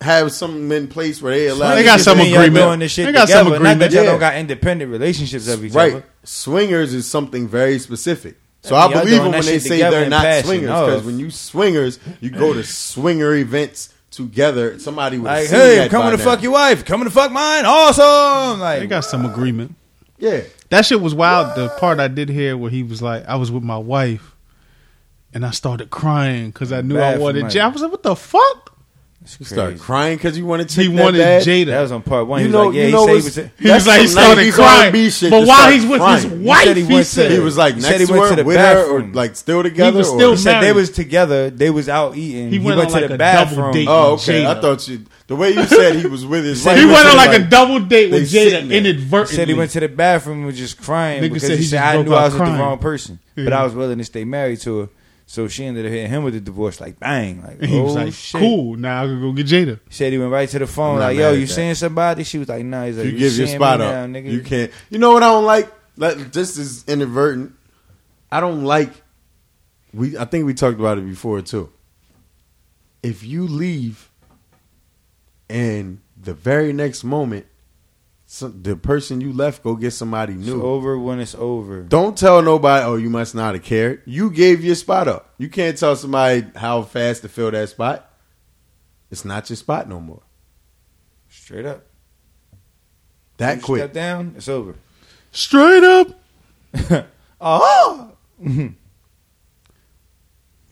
[0.00, 1.74] have something in place where they allow.
[1.74, 2.54] They got some agreement.
[2.54, 4.10] Doing this shit They got some together, Not that y'all Yeah.
[4.10, 5.94] don't got independent relationships of each right.
[5.94, 6.04] other.
[6.22, 8.36] Swingers is something very specific.
[8.62, 10.94] So I I, mean, y'all believe them when they say they're not passion swingers because
[11.00, 14.78] of- when you swingers, you go to swinger events together.
[14.78, 16.24] Somebody would Like, seen hey, that I'm coming by to now.
[16.24, 16.84] fuck your wife.
[16.84, 17.64] Coming to fuck mine.
[17.66, 18.60] Awesome.
[18.60, 19.74] Like, They got some agreement.
[20.18, 20.40] Yeah,
[20.70, 21.56] That shit was wild.
[21.56, 24.34] The part I did hear where he was like, I was with my wife,
[25.34, 27.56] and I started crying because I knew I Bad for wanted Mike.
[27.56, 28.75] I was like, what the fuck?
[29.26, 30.68] It's you start crying because you wanted.
[30.70, 30.80] To.
[30.80, 31.42] He that wanted bad?
[31.42, 31.66] Jada.
[31.66, 32.40] That was on part one.
[32.40, 33.34] You he know- was like, yeah, you he know he was.
[33.34, 35.10] he was like, he started 90s crying.
[35.10, 36.22] Shit But to while he's with crying.
[36.22, 38.00] his He wife, said he he, went to- said, He was like He next said
[38.00, 39.90] he to went her, to the with her, or like still together.
[39.92, 41.50] He was or- still He said they was together.
[41.50, 42.50] They was out eating.
[42.50, 43.72] He He, went went, on to like the a bathroom.
[43.72, 43.88] date.
[43.88, 44.42] Oh, okay.
[44.44, 44.56] Jada.
[44.56, 45.04] I thought you.
[45.28, 46.64] The way you said he was with his.
[46.64, 49.36] wife, he he went on like like a double date with Jada inadvertently.
[49.36, 52.00] said he went to the bathroom and was just crying because he, he said I
[52.00, 54.78] knew I was with the wrong person, but I was willing to stay married to
[54.82, 54.88] her.
[55.28, 58.04] So she ended up hitting him with the divorce, like bang, like he was oh,
[58.04, 58.40] like, shit.
[58.40, 58.76] cool.
[58.76, 59.80] Now I can go get Jada.
[59.90, 62.22] Said he went right to the phone, like, yo, you seeing somebody?
[62.22, 62.84] She was like, nah.
[62.84, 63.92] He's like, you give your spot up.
[63.92, 64.30] now, nigga?
[64.30, 64.70] You can't.
[64.88, 65.72] You know what I don't like?
[65.96, 67.54] Like this is inadvertent.
[68.30, 68.92] I don't like.
[69.92, 70.16] We.
[70.16, 71.72] I think we talked about it before too.
[73.02, 74.10] If you leave,
[75.48, 77.46] and the very next moment,
[78.36, 80.62] some, the person you left go get somebody It's new.
[80.62, 81.82] over when it's over.
[81.82, 82.84] Don't tell nobody.
[82.84, 84.02] Oh, you must not have cared.
[84.04, 85.34] You gave your spot up.
[85.38, 88.10] You can't tell somebody how fast to fill that spot.
[89.10, 90.22] It's not your spot no more.
[91.28, 91.86] Straight up.
[93.38, 93.80] That You quick.
[93.80, 94.74] Step down, it's over.
[95.32, 96.08] Straight up.
[97.40, 98.12] Oh,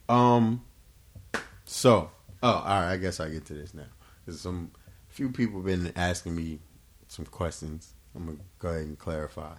[0.09, 0.63] Um.
[1.65, 2.11] So,
[2.43, 2.93] oh, all right.
[2.93, 3.87] I guess I get to this now.
[4.27, 4.71] There's some
[5.09, 6.59] few people been asking me
[7.15, 7.95] some questions.
[8.15, 9.55] I'm gonna go ahead and clarify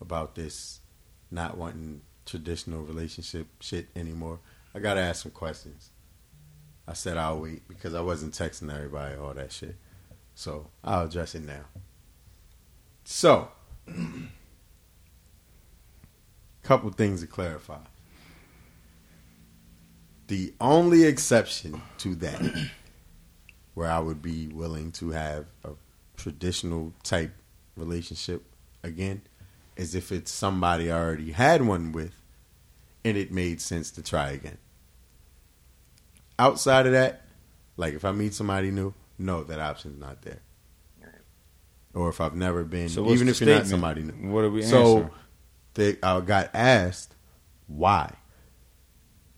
[0.00, 0.80] about this
[1.30, 4.38] not wanting traditional relationship shit anymore.
[4.74, 5.90] I gotta ask some questions.
[6.86, 9.76] I said I'll wait because I wasn't texting everybody all that shit.
[10.34, 11.64] So I'll address it now.
[13.04, 13.48] So,
[16.62, 17.80] couple things to clarify.
[20.28, 22.68] The only exception to that,
[23.74, 25.70] where I would be willing to have a
[26.18, 27.32] traditional type
[27.76, 28.42] relationship
[28.82, 29.22] again,
[29.76, 32.12] as if it's somebody I already had one with
[33.04, 34.58] and it made sense to try again.
[36.38, 37.22] Outside of that,
[37.76, 40.40] like if I meet somebody new, no, that option's not there.
[41.94, 44.30] Or if I've never been, So even the if you're not somebody new.
[44.30, 45.10] What are we So answering?
[45.74, 47.14] they I got asked
[47.66, 48.14] why.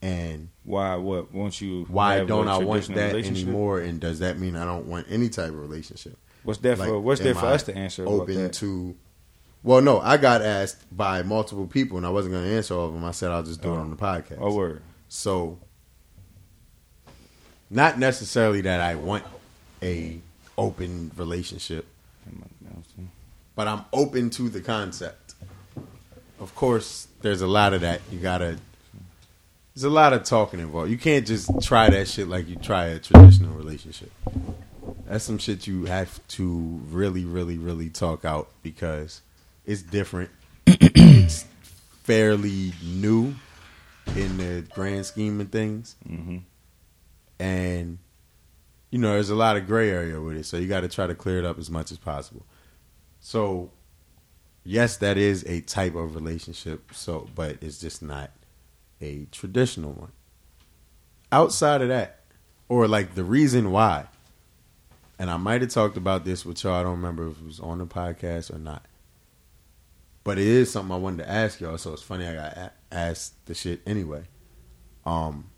[0.02, 0.96] And Why?
[0.96, 1.32] What?
[1.32, 3.80] Once you why don't I want that anymore?
[3.80, 6.18] And does that mean I don't want any type of relationship?
[6.42, 6.98] What's there for?
[7.00, 8.02] What's there for I us to answer?
[8.02, 8.96] about Open to.
[9.62, 12.86] Well, no, I got asked by multiple people, and I wasn't going to answer all
[12.86, 13.04] of them.
[13.04, 13.80] I said I'll just do it Oh.
[13.80, 14.38] on the podcast.
[14.40, 14.80] Oh, word.
[15.08, 15.58] So,
[17.68, 19.24] not necessarily that I want
[19.82, 20.18] a
[20.56, 21.86] open relationship,
[23.54, 25.34] but I'm open to the concept.
[26.40, 28.00] Of course, there's a lot of that.
[28.10, 28.56] You gotta.
[29.74, 30.90] There's a lot of talking involved.
[30.90, 34.10] You can't just try that shit like you try a traditional relationship.
[35.10, 39.22] That's some shit you have to really, really, really talk out because
[39.66, 40.30] it's different.
[40.68, 41.46] it's
[42.04, 43.34] fairly new
[44.14, 46.38] in the grand scheme of things, hmm
[47.40, 47.98] and
[48.90, 50.46] you know there's a lot of gray area with it.
[50.46, 52.46] So you got to try to clear it up as much as possible.
[53.18, 53.72] So,
[54.62, 56.94] yes, that is a type of relationship.
[56.94, 58.30] So, but it's just not
[59.00, 60.12] a traditional one.
[61.32, 62.20] Outside of that,
[62.68, 64.06] or like the reason why,
[65.20, 66.72] and I might have talked about this with y'all.
[66.72, 68.86] I don't remember if it was on the podcast or not.
[70.24, 73.34] But it is something I wanted to ask y'all, so it's funny I got asked
[73.44, 74.22] the shit anyway.
[75.04, 75.50] Um,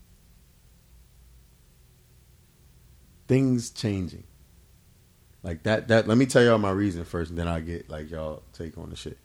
[3.29, 4.25] things changing,
[5.45, 5.87] like that.
[5.87, 8.77] That let me tell y'all my reason first, and then I'll get like y'all take
[8.77, 9.19] on the shit.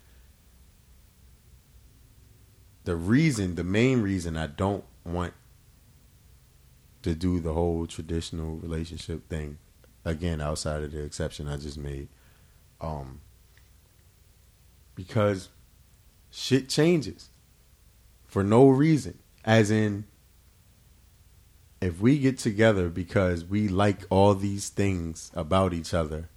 [2.83, 5.33] The reason, the main reason I don't want
[7.01, 9.57] to do the whole traditional relationship thing,
[10.07, 12.07] again outside of the exception I just made,
[12.81, 13.21] um,
[14.95, 15.49] because
[16.31, 17.29] shit changes
[18.25, 19.19] for no reason.
[19.43, 20.05] As in,
[21.81, 26.29] if we get together because we like all these things about each other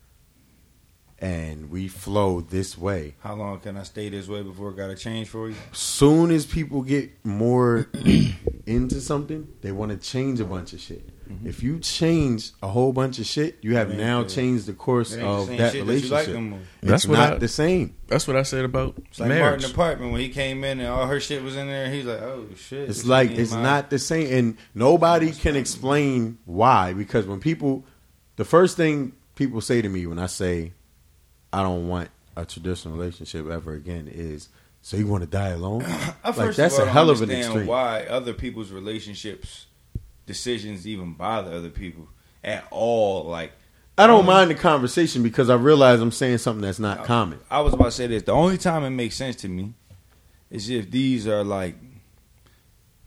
[1.19, 4.89] and we flow this way, How long can I stay this way before it got
[4.89, 5.57] to change for you?
[5.73, 7.89] soon as people get more
[8.67, 11.09] into something, they want to change a bunch of shit.
[11.31, 11.47] Mm-hmm.
[11.49, 14.73] If you change a whole bunch of shit, you have It now the- changed the
[14.73, 16.61] course It ain't the of that shit that like relationship.
[16.83, 17.95] it's That's what not I- the same.
[18.09, 19.61] That's what I said about It's like marriage.
[19.63, 21.89] Martin apartment when he came in and all her shit was in there.
[21.91, 22.89] He's like, oh shit.
[22.91, 26.93] It's like it's my- not the same, and nobody can explain why.
[26.95, 27.85] Because when people,
[28.37, 30.73] the first thing people say to me when I say
[31.53, 34.49] I don't want a traditional relationship ever again is,
[34.83, 37.19] "So you want to die alone?" I like first that's of all a hell of
[37.19, 37.67] an understand extreme.
[37.67, 39.67] Why other people's relationships
[40.31, 42.09] decisions even bother other people
[42.45, 43.25] at all?
[43.25, 43.53] Like
[43.99, 47.41] I don't mind the conversation because I realize I'm saying something that's not common.
[47.51, 48.23] I was about to say this.
[48.23, 49.75] The only time it makes sense to me
[50.51, 51.77] is if these are like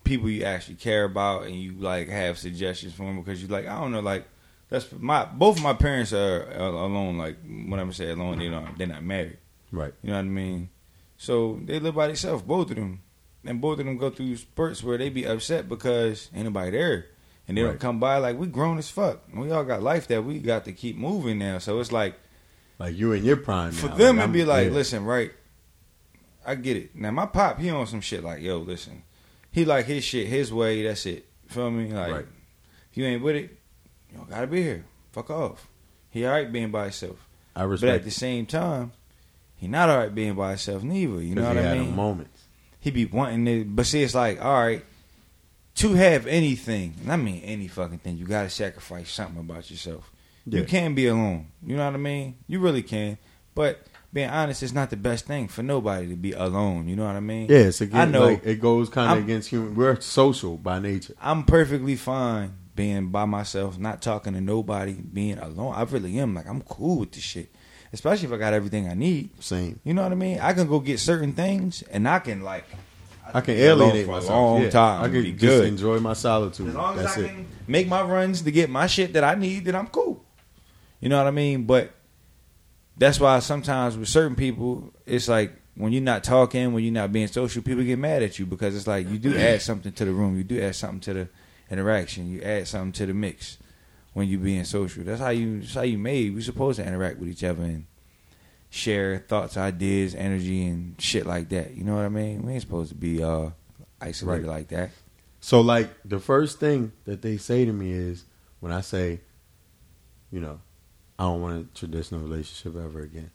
[0.03, 3.65] people you actually care about and you like have suggestions for them because you like
[3.65, 4.27] I don't know like
[4.69, 7.17] that's my both of my parents are uh, alone.
[7.17, 9.37] Like when I'm say alone, they don't they're not married.
[9.71, 9.93] Right.
[10.03, 10.69] You know what I mean?
[11.17, 13.01] So they live by themselves, both of them,
[13.45, 17.07] and both of them go through spurts where they be upset because ain't nobody there,
[17.47, 17.79] and they don't Right.
[17.79, 19.21] come by like we grown as fuck.
[19.33, 21.57] We all got life that we got to keep moving now.
[21.59, 22.15] So it's like
[22.79, 23.71] Like you in your prime.
[23.71, 23.95] for now.
[23.95, 24.73] them Like, it'd be like, yeah.
[24.73, 25.31] listen, right?
[26.45, 26.95] I get it.
[26.95, 29.03] Now my pop, he on some shit like, yo, listen,
[29.51, 30.83] he like his shit his way.
[30.83, 31.25] That's it.
[31.47, 31.91] Feel me?
[31.91, 32.25] Like, Right.
[32.91, 33.57] if you ain't with it,
[34.11, 34.85] you don't gotta be here.
[35.11, 35.67] Fuck off.
[36.09, 37.17] He alright being by himself,
[37.55, 37.89] I respect.
[37.89, 38.91] but at the same time,
[39.55, 41.21] he not alright being by himself neither.
[41.21, 41.95] You know what I mean?
[41.95, 42.41] Moments.
[42.79, 44.83] he be wanting it, but see, it's like, all right,
[45.75, 50.11] to have anything, and I mean any fucking thing, you gotta sacrifice something about yourself.
[50.45, 51.47] You can't be alone.
[51.65, 52.35] You know what I mean?
[52.47, 53.17] You really can.
[53.55, 56.87] But being honest, it's not the best thing for nobody to be alone.
[56.87, 57.47] You know what I mean?
[57.49, 57.99] Yeah, it's again.
[57.99, 58.25] I know.
[58.25, 59.75] Like, it goes kind of against human.
[59.75, 61.15] We're social by nature.
[61.21, 65.73] I'm perfectly fine being by myself, not talking to nobody, being alone.
[65.75, 66.35] I really am.
[66.35, 67.53] Like I'm cool with this shit,
[67.93, 69.29] especially if I got everything I need.
[69.41, 69.79] Same.
[69.83, 70.39] You know what I mean?
[70.39, 72.65] I can go get certain things, and I can like.
[73.33, 74.31] I can be alone alienate for a myself.
[74.31, 74.69] long yeah.
[74.69, 75.67] time I can be just good.
[75.67, 76.69] enjoy my solitude.
[76.69, 77.27] As long as That's I it.
[77.29, 80.23] can make my runs to get my shit that I need, then I'm cool.
[80.99, 81.63] You know what I mean?
[81.65, 81.91] But
[82.97, 87.11] that's why sometimes with certain people, it's like when you're not talking, when you're not
[87.11, 90.05] being social, people get mad at you because it's like you do add something to
[90.05, 91.29] the room, you do add something to the
[91.71, 93.57] interaction, you add something to the mix
[94.13, 95.03] when you're being social.
[95.03, 95.61] That's how you.
[95.61, 96.35] That's how you made.
[96.35, 97.85] We're supposed to interact with each other and
[98.73, 101.75] share thoughts, ideas, energy, and shit like that.
[101.75, 102.41] You know what I mean?
[102.41, 103.49] We ain't supposed to be uh
[104.01, 104.55] isolated Right.
[104.57, 104.89] like that.
[105.41, 108.25] So like the first thing that they say to me is
[108.61, 109.19] when I say,
[110.31, 110.59] you know,
[111.19, 113.29] I don't want a traditional relationship ever again.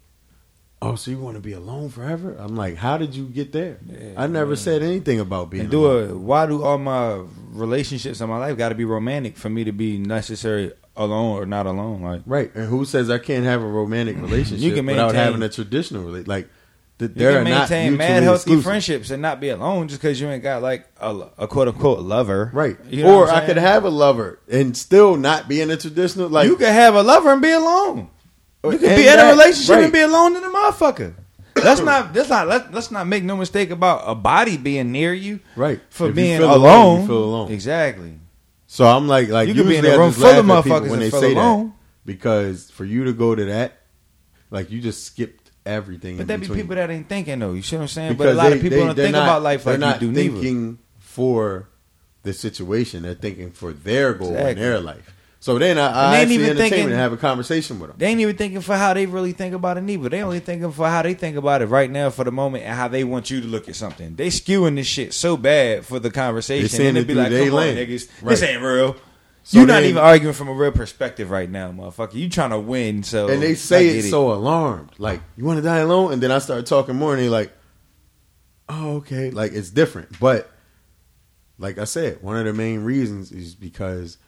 [0.83, 2.37] Oh, so you want to be alone forever?
[2.39, 3.79] I'm like, how did you get there?
[3.87, 4.57] Yeah, I never man.
[4.57, 6.11] said anything about being And do alone.
[6.11, 9.65] a why do all my relationships in my life got to be romantic for me
[9.65, 12.03] to be necessary alone or not alone?
[12.03, 12.55] Like Right.
[12.55, 16.03] And who says I can't have a romantic relationship you can without having a traditional
[16.03, 16.29] relationship?
[16.29, 16.49] Like,
[16.99, 18.65] that You can maintain mad healthy exclusive.
[18.65, 22.01] friendships and not be alone just because you ain't got like a, a quote unquote
[22.01, 22.51] lover.
[22.53, 22.77] Right.
[22.89, 26.29] You know or I'm could have a lover and still not be in a traditional
[26.29, 28.11] like you could have a lover and be alone.
[28.65, 29.85] You could be in a relationship right.
[29.85, 31.15] and be alone in a motherfucker.
[31.57, 35.13] Let's not let's not let, let's not make no mistake about a body being near
[35.15, 37.03] you right for If being feel alone.
[37.03, 37.53] you feel alone.
[37.53, 38.19] Exactly.
[38.71, 40.81] So I'm like, like You could be in a room full of laugh at people
[40.81, 41.69] motherfuckers when they say alone.
[41.69, 41.73] that
[42.05, 43.79] because for you to go to that,
[44.51, 46.19] like you just skipped everything.
[46.19, 47.55] But there be people that ain't thinking though.
[47.55, 48.13] You see what I'm saying?
[48.13, 50.03] because but a lot they, of people they, don't think not, about life like not
[50.03, 50.35] you do neither.
[50.35, 51.69] thinking for
[52.25, 53.05] the situation.
[53.05, 54.51] They're thinking for their goal Exactly.
[54.53, 55.15] in their life.
[55.41, 57.99] So then I, I they ain't even thinking- and have a conversation with them.
[57.99, 60.09] They ain't even thinking for how they really think about it neither.
[60.09, 62.75] They only thinking for how they think about it right now for the moment and
[62.75, 64.17] how they want you to look at something.
[64.17, 66.85] They skewing this shit so bad for the conversation.
[66.85, 68.09] And they it be like, they come on, niggas.
[68.21, 68.31] Right.
[68.31, 68.97] This ain't real.
[69.45, 72.15] So You're not even arguing from a real perspective right now, motherfucker.
[72.15, 74.91] You trying to win, so and they say get it so alarmed.
[74.99, 76.13] Like, you want to die alone?
[76.13, 77.51] And then I start talking more, and they like,
[78.69, 79.31] oh, okay.
[79.31, 80.19] Like, it's different.
[80.21, 80.51] But,
[81.59, 84.19] like I said, one of the main reasons is because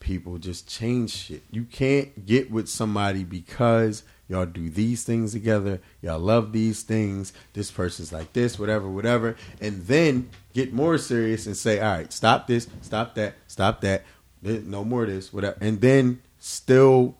[0.00, 1.42] people just change shit.
[1.50, 5.80] You can't get with somebody because y'all do these things together.
[6.02, 7.32] Y'all love these things.
[7.52, 9.36] This person's like this, whatever, whatever.
[9.60, 14.04] And then get more serious and say, all right, stop this, stop that, stop that.
[14.42, 15.56] No more of this, whatever.
[15.60, 17.16] And then still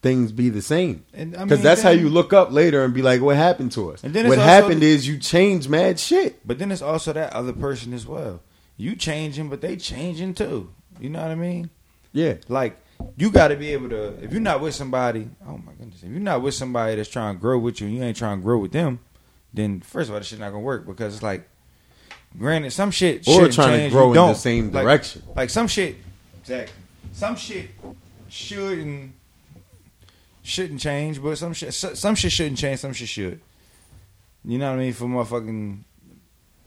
[0.00, 1.04] things be the same.
[1.12, 3.72] And, I Because mean, that's how you look up later and be like, what happened
[3.72, 4.02] to us?
[4.02, 6.46] And then what happened is you change mad shit.
[6.46, 8.40] But then it's also that other person as well.
[8.76, 10.72] You changing, but they changing too.
[11.00, 11.70] You know what I mean?
[12.12, 12.34] Yeah.
[12.48, 12.78] Like
[13.16, 14.22] you got to be able to.
[14.22, 17.36] If you're not with somebody, oh my goodness, if you're not with somebody that's trying
[17.36, 18.98] to grow with you, and you ain't trying to grow with them,
[19.54, 21.48] then first of all, this shit not gonna work because it's like,
[22.38, 24.28] granted, some shit Or trying to grow in don't.
[24.30, 25.22] the same Like- direction.
[25.36, 25.96] Like some shit,
[26.40, 26.74] exactly.
[27.12, 27.70] Some shit
[28.28, 29.12] shouldn't
[30.42, 32.80] shouldn't change, but some shit some shit shouldn't change.
[32.80, 33.40] Some shit should.
[34.44, 34.92] You know what I mean?
[34.92, 35.78] For motherfucking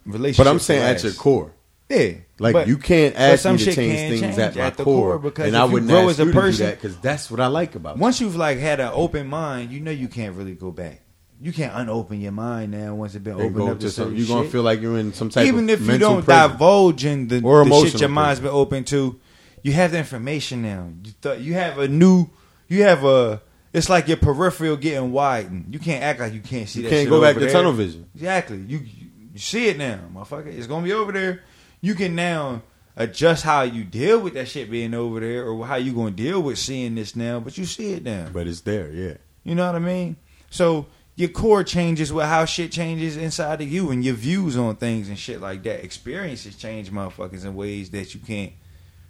[0.06, 0.46] relationship.
[0.46, 1.52] But I'm saying at your core.
[1.92, 2.14] Yeah.
[2.40, 4.84] Like but- you can't ask some me to change things change at my at the
[4.84, 7.40] core, core because and I wouldn't grow as a you person- that because that's what
[7.40, 8.02] I like about you.
[8.02, 11.02] Once you've like had an open mind, you know you can't really go back.
[11.44, 14.28] You can't unopen your mind now once it's been And opened up to some, you're
[14.28, 16.50] gonna feel like you're in some type Even if you don't prison.
[16.52, 18.54] divulge in the, Or the shit your mind's prison.
[18.54, 19.20] been open to,
[19.64, 20.90] you have the information now.
[21.04, 22.30] You, th- you have a new,
[22.68, 23.42] you have a.
[23.74, 25.74] It's like your peripheral getting widened.
[25.74, 26.84] You can't act like you can't see that.
[26.84, 26.96] You that.
[26.96, 27.50] can't go back to there.
[27.50, 28.06] tunnel vision.
[28.14, 28.58] Exactly.
[28.58, 30.48] You, you you see it now, motherfucker.
[30.48, 31.42] It's gonna be over there.
[31.82, 32.62] You can now
[32.96, 36.42] adjust how you deal with that shit being over there, or how you gonna deal
[36.42, 37.40] with seeing this now.
[37.40, 38.28] But you see it now.
[38.32, 39.18] But it's there, yeah.
[39.44, 40.18] You know what I mean?
[40.50, 44.76] So your core changes with how shit changes inside of you and your views on
[44.76, 45.84] things and shit like that.
[45.84, 48.54] Experiences change motherfuckers in ways that you can't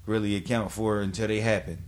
[0.06, 1.84] really account for until they happen.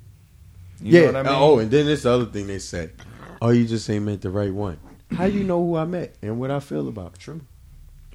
[0.81, 0.99] You yeah.
[1.01, 1.41] know what I mean?
[1.41, 2.93] Oh, and then this the other thing they said.
[3.41, 4.79] Oh, you just ain't met the right one.
[5.11, 7.19] How you know who I met and what I feel about?
[7.19, 7.41] True.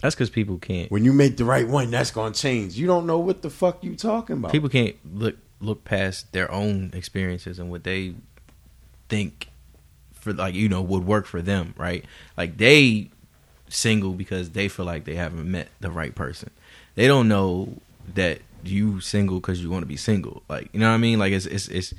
[0.03, 0.90] That's because people can't.
[0.90, 2.76] When you make the right one, that's gonna change.
[2.76, 4.53] You don't know what the fuck you talking about.
[4.53, 8.14] People can't look look past their own experiences and what they
[9.09, 9.49] think
[10.12, 12.05] for like you know would work for them, right?
[12.36, 13.11] Like they
[13.68, 16.51] single because they feel like they haven't met the right person.
[16.94, 17.78] They don't know
[18.14, 20.42] that you single because you want to be single.
[20.49, 21.18] Like you know what I mean?
[21.18, 21.94] Like it's it's it's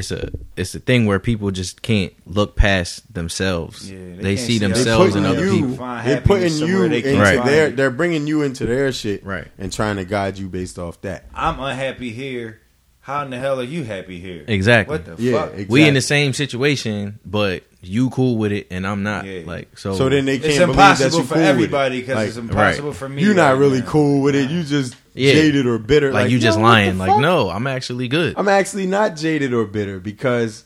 [0.00, 3.90] it's a it's a thing where people just can't look past themselves.
[3.90, 5.86] Yeah, they they, see see themselves in putting other you, people.
[5.86, 7.44] They're putting you somewhere they into Right.
[7.44, 7.70] their.
[7.70, 9.46] They're bringing you into their shit, Right.
[9.58, 11.26] and trying to guide you based off that.
[11.34, 12.60] I'm unhappy here.
[13.02, 14.44] How in the hell are you happy here?
[14.46, 14.92] Exactly.
[14.92, 15.52] What the Yeah, fuck?
[15.52, 15.66] exactly.
[15.68, 19.24] We in the same situation, but you cool with it and I'm not.
[19.24, 19.42] Yeah.
[19.46, 19.94] Like so.
[19.94, 22.88] So then they can't believe that impossible you for cool everybody because like, it's impossible
[22.90, 22.96] right.
[22.96, 23.22] for me.
[23.22, 23.86] You're not right really now.
[23.86, 24.50] cool with it.
[24.50, 25.32] You just Yeah.
[25.32, 26.12] jaded or bitter.
[26.12, 26.98] like, you just yo, lying.
[26.98, 28.34] Like no, I'm actually good.
[28.36, 30.64] I'm actually not jaded or bitter because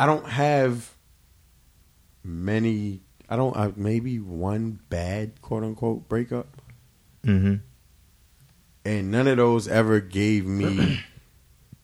[0.00, 0.90] I don't have
[2.24, 3.02] many.
[3.28, 3.56] I don't.
[3.56, 6.48] I, maybe one bad quote unquote breakup,
[7.24, 7.56] hmm
[8.84, 11.00] and none of those ever gave me.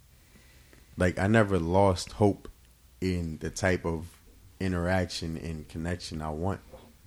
[0.97, 2.48] like I never lost hope
[3.01, 4.06] in the type of
[4.60, 6.60] interaction and connection I want.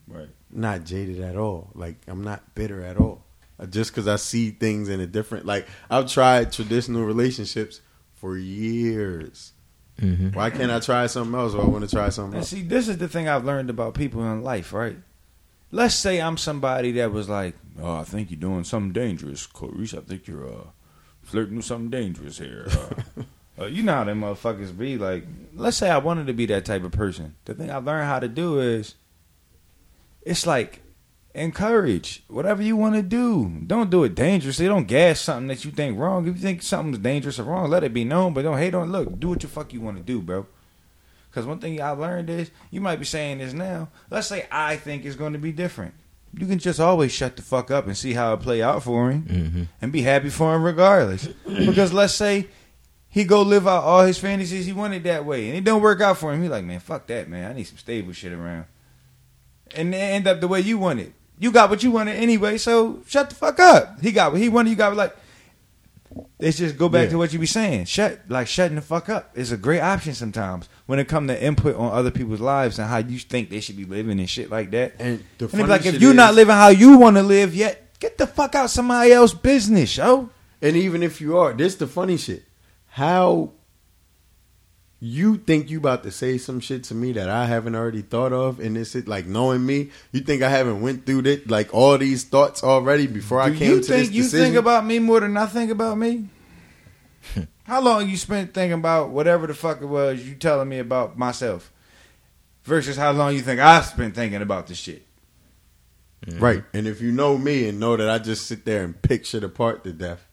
[0.08, 0.30] Right.
[0.50, 1.72] Not jaded at all.
[1.76, 3.26] Like I'm not bitter at all.
[3.60, 5.46] Uh, Just because I see things in a different.
[5.46, 7.82] Like I've tried traditional relationships
[8.16, 9.54] for years.
[10.00, 11.54] hmm Why can't I try something else?
[11.54, 12.50] Or I want to try something And else.
[12.50, 14.98] see, this is the thing I've learned about people in life, right?
[15.72, 19.94] Let's say I'm somebody that was like, "Oh, I think you're doing something dangerous, Clarice.
[19.94, 20.68] I think you're uh,
[21.22, 23.24] flirting with something dangerous here." Uh,
[23.62, 24.98] uh, you know how them motherfuckers be.
[24.98, 25.26] Like,
[25.56, 27.36] let's say I wanted to be that type of person.
[27.46, 28.96] The thing I've learned how to do is,
[30.24, 30.81] it's like
[31.34, 33.62] encourage whatever you want to do.
[33.66, 34.68] Don't do it dangerously.
[34.68, 36.28] Don't gas something that you think wrong.
[36.28, 38.34] If you think something's dangerous or wrong, let it be known.
[38.34, 38.92] But don't hate on.
[38.92, 40.46] Look, do what the fuck you want to do, bro.
[41.30, 43.90] Because one thing I learned is you might be saying this now.
[44.10, 45.94] Let's say I think it's going to be different.
[46.38, 49.12] You can just always shut the fuck up and see how it play out for
[49.12, 49.68] him, Mhm.
[49.82, 51.28] and be happy for him regardless.
[51.46, 52.48] because let's say
[53.10, 56.00] he go live out all his fantasies he wanted that way, and it don't work
[56.02, 56.42] out for him.
[56.42, 57.52] He like, man, fuck that, man.
[57.52, 58.66] I need some stable shit around,
[59.76, 61.14] and end up the way you want it.
[61.42, 64.00] You got what you wanted anyway, so shut the fuck up.
[64.00, 64.70] He got what he wanted.
[64.70, 65.16] You got like.
[66.40, 67.12] Let's just go back Yeah.
[67.12, 67.86] to what you be saying.
[67.86, 71.44] Shut like shutting the fuck up is a great option sometimes when it come to
[71.44, 74.52] input on other people's lives and how you think they should be living and shit
[74.52, 74.94] like that.
[75.00, 77.56] And the And funny it's like if you're not living how you want to live
[77.56, 80.30] yet, get the fuck out somebody else's business, yo.
[80.62, 82.44] And even if you are, this the funny shit.
[82.88, 83.52] How
[85.04, 88.32] you think you about to say some shit to me that I haven't already thought
[88.32, 91.74] of, and this is like knowing me, you think I haven't went through this like
[91.74, 94.46] all these thoughts already before I Do came you to think this you decision?
[94.46, 96.30] think about me more than I think about me?
[97.64, 101.18] How long you spent thinking about whatever the fuck it was you telling me about
[101.18, 101.72] myself,
[102.64, 105.06] versus how long you think I've spent thinking about this shit?
[106.38, 106.64] Right.
[106.74, 109.50] And if you know me and know that I just sit there and picture the
[109.50, 110.28] part to death,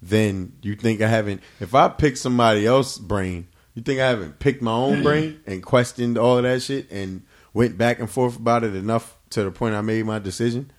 [0.00, 1.42] then you think I haven't.
[1.60, 5.62] If I pick somebody else's brain, you think I haven't picked my own brain and
[5.62, 7.22] questioned all of that shit and
[7.54, 10.70] went back and forth about it enough to the point I made my decision?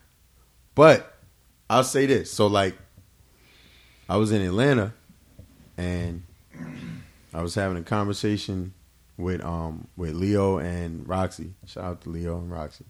[0.76, 1.16] But
[1.70, 2.32] I'll say this.
[2.32, 2.78] So, like,
[4.10, 4.94] I was in Atlanta
[5.78, 6.24] and
[7.34, 8.74] I was having a conversation
[9.18, 11.54] with um with Leo and Roxy.
[11.66, 12.86] Shout out to Leo and Roxy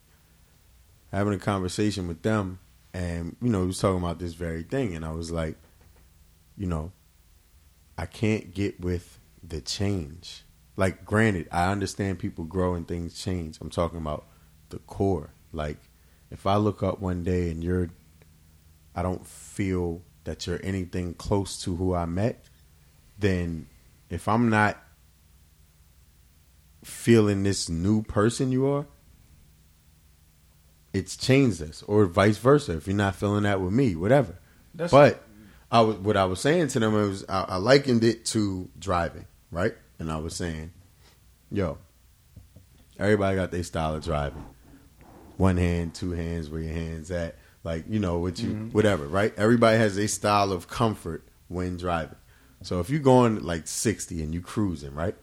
[1.13, 2.59] having a conversation with them,
[2.93, 5.55] and you know, we was talking about this very thing, and I was like,
[6.57, 6.91] you know,
[7.97, 9.12] I can't get with
[9.45, 10.43] the change.
[10.75, 13.57] Like, granted, I understand people grow and things change.
[13.61, 14.25] I'm talking about
[14.69, 15.31] the core.
[15.51, 15.77] Like,
[16.31, 17.89] if I look up one day and you're,
[18.95, 22.45] I don't feel that you're anything close to who I met,
[23.19, 23.67] then
[24.09, 24.81] if I'm not
[26.83, 28.85] feeling this new person you are,
[30.93, 32.73] it's changed us, or vice versa.
[32.73, 34.39] If you're not feeling that with me, whatever.
[34.75, 35.23] That's- but
[35.71, 39.25] I was what I was saying to them was I, I likened it to driving,
[39.53, 39.73] right?
[39.99, 40.71] And I was saying,
[41.51, 41.77] yo,
[42.99, 44.45] everybody got their style of driving.
[45.37, 48.67] One hand, two hands, where your hands at, like you know what you mm-hmm.
[48.69, 49.33] whatever, right?
[49.37, 52.17] Everybody has a style of comfort when driving.
[52.61, 55.15] So if you're going like 60 and you cruising, right?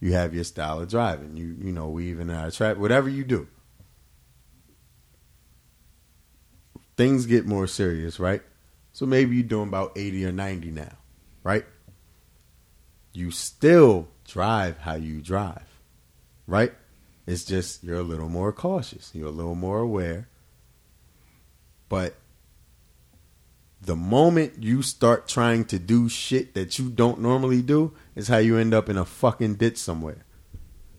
[0.00, 1.36] You have your style of driving.
[1.36, 3.48] You you know weaving out of traffic, whatever you do.
[6.96, 8.42] things get more serious, right?
[8.92, 10.92] So maybe you're doing about 80 or 90 now,
[11.42, 11.64] right?
[13.16, 15.80] You still drive how you drive,
[16.46, 16.74] right?
[17.26, 20.28] It's just you're a little more cautious, you're a little more aware.
[21.88, 22.16] But
[23.80, 28.36] the moment you start trying to do shit that you don't normally do is how
[28.36, 30.26] you end up in a fucking ditch somewhere.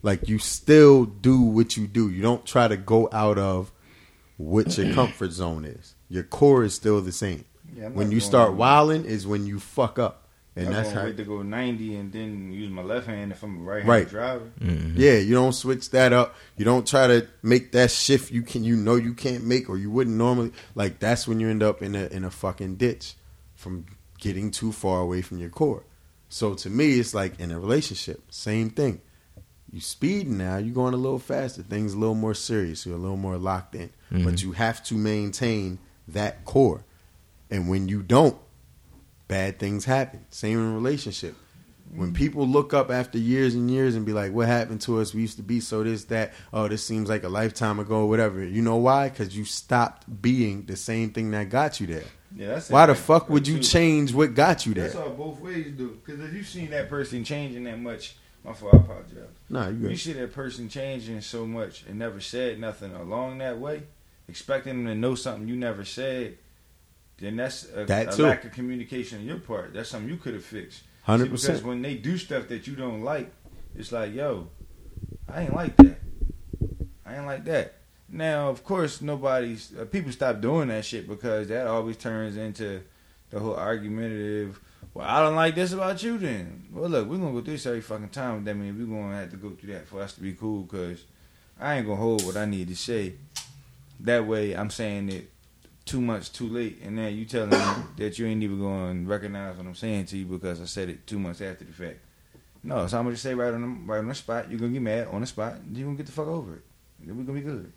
[0.02, 2.10] Like you still do what you do.
[2.10, 3.72] You don't try to go out of
[4.38, 5.94] what your comfort zone is.
[6.10, 7.46] Your core is still the same.
[7.76, 10.27] Yeah, when you start wilding is when you fuck up,
[10.58, 11.06] and I'm that's gonna how.
[11.08, 14.10] wait to go 90 and then use my left hand if I'm a right-handed Right.
[14.10, 14.52] driver.
[14.60, 15.00] Mm-hmm.
[15.00, 16.36] Yeah, you don't switch that up.
[16.58, 19.78] You don't try to make that shift you can you know you can't make or
[19.78, 20.52] you wouldn't normally.
[20.76, 23.16] Like that's when you end up in a in a fucking ditch
[23.56, 23.86] from
[24.20, 25.84] getting too far away from your core.
[26.30, 29.02] So to me, it's like in a relationship, same thing.
[29.72, 31.62] You speed now, you're going a little faster.
[31.62, 32.86] Things a little more serious.
[32.86, 34.48] You're a little more locked in, but mm-hmm.
[34.48, 36.84] you have to maintain that core.
[37.50, 38.38] And when you don't,
[39.28, 40.26] bad things happen.
[40.30, 41.36] Same in relationship.
[41.96, 45.14] When people look up after years and years and be like, "What happened to us?
[45.14, 46.34] We used to be so this that.
[46.52, 49.08] Oh, this seems like a lifetime ago, or whatever." You know why?
[49.08, 52.04] Because you stopped being the same thing that got you there.
[52.36, 53.64] Yeah, that's Why the fuck would you Too.
[53.64, 54.86] change what got you there?
[54.86, 55.98] That's all both ways do.
[56.04, 59.30] Because if you've seen that person changing that much, my fault, I apologize.
[59.50, 59.92] Nah, You good.
[59.92, 63.84] You see that person changing so much and never said nothing along that way,
[64.28, 66.38] expecting them to know something you never said,
[67.20, 69.74] then that's a, That a lack of communication on your part.
[69.74, 70.84] That's something you could have fixed.
[71.08, 71.32] 100%.
[71.32, 73.32] Because when they do stuff that you don't like,
[73.76, 74.50] it's like, yo,
[75.28, 75.98] I ain't like that.
[77.06, 77.76] I ain't like that.
[78.10, 82.82] Now, of course, nobody's uh, people stop doing that shit because that always turns into
[83.30, 84.62] the whole argumentative.
[84.94, 86.18] Well, I don't like this about you.
[86.18, 88.46] Then, well, look, we're gonna go through this every fucking time.
[88.46, 90.64] That means we're gonna have to go through that for us to be cool.
[90.66, 91.04] Cause
[91.60, 93.16] I ain't gonna hold what I need to say.
[94.00, 95.30] That way, I'm saying it
[95.88, 97.58] too much too late, and then you telling me
[97.98, 100.90] that you ain't even going to recognize what I'm saying to you because I said
[100.90, 102.00] it two months after the fact.
[102.64, 104.50] No, so I'm gonna just say right on the right on the spot.
[104.50, 105.56] You're gonna get mad on the spot.
[105.72, 106.64] You're gonna get the fuck over it.
[107.00, 107.72] Then we're gonna be good.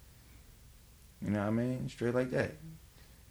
[1.23, 1.89] You know what I mean?
[1.89, 2.53] Straight like that.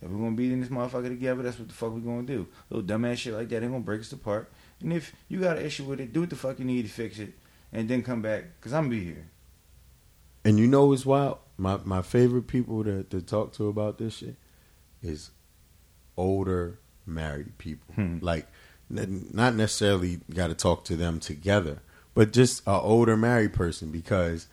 [0.01, 2.47] If we're gonna be in this motherfucker together, that's what the fuck we gonna do.
[2.69, 4.49] Little dumbass shit like that ain't gonna break us apart.
[4.79, 6.91] And if you got an issue with it, do what the fuck you need to
[6.91, 7.33] fix it.
[7.73, 9.27] and then come back because I'm gonna be here.
[10.45, 11.39] And you know what's wild?
[11.57, 14.35] My my favorite people to, to talk to about this shit
[15.01, 15.31] is
[16.17, 17.93] older married people.
[17.95, 18.19] Hmm.
[18.21, 18.47] Like
[18.95, 21.79] n- not necessarily got to talk to them together,
[22.13, 24.47] but just a older married person because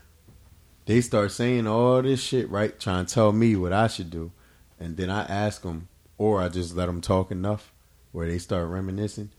[0.86, 2.78] they start saying all this shit, right?
[2.78, 4.32] Trying to tell me what I should do,
[4.78, 7.72] and then I ask them, or I just let them talk enough
[8.12, 9.30] where they start reminiscing.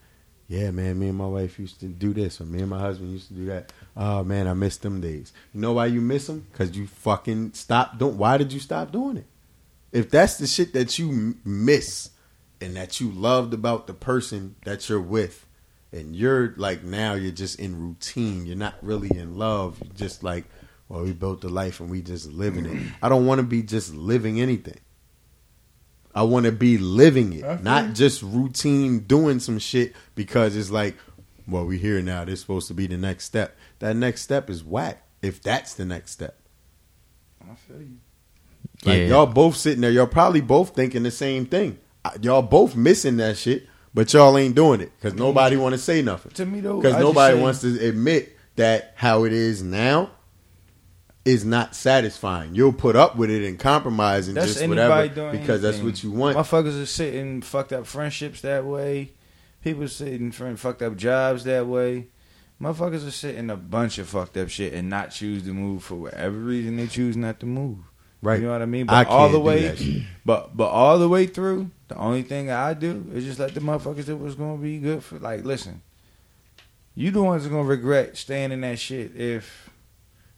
[0.46, 3.12] Yeah, man, me and my wife used to do this, or me and my husband
[3.12, 3.72] used to do that.
[3.96, 5.32] Oh man, I miss them days.
[5.52, 6.46] You know why you miss them?
[6.50, 8.16] Because you fucking stopped doing.
[8.16, 9.26] Why did you stop doing it?
[9.92, 12.10] If that's the shit that you miss
[12.60, 15.46] and that you loved about the person that you're with,
[15.92, 18.46] and you're like now you're just in routine.
[18.46, 19.78] You're not really in love.
[19.82, 20.44] You're just like,
[20.88, 22.92] well, we built the life and we just living it.
[23.02, 24.78] I don't want to be just living anything.
[26.14, 30.96] I want to be living it, not just routine doing some shit because it's like,
[31.46, 32.24] well, we here now.
[32.24, 33.56] This is supposed to be the next step.
[33.78, 35.06] That next step is whack.
[35.22, 36.40] If that's the next step,
[37.40, 37.98] I feel you.
[38.84, 39.06] Like Yeah.
[39.06, 41.78] y'all both sitting there, y'all probably both thinking the same thing.
[42.22, 46.00] Y'all both missing that shit, but y'all ain't doing it because nobody want to say
[46.02, 46.32] nothing.
[46.32, 50.10] To me though, Because nobody say- wants to admit that how it is now
[51.24, 52.54] is not satisfying.
[52.54, 56.02] You'll put up with it and compromise and That's just whatever doing because that's what
[56.02, 56.36] you want.
[56.38, 59.12] Motherfuckers are sitting fucked up friendships that way.
[59.62, 62.06] People sitting for fucked up jobs that way.
[62.62, 65.96] Motherfuckers are sitting a bunch of fucked up shit and not choose to move for
[65.96, 67.78] whatever reason they choose not to move.
[68.20, 68.40] Right.
[68.40, 68.88] You know what I mean?
[68.88, 72.50] I But all can't the way, but but all the way through, the only thing
[72.50, 75.18] I do is just let the motherfuckers do what's gonna be good for.
[75.18, 75.82] Like, listen,
[76.94, 79.70] you the ones that gonna regret staying in that shit if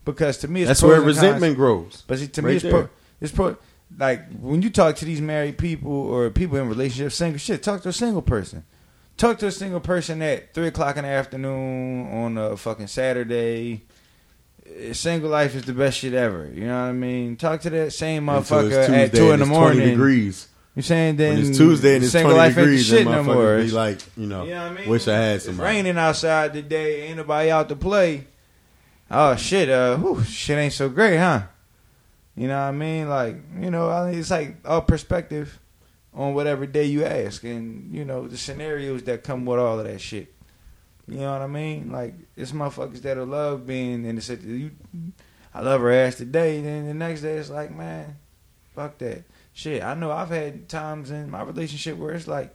[0.05, 1.16] because to me it's That's where and cons.
[1.16, 2.05] resentment grows.
[2.07, 2.89] But see, to Right me, it's pro,
[3.20, 3.57] it's pro.
[3.98, 7.62] Like when you talk to these married people or people in relationships, single shit.
[7.62, 8.65] Talk to a single person.
[9.16, 13.82] Talk to a single person at three o'clock in the afternoon on a fucking Saturday.
[14.78, 16.48] Eh, Single life is the best shit ever.
[16.52, 17.36] You know what I mean?
[17.36, 19.88] Talk to that same motherfucker at two in the it's 20 morning.
[19.90, 20.48] degrees.
[20.76, 23.26] You saying then When it's Tuesday and it's 20 life degrees, ain't the then shit
[23.26, 23.59] no more.
[23.59, 24.88] be like, you know, You know what I mean?
[24.88, 27.02] wish I had It's raining outside today.
[27.09, 28.26] Ain't nobody out to play.
[29.10, 29.68] Oh shit!
[29.68, 31.42] Uh, whew, shit ain't so great, huh?
[32.36, 33.09] You know what I mean?
[33.09, 35.59] Like, you know, I mean, it's like all perspective
[36.14, 39.84] on whatever day you ask, and you know the scenarios that come with all of
[39.86, 40.32] that shit.
[41.11, 41.91] You know what I mean?
[41.91, 44.47] Like, it's motherfuckers that'll love being in the city.
[44.47, 44.70] You,
[45.53, 48.16] I love her ass today, then the next day it's like, man,
[48.74, 49.82] fuck that shit.
[49.82, 52.55] I know I've had times in my relationship where it's like,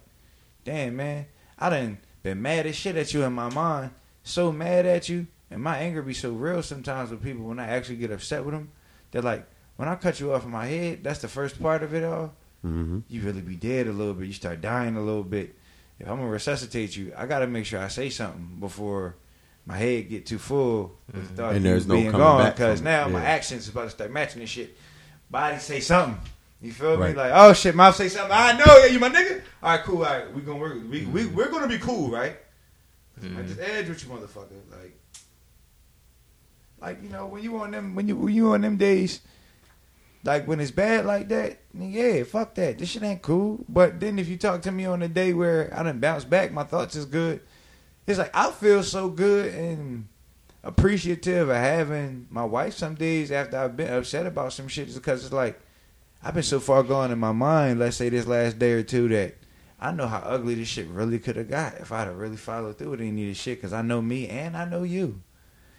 [0.64, 1.26] damn man,
[1.58, 3.90] I done been mad as shit at you in my mind,
[4.22, 7.68] so mad at you, and my anger be so real sometimes with people when I
[7.68, 8.70] actually get upset with them.
[9.10, 9.46] They're like,
[9.76, 12.32] when I cut you off in my head, that's the first part of it all.
[12.62, 14.26] hmm You really be dead a little bit.
[14.26, 15.54] You start dying a little bit.
[15.98, 19.16] If I'm gonna resuscitate you, I gotta make sure I say something before
[19.64, 21.34] my head get too full with the mm-hmm.
[21.34, 22.50] thought And of you there's no being gone.
[22.50, 24.76] Because now my actions is about to start matching this shit.
[25.30, 26.20] Body say something.
[26.60, 27.10] You feel Right.
[27.10, 27.16] me?
[27.16, 28.32] Like, oh shit, mouth say something.
[28.32, 29.42] I know, yeah, you my nigga.
[29.62, 29.98] All right, cool.
[29.98, 30.74] All right, we gonna work.
[30.74, 31.34] We we mm-hmm.
[31.34, 32.36] we're gonna be cool, right?
[33.18, 33.60] I just mm-hmm.
[33.62, 34.60] edge with you, motherfucker.
[34.70, 34.98] Like,
[36.80, 39.20] like you know when you on them when you when you on them days,
[40.26, 42.78] like when it's bad like that, yeah, fuck that.
[42.78, 43.64] This shit ain't cool.
[43.68, 46.52] But then if you talk to me on a day where I didn't bounce back,
[46.52, 47.40] my thoughts is good.
[48.06, 50.08] It's like I feel so good and
[50.62, 54.96] appreciative of having my wife some days after I've been upset about some shit, is
[54.96, 55.60] because it's like
[56.22, 57.78] I've been so far gone in my mind.
[57.78, 59.36] Let's say this last day or two that
[59.78, 62.78] I know how ugly this shit really could have got if I'd have really followed
[62.78, 63.58] through with any of this shit.
[63.58, 65.22] Because I know me and I know you.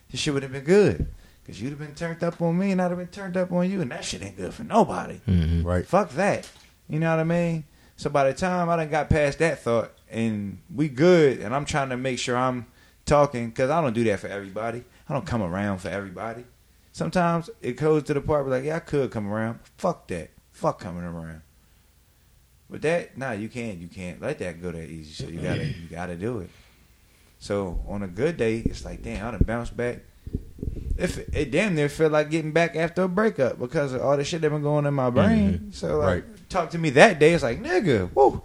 [0.10, 1.08] This shit would have been good.
[1.48, 3.72] Because you'd have been turned up on me and I'd have been turned up on
[3.72, 3.80] you.
[3.80, 5.22] And that shit ain't good for nobody.
[5.26, 5.64] Mhm.
[5.64, 5.86] Right.
[5.88, 6.50] Fuck that.
[6.90, 7.64] You know what I mean?
[7.96, 11.64] So by the time I done got past that thought and we good and I'm
[11.64, 12.66] trying to make sure I'm
[13.06, 14.84] talking because I don't do that for everybody.
[15.08, 16.44] I don't come around for everybody.
[16.92, 19.60] Sometimes it goes to the part where like, yeah, I could come around.
[19.78, 20.32] Fuck that.
[20.52, 21.42] Fuck coming around.
[22.70, 23.78] But that, nah, you can't.
[23.78, 25.14] You can't let that go that easy.
[25.14, 26.50] So you gotta, you gotta do it.
[27.40, 30.00] So on a good day, it's like, damn, I done bounce back.
[30.98, 34.24] If it damn near feel like getting back after a breakup because of all the
[34.24, 35.54] shit that been going in my brain.
[35.54, 35.72] Mm-hmm.
[35.72, 36.50] So like, Right.
[36.50, 37.34] talk to me that day.
[37.34, 38.44] It's like, nigga, whoa.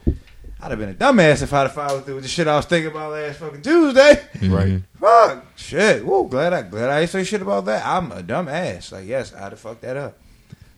[0.60, 2.66] I'd have been a dumbass if I'd have followed through with the shit I was
[2.66, 4.22] thinking about last fucking Tuesday.
[4.34, 4.52] Mm-hmm.
[4.52, 4.82] Right.
[5.00, 6.04] Fuck, shit.
[6.04, 7.84] Whoa, glad I glad I didn't say shit about that.
[7.84, 8.92] I'm a dumbass.
[8.92, 10.18] Like, yes, I'd have fucked that up.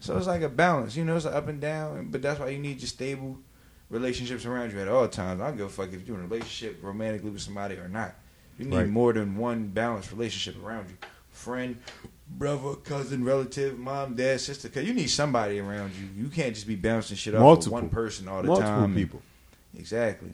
[0.00, 2.08] So it's like a balance, you know, it's an up and down.
[2.10, 3.38] But that's why you need your stable
[3.90, 5.40] relationships around you at all times.
[5.40, 8.14] I don't give a fuck if you're in a relationship romantically with somebody or not.
[8.58, 8.88] You need Right.
[8.88, 10.96] more than one balanced relationship around you.
[11.44, 11.76] Friend,
[12.28, 14.68] brother, cousin, relative, mom, dad, sister.
[14.70, 16.08] Cause you need somebody around you.
[16.24, 17.76] You can't just be bouncing shit off Multiple.
[17.76, 18.94] of one person all the Multiple time.
[18.94, 19.20] people.
[19.78, 20.30] Exactly.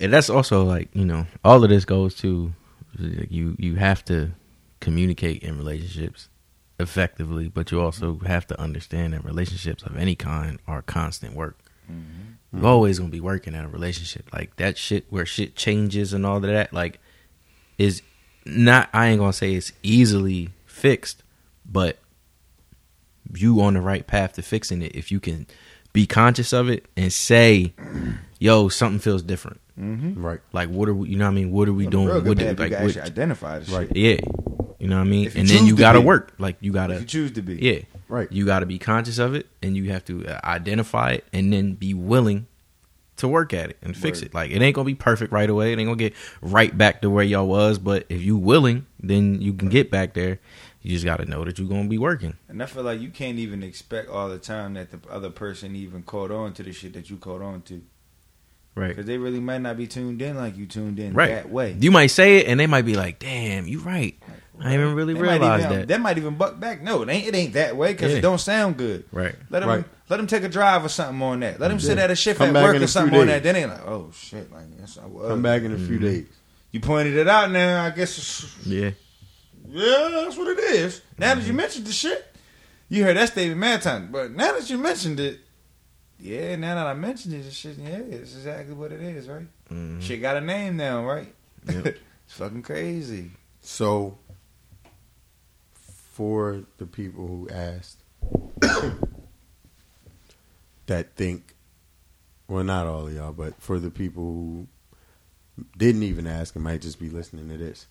[0.00, 2.52] and that's also like you know all of this goes to
[2.98, 4.30] like, you you have to
[4.80, 6.28] communicate in relationships
[6.78, 11.58] effectively, but you also have to understand that relationships of any kind are constant work.
[11.90, 12.58] Mm-hmm.
[12.58, 14.32] You're always gonna be working at a relationship.
[14.32, 17.00] Like that shit where shit changes and all of that, like
[17.78, 18.02] is
[18.46, 21.22] not I ain't gonna say it's easily fixed,
[21.70, 21.98] but
[23.34, 25.46] you on the right path to fixing it if you can
[25.92, 27.72] be conscious of it and say,
[28.38, 29.60] Yo, something feels different.
[29.80, 30.22] Mm-hmm.
[30.24, 30.40] Right.
[30.52, 31.50] Like what are we you know what I mean?
[31.50, 32.06] What are we doing?
[32.06, 33.88] Real What good do- path, you like can what- actually identify the Right.
[33.88, 33.96] shit.
[33.96, 34.16] yeah.
[34.78, 35.30] You know what I mean?
[35.34, 36.04] And then you to gotta be.
[36.06, 36.34] work.
[36.38, 37.56] Like you gotta If you choose to be.
[37.56, 37.80] Yeah.
[38.08, 38.30] Right.
[38.30, 41.72] You gotta be conscious of it and you have to uh, identify it and then
[41.72, 42.46] be willing
[43.16, 44.26] to work at it and fix Word.
[44.26, 44.34] it.
[44.34, 45.72] Like it ain't gonna be perfect right away.
[45.72, 49.40] It ain't gonna get right back to where y'all was, but if you willing, then
[49.40, 50.38] you can get back there.
[50.82, 52.34] You just gotta know that you're gonna be working.
[52.48, 55.74] And I feel like you can't even expect all the time that the other person
[55.74, 57.82] even caught on to the shit that you caught on to.
[58.76, 58.88] Right.
[58.88, 61.30] Because they really might not be tuned in like you tuned in Right.
[61.30, 61.74] that way.
[61.80, 64.14] You might say it and they might be like, damn, you right.
[64.60, 65.88] I even really They might realized even, that.
[65.88, 66.82] That might even buck back.
[66.82, 67.26] No, it ain't.
[67.28, 68.18] It ain't that way because Yeah.
[68.18, 69.04] it don't sound good.
[69.12, 69.34] Right.
[69.50, 69.84] Let them Right.
[70.08, 71.58] let them take a drive or something on that.
[71.60, 72.04] Let them sit Yeah.
[72.04, 73.42] at a shift Come at work or something few on that.
[73.42, 75.28] Then they like, oh shit, like yes, I was.
[75.28, 76.04] Come back in a few Mm-hmm.
[76.04, 76.26] days.
[76.72, 77.84] You pointed it out now.
[77.84, 78.16] I guess.
[78.18, 78.90] It's, Yeah.
[79.70, 81.00] yeah, that's what it is.
[81.18, 82.26] Now that you mentioned the shit,
[82.88, 84.08] you heard that statement mad time.
[84.12, 85.40] But now that you mentioned it,
[86.20, 86.56] yeah.
[86.56, 89.46] Now that I mentioned it, this shit, yeah, it's exactly what it is, right?
[89.70, 90.02] Mhm.
[90.02, 91.34] Shit got a name now, right?
[91.68, 91.86] Yep.
[92.26, 93.30] it's fucking crazy.
[93.60, 94.18] So,
[96.12, 97.98] for the people who asked
[100.86, 101.54] that think,
[102.48, 104.66] well, not all of y'all, but for the people who
[105.76, 107.86] didn't even ask and might just be listening to this,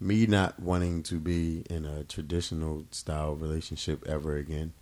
[0.00, 4.72] me not wanting to be in a traditional style relationship ever again,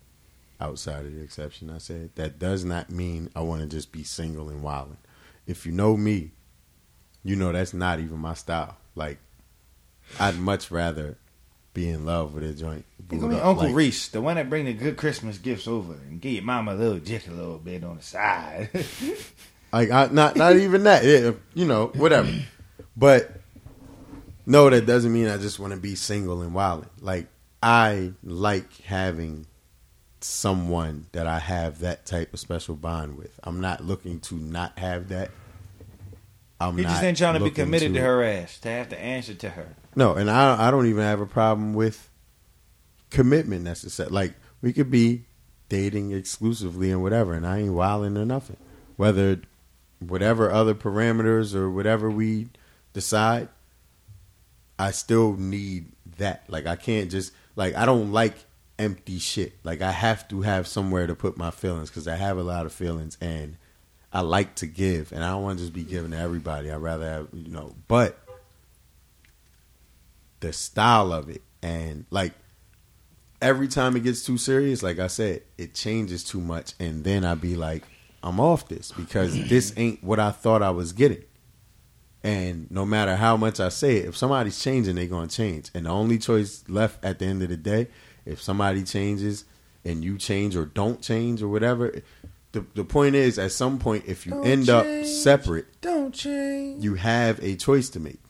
[0.62, 4.04] outside of the exception I said, that does not mean I want to just be
[4.04, 4.98] single and wilding.
[5.46, 6.30] If you know me,
[7.24, 8.76] you know that's not even my style.
[8.94, 9.18] Like,
[10.20, 11.18] I'd much rather
[11.74, 12.84] be in love with a joint.
[13.10, 15.94] You booed mean Uncle like- Reese, the one that bring the good Christmas gifts over
[15.94, 18.70] and give your mama a little jick a little bit on the side.
[19.72, 21.02] Like I, not not even that.
[21.02, 22.30] Yeah, you know, whatever.
[22.94, 23.32] But
[24.44, 26.84] no, that doesn't mean I just want to be single and wild.
[27.00, 27.28] Like
[27.62, 29.46] I like having
[30.24, 33.38] someone that I have that type of special bond with.
[33.42, 35.30] I'm not looking to not have that.
[36.60, 39.34] I'm he just ain't trying to be committed to her ass, to have to answer
[39.34, 39.74] to her.
[39.96, 42.08] No, and I I don't even have a problem with
[43.10, 44.10] commitment necessary.
[44.10, 45.24] Like we could be
[45.68, 48.58] dating exclusively and whatever, and I ain't wilding or nothing.
[48.96, 49.40] Whether
[49.98, 52.48] whatever other parameters or whatever we
[52.92, 53.48] decide,
[54.78, 56.44] I still need that.
[56.48, 58.34] Like I can't just like I don't like
[58.78, 59.54] empty shit.
[59.64, 62.66] Like I have to have somewhere to put my feelings because I have a lot
[62.66, 63.56] of feelings and
[64.12, 66.70] I like to give, and I don't want to just be giving to everybody.
[66.70, 68.18] I would rather have you know, but
[70.42, 72.32] the style of it and like
[73.40, 77.24] every time it gets too serious like i said it changes too much and then
[77.24, 77.84] I'd be like
[78.22, 81.22] i'm off this because this ain't what i thought i was getting
[82.24, 85.70] and no matter how much i say it if somebody's changing they're going to change
[85.74, 87.86] and the only choice left at the end of the day
[88.24, 89.44] if somebody changes
[89.84, 91.92] and you change or don't change or whatever
[92.52, 96.84] the, the point is at some point if you Don't end up separate Don't change.
[96.84, 98.20] you have a choice to make.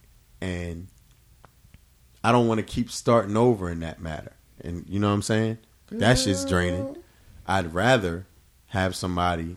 [0.40, 0.88] And
[2.24, 4.32] i don't want to keep starting over in that matter.
[4.60, 5.58] And you know what i'm saying?
[5.90, 6.96] That shit's draining.
[7.46, 8.26] I'd rather
[8.68, 9.56] have somebody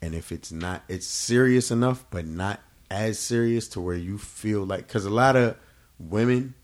[0.00, 2.60] and if it's not it's serious enough but not
[2.90, 5.56] as serious to where you feel like because a lot of
[5.98, 6.54] women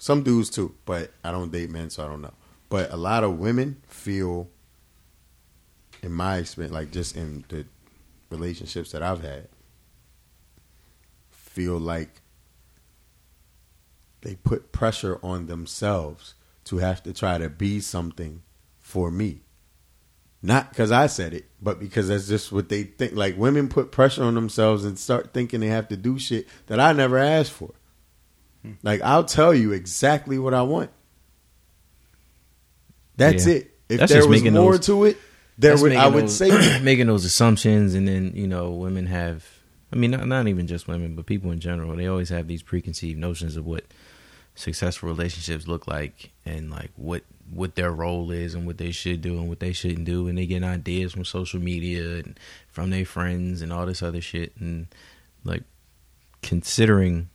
[0.00, 2.34] some dudes too but i don't date men so i don't know
[2.68, 4.48] but a lot of women feel
[6.02, 7.64] in my experience like just in the
[8.30, 9.46] relationships that i've had
[11.30, 12.22] feel like
[14.22, 18.42] they put pressure on themselves to have to try to be something
[18.78, 19.40] for me.
[20.42, 23.14] Not because I said it, but because that's just what they think.
[23.14, 26.80] Like women put pressure on themselves and start thinking they have to do shit that
[26.80, 27.72] I never asked for.
[28.82, 30.90] Like I'll tell you exactly what I want.
[33.16, 33.54] That's Yeah.
[33.54, 33.70] it.
[33.88, 35.18] If That's there was more those- to it,
[35.58, 39.44] there would I would those- say making those assumptions, and then you know, women have.
[39.92, 41.94] I mean, not not even just women, but people in general.
[41.96, 43.84] They always have these preconceived notions of what
[44.54, 49.20] successful relationships look like, and like what what their role is, and what they should
[49.20, 52.38] do, and what they shouldn't do, and they get ideas from social media and
[52.68, 54.86] from their friends and all this other shit, and
[55.42, 55.64] like
[56.42, 57.28] considering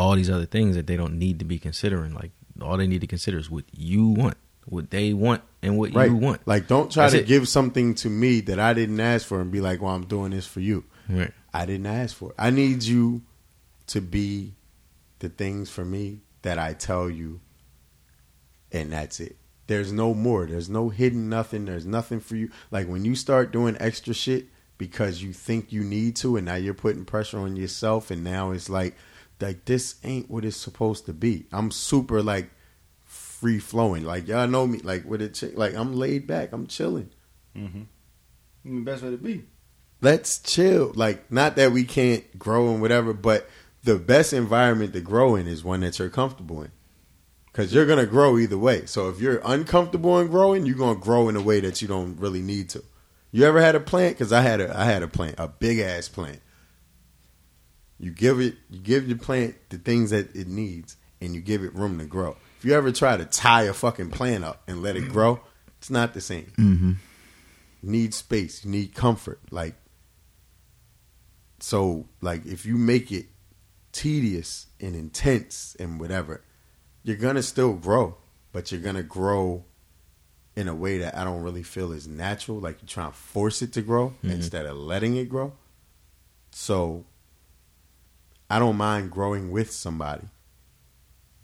[0.00, 2.14] all these other things that they don't need to be considering.
[2.14, 5.94] Like all they need to consider is what you want, what they want, and what
[5.94, 6.10] right.
[6.10, 6.46] you want.
[6.46, 7.26] Like don't try That's to it.
[7.26, 10.30] give something to me that I didn't ask for and be like, "Well, I'm doing
[10.30, 11.32] this for you." Right.
[11.52, 12.36] I didn't ask for it.
[12.38, 13.22] I need you
[13.88, 14.54] to be
[15.18, 17.40] the things for me that I tell you,
[18.72, 19.36] and that's it.
[19.66, 20.46] There's no more.
[20.46, 21.66] There's no hidden nothing.
[21.66, 22.50] There's nothing for you.
[22.70, 24.46] Like when you start doing extra shit
[24.78, 28.50] because you think you need to, and now you're putting pressure on yourself, and now
[28.50, 28.96] it's like,
[29.40, 31.46] like this ain't what it's supposed to be.
[31.52, 32.50] I'm super like
[33.04, 34.04] free flowing.
[34.04, 34.78] Like y'all know me.
[34.78, 36.52] Like with it, chick- like I'm laid back.
[36.52, 37.10] I'm chilling.
[37.56, 37.82] Mm-hmm.
[38.64, 39.44] The best way to be.
[40.02, 40.92] let's chill.
[40.94, 43.48] Like, not that we can't grow and whatever, but
[43.82, 46.70] the best environment to grow in is one that you're comfortable in.
[47.46, 48.86] Because you're going to grow either way.
[48.86, 51.88] So if you're uncomfortable in growing, you're going to grow in a way that you
[51.88, 52.84] don't really need to.
[53.32, 54.16] You ever had a plant?
[54.16, 56.40] Because I had a I had a plant, a big ass plant.
[58.00, 61.62] You give it, you give your plant the things that it needs, and you give
[61.62, 62.36] it room to grow.
[62.58, 65.40] If you ever try to tie a fucking plant up and let it grow,
[65.78, 66.92] it's not the same Mm-hmm.
[67.82, 69.74] you need space you need comfort like
[71.58, 73.26] so like if you make it
[73.92, 76.42] tedious and intense and whatever
[77.02, 78.16] you're gonna still grow
[78.52, 79.64] but you're gonna grow
[80.56, 83.62] in a way that i don't really feel is natural like you're trying to force
[83.62, 84.30] it to grow Mhm.
[84.32, 85.52] instead of letting it grow
[86.50, 87.04] so
[88.50, 90.26] i don't mind growing with somebody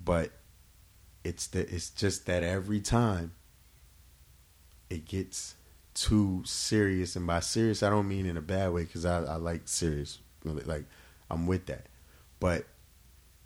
[0.05, 0.31] but
[1.25, 3.33] it's the it's just that every time
[4.89, 5.57] it gets
[5.97, 9.37] too serious, and by serious I don't mean in a bad way because I, I
[9.37, 10.85] like serious, like
[11.31, 11.87] I'm with that.
[12.39, 12.67] But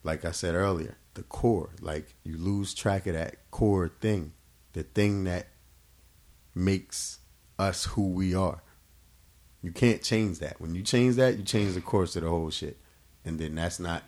[0.03, 4.32] like I said earlier, the core, like you lose track of that core thing,
[4.73, 5.47] the thing that
[6.55, 7.20] makes
[7.59, 8.62] us who we are.
[9.62, 10.61] You can't change that.
[10.61, 12.78] When you change that, you change the course of the whole shit,
[13.25, 14.03] and then that's not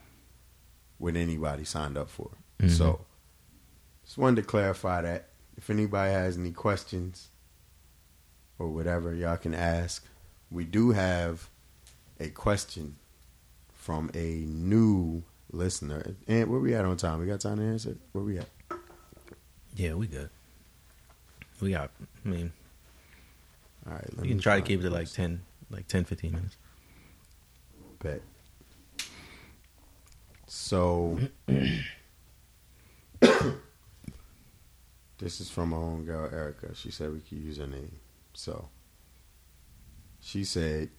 [0.98, 2.30] what anybody signed up for.
[2.60, 2.70] Mhm.
[2.70, 3.04] So,
[4.04, 5.28] just wanted to clarify that.
[5.56, 7.28] If anybody has any questions
[8.58, 10.04] or whatever, y'all can ask.
[10.50, 11.48] We do have
[12.20, 12.96] a question
[13.72, 16.14] from a new listener.
[16.28, 17.18] And where we at on time?
[17.20, 17.96] We got time to answer?
[18.12, 18.48] Where we at?
[19.74, 20.30] Yeah, we good.
[21.60, 21.90] We got.
[22.24, 22.52] I mean,
[23.86, 24.20] All right.
[24.20, 26.56] we can try to keep it like 10, like 10, 15 minutes.
[28.00, 28.20] Bet.
[30.54, 31.18] So,
[31.48, 31.80] this
[35.40, 36.74] is from my own girl Erica.
[36.74, 38.00] She said we could use her name.
[38.34, 38.68] So,
[40.20, 40.90] she said,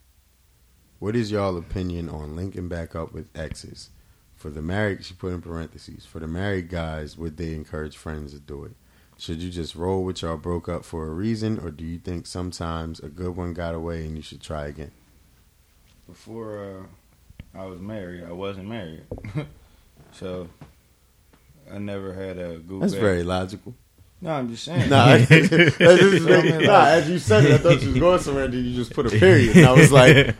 [0.98, 3.92] "What is y'all opinion on linking back up with exes?
[4.36, 6.04] For the married, she put in parentheses.
[6.04, 8.72] For the married guys, would they encourage friends to do it?
[9.20, 12.26] Should you just roll with y'all broke up for a reason, or do you think
[12.26, 14.94] sometimes a good one got away and you should try again?"
[16.08, 16.88] Before uh,
[17.56, 19.04] I was married, I wasn't married,
[20.12, 20.48] so
[21.72, 23.02] I never had a go That's back.
[23.02, 23.76] very logical.
[24.22, 24.90] No, I'm just saying.
[24.90, 27.82] Nah, I- this is So, I very- mean, nah, as you said it, I thought
[27.82, 29.58] you was going somewhere, and then you just put a period.
[29.58, 30.34] And I was like,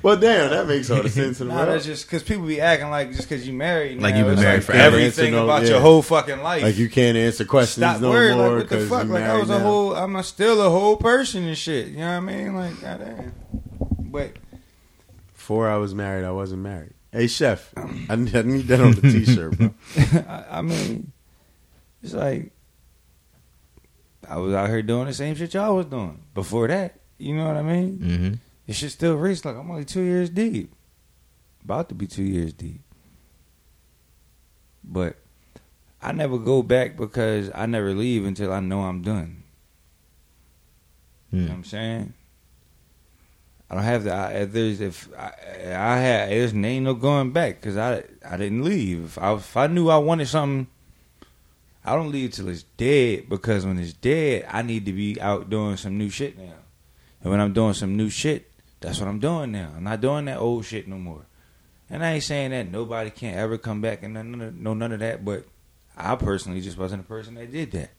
[0.00, 1.74] well, damn, that makes all the sense in the Nah, world.
[1.74, 4.44] that's just because people be acting like just because you married, Like now, you've been
[4.44, 4.96] married like forever.
[4.96, 5.70] Everything no- about yeah.
[5.70, 6.62] your whole fucking life.
[6.62, 8.38] like you can't answer questions Stop no worrying.
[8.38, 9.08] more Like what the because fuck?
[9.08, 9.64] Like I married was a now.
[9.64, 9.96] whole.
[9.96, 11.88] I'm a, still a whole person and shit.
[11.88, 12.54] You know what I mean?
[12.54, 13.32] Like goddamn.
[13.98, 14.30] But
[15.46, 16.94] Before I was married, I wasn't married.
[17.12, 19.72] Hey, chef, I need, I need that on the t-shirt, bro.
[20.28, 21.12] I, I mean,
[22.02, 22.50] it's like
[24.28, 26.98] I was out here doing the same shit y'all was doing before that.
[27.18, 27.98] You know what I mean?
[27.98, 28.34] Mm-hmm.
[28.66, 30.74] It should still reach like I'm only two years deep.
[31.62, 32.80] About to be two years deep.
[34.82, 35.14] But
[36.02, 39.44] I never go back because I never leave until I know I'm done.
[41.30, 42.14] You know what I'm saying?
[43.68, 44.12] I don't have to.
[44.12, 45.32] I, if there's if I,
[45.74, 49.04] I had there's ain't no going back because I I didn't leave.
[49.04, 50.68] If I if I knew I wanted something,
[51.84, 55.50] I don't leave till it's dead because when it's dead, I need to be out
[55.50, 56.54] doing some new shit now.
[57.22, 59.72] And when I'm doing some new shit, that's what I'm doing now.
[59.76, 61.26] I'm not doing that old shit no more.
[61.90, 64.92] And I ain't saying that nobody can't ever come back and none, none, no none
[64.92, 65.44] of that, but
[65.96, 67.90] I personally just wasn't the person that did that.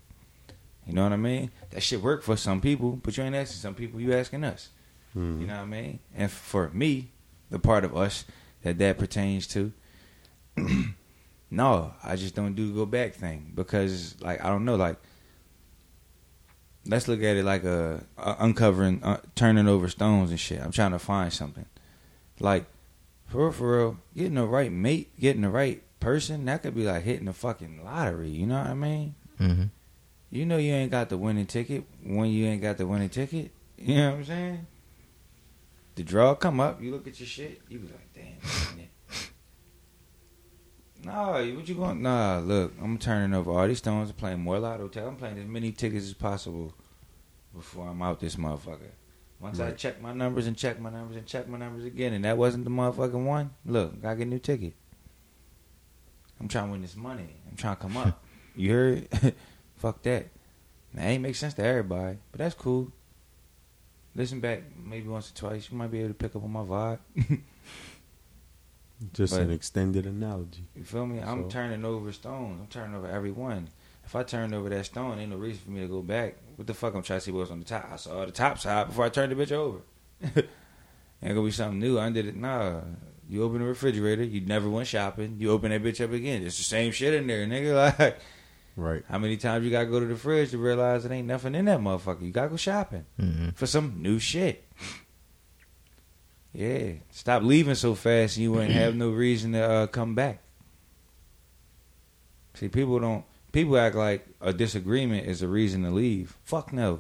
[0.86, 1.52] You know what I mean?
[1.72, 4.00] That shit worked for some people, but you ain't asking some people.
[4.00, 4.70] You asking us.
[5.18, 5.42] Hmm.
[5.42, 6.00] You know what I mean?
[6.16, 7.10] And for me,
[7.50, 8.24] the part of us
[8.62, 9.74] that that pertains to,
[11.50, 14.98] no, I just don't do go back thing because, like, I don't know, like,
[16.86, 20.62] let's look at it like a, a uncovering, uh, turning over stones and shit.
[20.62, 21.66] I'm trying to find something,
[22.40, 22.66] like,
[23.26, 26.84] for real, for real, getting the right mate, getting the right person, that could be
[26.84, 28.30] like hitting the fucking lottery.
[28.30, 29.16] You know what I mean?
[29.40, 29.64] Mm-hmm.
[30.30, 33.50] You know you ain't got the winning ticket when you ain't got the winning ticket.
[33.80, 34.68] You know what I'm saying?
[35.98, 38.36] The draw come up, you look at your shit, you be like, damn.
[41.04, 42.02] Nah, what you going?
[42.02, 44.90] Nah, look, I'm turning over all these stones and playing more lotto.
[44.90, 46.74] Tell I'm playing as many tickets as possible
[47.56, 48.92] before I'm out this motherfucker.
[49.40, 52.26] Once I check my numbers and check my numbers and check my numbers again, and
[52.26, 54.74] that wasn't the motherfucking one, look, I get a new ticket.
[56.40, 57.36] I'm trying to win this money.
[57.50, 58.24] I'm trying to come up.
[58.56, 59.08] you heard?
[59.78, 60.28] Fuck that.
[60.94, 62.92] That ain't make sense to everybody, but that's cool.
[64.18, 65.70] Listen back maybe once or twice.
[65.72, 67.00] You might be able to pick up on my vibe.
[69.14, 70.66] Just But- an extended analogy.
[70.76, 71.20] You feel me?
[71.20, 72.60] I'm So- turning over stones.
[72.60, 73.70] I'm turning over every one.
[74.04, 76.36] If I turned over that stone, ain't no reason for me to go back.
[76.56, 77.90] What the fuck I'm trying to see what's on the top?
[77.92, 79.80] I saw the top side before I turned the bitch over.
[80.24, 80.36] ain't
[81.22, 82.36] gonna be something new I under it.
[82.36, 82.82] Nah.
[83.30, 86.42] You open the refrigerator, you never went shopping, you open that bitch up again.
[86.44, 87.94] It's the same shit in there, nigga.
[88.00, 88.18] Like
[88.78, 89.04] Right.
[89.10, 91.66] how many times you gotta go to the fridge to realize it ain't nothing in
[91.66, 92.22] that motherfucker?
[92.22, 94.64] You gotta go shopping hmm for some new shit.
[96.54, 100.40] Yeah, stop leaving so fast, and you wouldn't have no reason to uh, come back.
[102.56, 103.26] See, people don't.
[103.52, 106.38] People act like a disagreement is a reason to leave.
[106.44, 107.00] Fuck no.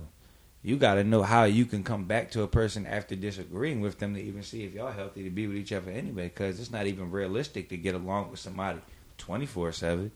[0.64, 4.00] You got to know how you can come back to a person after disagreeing with
[4.00, 6.26] them to even see if y'all healthy to be with each other anyway.
[6.26, 8.80] Because it's not even realistic to get along with somebody
[9.18, 10.12] twenty four seven.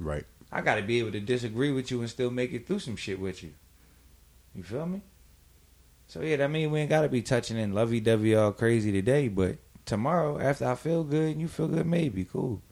[0.00, 0.24] Right.
[0.50, 2.96] I got to be able to disagree with you and still make it through some
[2.96, 3.52] shit with you.
[4.54, 5.02] You feel me?
[6.08, 8.90] So yeah, that mean we ain't got to be touching and lovey dovey all crazy
[8.90, 12.62] today, but tomorrow after I feel good and you feel good, maybe cool.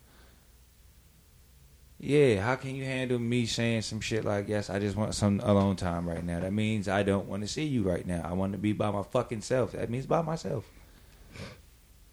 [2.00, 5.40] Yeah, how can you handle me saying some shit like, "Yes, I just want some
[5.40, 6.40] alone time right now"?
[6.40, 8.22] That means I don't want to see you right now.
[8.24, 9.72] I want to be by my fucking self.
[9.72, 10.64] That means by myself.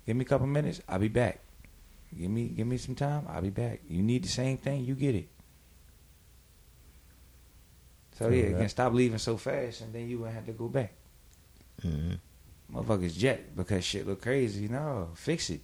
[0.06, 1.45] Give me a couple minutes, I'll be back.
[2.18, 3.82] Give me give me some time, I'll be back.
[3.90, 5.28] You need the same thing, you get it.
[8.18, 8.56] So yeah, that.
[8.56, 10.94] again, stop leaving so fast, and then you won't have to go back.
[11.82, 12.14] hmm
[12.74, 14.68] Motherfuckers jet because shit look crazy.
[14.68, 15.62] No, fix it,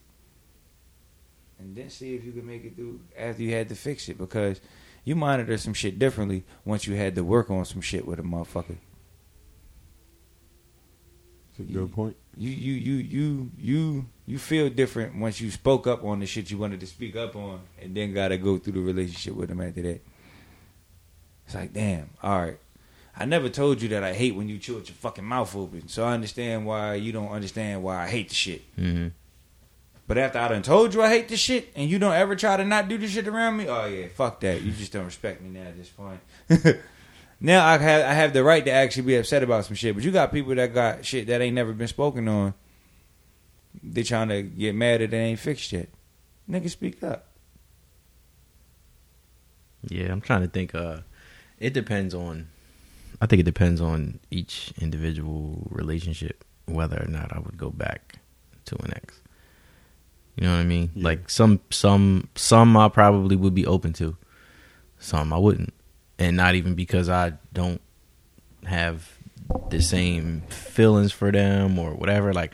[1.57, 4.17] and then see if you can make it through after you had to fix it
[4.17, 4.59] because
[5.03, 8.23] you monitor some shit differently once you had to work on some shit with a
[8.23, 8.77] motherfucker.
[11.69, 12.15] A good point.
[12.37, 16.49] You you you you you you feel different once you spoke up on the shit
[16.49, 19.49] you wanted to speak up on, and then got to go through the relationship with
[19.49, 20.01] them after that.
[21.45, 22.57] It's like, damn, all right.
[23.17, 25.89] I never told you that I hate when you chew with your fucking mouth open,
[25.89, 28.61] so I understand why you don't understand why I hate the shit.
[28.77, 29.07] hmm
[30.07, 32.55] But after I done told you I hate this shit, and you don't ever try
[32.55, 34.61] to not do this shit around me, oh yeah, fuck that.
[34.61, 36.21] You just don't respect me now at this point.
[37.41, 39.95] now I have I have the right to actually be upset about some shit.
[39.95, 42.53] But you got people that got shit that ain't never been spoken on.
[43.83, 45.89] They trying to get mad that they ain't fixed yet.
[46.49, 47.27] Nigga, speak up.
[49.87, 50.75] Yeah, I'm trying to think.
[50.75, 50.99] Uh,
[51.57, 52.47] it depends on.
[53.19, 58.19] I think it depends on each individual relationship whether or not I would go back
[58.65, 59.19] to an ex.
[60.35, 60.91] You know what I mean?
[60.93, 61.05] Yeah.
[61.05, 64.15] Like some some some I probably would be open to.
[64.99, 65.73] Some I wouldn't.
[66.21, 67.81] And not even because I don't
[68.65, 69.09] have
[69.69, 72.33] the same feelings for them or whatever.
[72.33, 72.53] Like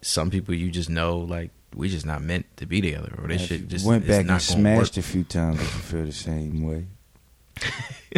[0.00, 3.42] some people you just know like we just not meant to be together or this
[3.42, 4.86] If shit just went back not and gonna work.
[4.86, 5.60] smashed a few times.
[5.60, 6.86] If you feel the same way.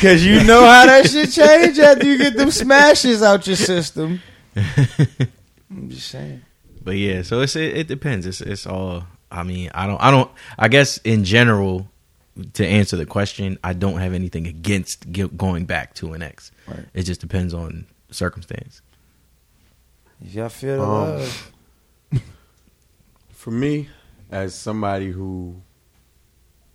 [0.00, 4.22] Cause you know how that shit change after you get them smashes out your system.
[4.56, 6.42] I'm just saying.
[6.82, 8.24] But yeah, so it's it, it depends.
[8.26, 9.04] It's it's all.
[9.30, 10.00] I mean, I don't.
[10.00, 10.30] I don't.
[10.58, 11.88] I guess in general,
[12.54, 16.50] to answer the question, I don't have anything against going back to an ex.
[16.66, 16.84] Right.
[16.94, 18.82] It just depends on circumstance.
[20.24, 21.52] If y'all feel the Um, love,
[23.30, 23.88] For me,
[24.30, 25.62] as somebody who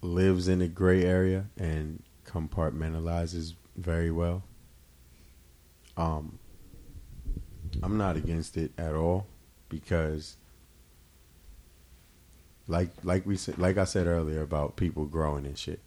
[0.01, 4.43] lives in a gray area and compartmentalizes very well,
[5.95, 6.39] um,
[7.81, 9.27] I'm not against it at all
[9.69, 10.35] because,
[12.67, 15.81] like like we said, like I said earlier about people growing and shit,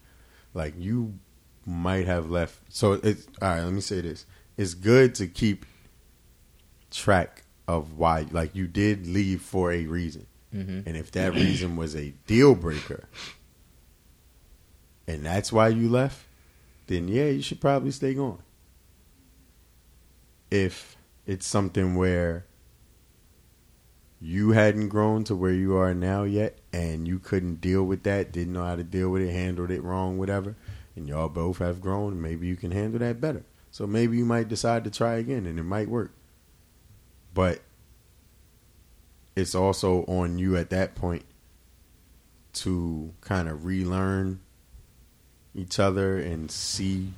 [0.54, 1.18] like you
[1.66, 2.60] might have left.
[2.68, 3.62] So it's all right.
[3.62, 4.26] Let me say this:
[4.56, 5.66] it's good to keep
[6.90, 10.26] track of why, like you did leave for a reason.
[10.54, 10.88] Mm-hmm.
[10.88, 13.08] And if that reason was a deal breaker,
[15.06, 16.26] and that's why you left,
[16.86, 18.42] then yeah, you should probably stay gone.
[20.50, 20.96] If
[21.26, 22.46] it's something where
[24.20, 28.32] you hadn't grown to where you are now yet, and you couldn't deal with that,
[28.32, 30.56] didn't know how to deal with it, handled it wrong, whatever,
[30.96, 33.44] and y'all both have grown, maybe you can handle that better.
[33.70, 36.12] So maybe you might decide to try again, and it might work.
[37.32, 37.60] But
[39.36, 41.24] it's also on you at that point
[42.52, 44.40] to kind of relearn
[45.54, 47.12] each other and see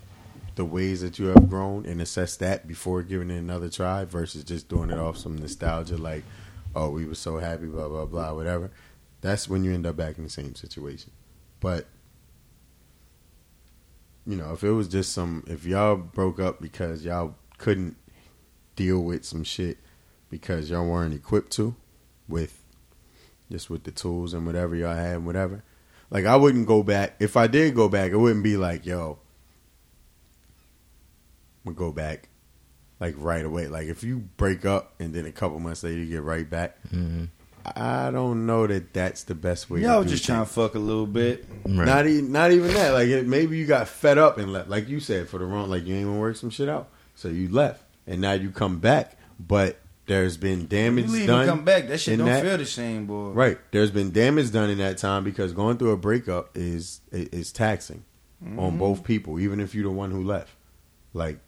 [0.54, 4.44] the ways that you have grown and assess that before giving it another try versus
[4.44, 6.22] just doing it off some nostalgia like
[6.74, 8.70] oh we were so happy blah blah blah whatever
[9.22, 11.10] that's when you end up back in the same situation
[11.60, 11.86] but
[14.26, 17.96] you know if it was just some if y'all broke up because y'all couldn't
[18.76, 19.78] deal with some shit
[20.30, 21.74] because y'all weren't equipped to
[22.28, 22.62] with
[23.50, 25.62] just with the tools and whatever y'all had and whatever.
[26.10, 27.16] Like I wouldn't go back.
[27.20, 29.18] If I did go back, it wouldn't be like, yo,
[31.64, 32.28] gonna go back
[32.98, 33.68] like right away.
[33.68, 36.76] Like if you break up and then a couple months later you get right back,
[36.88, 37.24] Mm-hmm.
[37.64, 39.80] I don't know that that's the best way.
[39.82, 41.44] Y'all to do just trying to fuck a little bit.
[41.64, 41.86] Right.
[41.86, 42.92] Not even not even that.
[42.92, 44.68] Like it, maybe you got fed up and left.
[44.68, 45.70] Like you said, for the wrong.
[45.70, 48.78] Like you ain't even work some shit out, so you left, and now you come
[48.80, 51.42] back, but there's been You damage leave done.
[51.42, 51.86] and come back.
[51.88, 53.28] That shit don't that- feel the same, boy.
[53.30, 53.58] Right.
[53.70, 58.04] There's been damage done in that time because going through a breakup is is taxing
[58.44, 58.58] Mm-hmm.
[58.58, 60.50] on both people, even if you're the one who left.
[61.14, 61.38] Like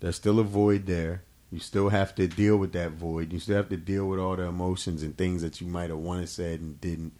[0.00, 1.22] there's still a void there.
[1.54, 3.32] You still have to deal with that void.
[3.32, 6.00] You still have to deal with all the emotions and things that you might have
[6.00, 7.12] wanted said and didn't.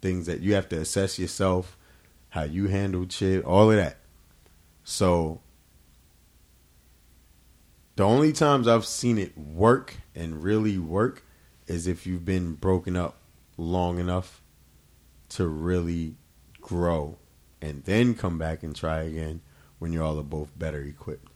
[0.00, 1.76] Things that you have to assess yourself,
[2.28, 3.96] how you handled shit, all of that.
[4.84, 5.40] So
[7.96, 11.24] the only times I've seen it work and really work
[11.66, 13.16] is if you've been broken up
[13.56, 14.42] long enough
[15.30, 16.14] to really
[16.60, 17.18] grow
[17.60, 19.40] and then come back and try again
[19.80, 21.31] when you all are both better equipped.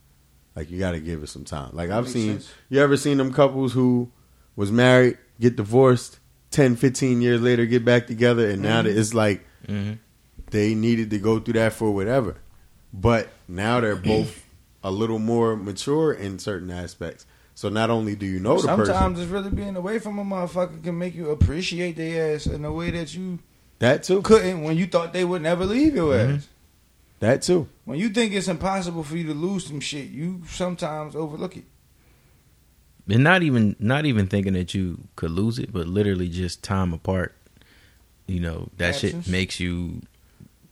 [0.57, 1.71] Like you got to give it some time.
[1.75, 2.53] Like I've seen sense.
[2.71, 4.11] you ever seen them couples who
[4.57, 6.19] was married, get divorced,
[6.51, 9.93] 10, 15 years later get back together and now that it's like hmm
[10.51, 12.37] they needed to go through that for whatever.
[12.95, 14.45] But now they're both
[14.83, 17.27] a little more mature in certain aspects.
[17.57, 20.25] So not only do you know the Sometimes person, it's really being away from a
[20.25, 23.41] motherfucker can make you appreciate their ass in a way that you
[23.81, 26.37] that too, couldn't when you thought they would never leave your Mhm.
[26.37, 26.49] ass.
[27.21, 27.69] That too.
[27.85, 31.65] When you think it's impossible for you to lose some shit, you sometimes overlook it.
[33.09, 36.93] and not even not even thinking that you could lose it, but literally just time
[36.93, 37.35] apart.
[38.27, 39.25] You know that Absence.
[39.27, 40.03] shit makes you,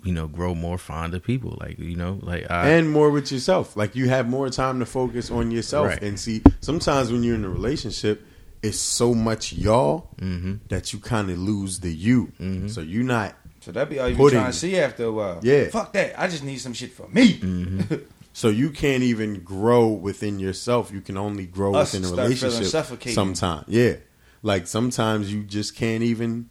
[0.03, 1.57] you know, grow more fond of people.
[1.61, 3.77] Like you know, like I, and more with yourself.
[3.77, 6.03] Like you have more time to focus on yourself Right.
[6.03, 6.43] and see.
[6.61, 8.27] Sometimes when you're in a relationship,
[8.63, 12.33] it's so much y'all hmm that you kind of lose the you.
[12.41, 12.69] Mhm.
[12.69, 13.37] So you're not.
[13.65, 15.41] So that be all you trying to see after a while.
[15.43, 15.71] Yeah.
[15.71, 16.21] Fuck that.
[16.21, 17.39] I just need some shit for me.
[17.39, 17.81] hmm
[18.37, 20.91] So you can't even grow within yourself.
[20.91, 22.67] You can only grow Us within a relationship.
[23.15, 23.95] Sometimes, yeah.
[24.43, 26.51] Like sometimes you just can't even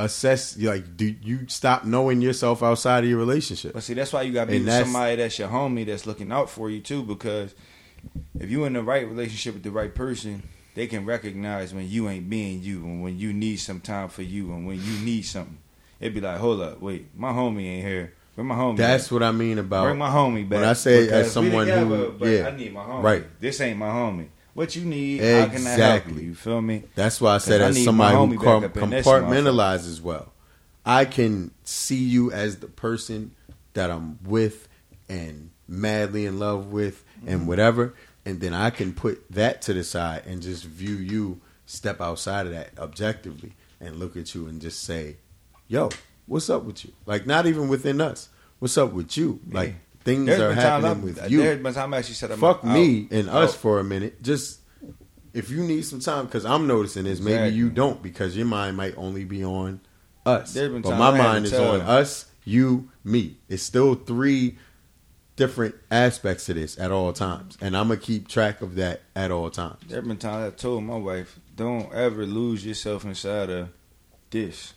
[0.00, 0.58] assess.
[0.58, 3.74] Like, do you stop knowing yourself outside of your relationship?
[3.74, 6.04] But see, that's why you got to be And with somebody that's your homie that's
[6.04, 7.04] looking out for you too.
[7.04, 7.54] Because
[8.38, 10.42] if you're in the right relationship with the right person,
[10.74, 14.22] they can recognize when you ain't being you and when you need some time for
[14.22, 15.58] you and when you need something.
[16.00, 18.12] It'd be like, hold up, wait, my homie ain't here.
[18.34, 18.76] Where my homie?
[18.76, 19.12] That's at?
[19.12, 20.60] what I mean about Bring my homie back.
[20.60, 23.02] when I say as someone who- together, but yeah, I need my homie.
[23.02, 23.40] right.
[23.40, 24.28] This ain't my homie.
[24.52, 25.20] What you need?
[25.20, 26.22] How can I help Exactly.
[26.22, 26.28] you?
[26.30, 26.84] You feel me?
[26.94, 30.00] That's why I said, I as need somebody who com- back up in this compartmentalizes
[30.00, 30.32] well,
[30.84, 33.32] I can see you as the person
[33.74, 34.68] that I'm with
[35.08, 37.28] and madly in love with Mm-hmm.
[37.28, 37.94] and whatever,
[38.26, 42.44] and then I can put that to the side and just view you step outside
[42.44, 45.16] of that objectively and look at you and just say,
[45.68, 45.90] "Yo,
[46.26, 48.28] what's up with you?" Like not even within us.
[48.58, 49.40] What's up with you?
[49.50, 49.74] Like
[50.06, 52.64] things There's are happening with you There's been times I actually said, fuck out.
[52.64, 53.58] me and us oh.
[53.58, 54.22] for a minute.
[54.22, 54.60] Just
[55.34, 57.20] if you need some time, because I'm noticing this.
[57.20, 57.58] Maybe Exactly.
[57.58, 59.80] you don't, because your mind might only be on
[60.24, 60.54] us.
[60.54, 63.36] There's been But my mind is on us, you, me.
[63.48, 64.56] It's still three
[65.36, 69.30] different aspects to this at all times, and I'm gonna keep track of that at
[69.30, 69.80] all times.
[69.86, 73.68] There have been times I told my wife, "Don't ever lose yourself inside of
[74.30, 74.72] this."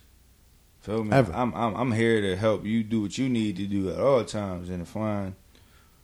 [0.89, 1.11] Feel me?
[1.15, 1.31] Ever.
[1.33, 4.23] I'm I'm I'm here to help you do what you need to do at all
[4.23, 5.35] times and to find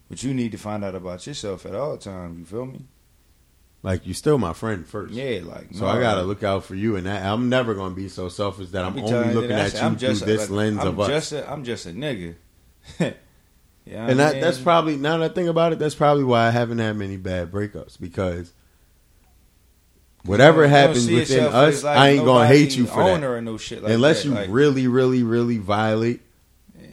[0.08, 2.38] what you need to find out about yourself at all times.
[2.40, 2.82] You feel me?
[3.82, 5.14] Like you're still my friend first.
[5.14, 7.96] Yeah, like So no, I gotta look out for you, and that, I'm never gonna
[7.96, 10.42] be so selfish that I I'm only looking at say, you I'm through a- this
[10.42, 11.08] like, lens I'm of us.
[11.08, 12.36] just a, I'm just a nigga.
[13.00, 13.14] yeah,
[13.86, 16.80] and that, that's probably now that I think about it, that's probably why I haven't
[16.80, 18.54] had many bad breakups because
[20.26, 23.24] whatever happens within us, I ain't gonna hate you for that.
[23.24, 24.30] Or no shit like Unless that.
[24.30, 26.22] you like, really, really, really violate.
[26.80, 26.88] Yeah.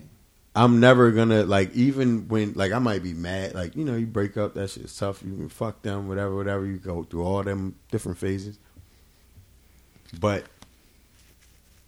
[0.54, 4.06] I'm never gonna like even when like I might be mad like you know you
[4.06, 7.42] break up that shit's tough you can fuck them whatever whatever you go through all
[7.42, 8.58] them different phases,
[10.18, 10.44] but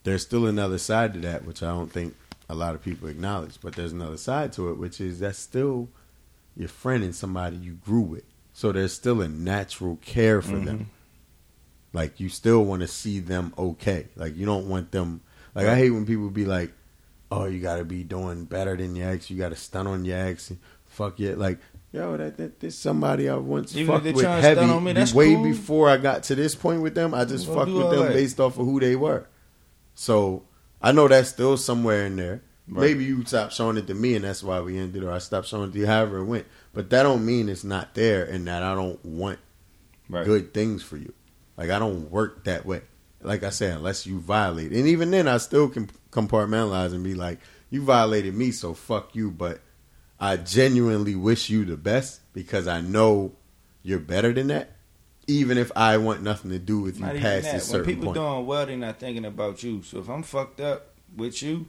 [0.04, 2.14] there's still another side to that which I don't think
[2.48, 3.58] a lot of people acknowledge.
[3.62, 5.88] But there's another side to it which is that's still
[6.56, 10.64] your friend and somebody you grew with, so there's still a natural care for mm-hmm.
[10.64, 10.90] them.
[11.94, 14.08] Like you still want to see them okay.
[14.16, 15.22] Like you don't want them.
[15.54, 16.72] Like I hate when people be like,
[17.30, 19.30] "Oh, you got to be doing better than your ex.
[19.30, 20.50] You got to stun on your ex.
[20.50, 21.60] And fuck it." Like
[21.92, 25.34] yo, that, that this somebody I once Even fucked with heavy on me, that's way
[25.34, 25.44] cool.
[25.44, 27.14] before I got to this point with them.
[27.14, 29.28] I just fucked with them based off of who they were.
[29.94, 30.42] So
[30.82, 32.42] I know that's still somewhere in there.
[32.66, 32.88] Right.
[32.88, 35.46] Maybe you stopped showing it to me, and that's why we ended, or I stopped
[35.46, 35.86] showing it to you.
[35.86, 39.38] However it went, but that don't mean it's not there, and that I don't want
[40.08, 40.24] Right.
[40.26, 41.12] good things for you.
[41.56, 42.82] Like I don't work that way.
[43.22, 47.14] like I said, unless you violate, and even then, I still can compartmentalize and be
[47.14, 47.38] like,
[47.70, 49.30] you violated me, so fuck you.
[49.30, 49.60] But
[50.20, 53.32] I genuinely wish you the best because I know
[53.82, 54.70] you're better than that.
[55.26, 57.52] Even if I want nothing to do with you Not even past that.
[57.54, 58.16] this When people point.
[58.16, 59.82] doing well, they're not thinking about you.
[59.82, 61.66] So if I'm fucked up with you,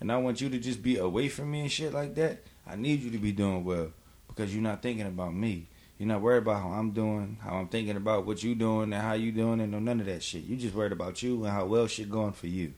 [0.00, 2.76] and I want you to just be away from me and shit like that, I
[2.76, 3.92] need you to be doing well
[4.28, 5.68] because you're not thinking about me.
[5.98, 9.02] You're not worried about how I'm doing, how I'm thinking about what you doing, and
[9.02, 10.44] how you doing, and no none of that shit.
[10.44, 12.72] You just worried about you and how well shit going for you.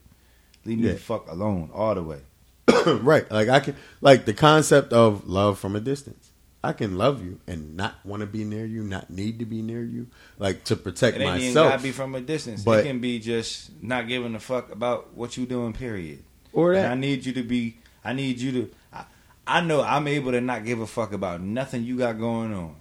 [0.64, 0.92] Leave me Yeah.
[0.94, 2.20] the fuck alone all the way.
[2.86, 3.30] right.
[3.30, 6.30] Like I can like the concept of love from a distance.
[6.62, 9.62] I can love you and not want to be near you, not need to be
[9.62, 12.62] near you, like to protect It ain't myself gotta be from a distance.
[12.62, 15.72] But- it can be just not giving a fuck about what you doing.
[15.72, 16.22] Period.
[16.52, 16.90] or And that.
[16.92, 17.76] I need you to be.
[18.04, 18.70] I need you to.
[18.92, 19.04] I,
[19.46, 22.76] I know I'm able to not give a fuck about nothing you got going on,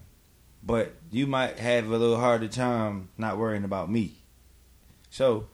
[0.63, 4.15] but you might have a little harder time not worrying about me.
[5.09, 5.47] So,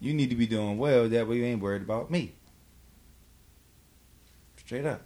[0.00, 1.08] you need to be doing well.
[1.08, 2.32] That way, you ain't worried about me.
[4.56, 5.02] Straight up.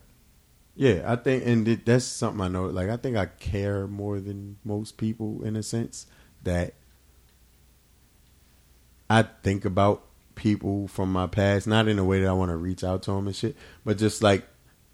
[0.75, 2.67] Yeah, I think, and that's something I know.
[2.67, 6.07] Like, I think I care more than most people in a sense
[6.43, 6.75] that
[9.09, 12.57] I think about people from my past, not in a way that I want to
[12.57, 14.47] reach out to them and shit, but just like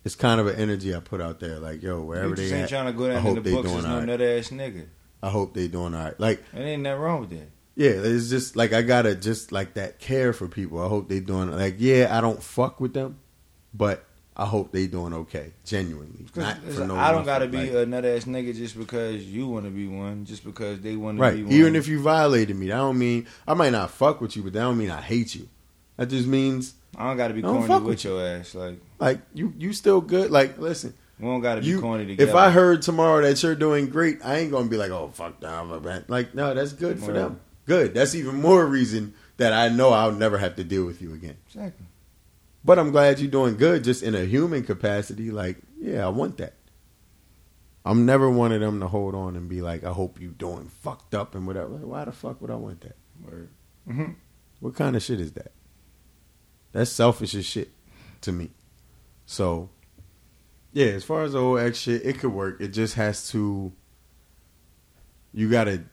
[0.05, 1.59] it's kind of an energy I put out there.
[1.59, 3.51] Like, yo, wherever you they ain't at, trying to go I down hope in the
[3.51, 4.07] they books doing as no alright.
[4.09, 4.87] nut ass nigga.
[5.23, 6.19] I hope they doing all right.
[6.19, 7.49] Like, And ain't nothing wrong with that.
[7.77, 10.83] yeah, it's just like I gotta just like that care for people.
[10.85, 13.19] I hope they doing like yeah, I don't fuck with them,
[13.73, 14.05] but
[14.37, 16.97] I hope they doing okay, Genuinely, Not for no.
[16.97, 19.87] I don't gotta be like- a nut ass nigga just because you want to be
[19.87, 21.53] one, just because they want to be one.
[21.53, 24.55] Even if you violated me, that don't mean I might not fuck with you, but
[24.55, 25.49] that don't mean I hate you.
[25.99, 28.55] That just means I don't gotta be I corny with, with your ass.
[28.55, 30.31] Like like you you still good.
[30.31, 32.31] Like listen, we don't gotta be you corny together.
[32.31, 35.41] if I heard tomorrow that you're doing great, I ain't gonna be like oh fuck
[35.41, 36.05] down my bad.
[36.09, 37.41] Like no, that's good for them.
[37.67, 37.95] Good.
[37.95, 41.37] That's even more reason that I know I'll never have to deal with you again.
[41.47, 41.87] exactly.
[42.65, 45.31] But I'm glad you're doing good just in a human capacity.
[45.33, 46.55] Like, yeah, I want that.
[47.85, 50.69] I'm never one of them to hold on and be like, I hope you doing
[50.69, 51.71] fucked up and whatever.
[51.71, 52.97] Like, why the fuck would I want that?
[53.25, 53.49] Word.
[53.89, 54.15] Mhm.
[54.61, 55.51] What kind of shit is that?
[56.71, 57.71] That's selfish as shit
[58.21, 58.51] to me.
[59.27, 59.71] So,
[60.73, 62.61] yeah, as far as the whole X shit, it could work.
[62.61, 63.73] It just has to.
[65.33, 65.85] You gotta.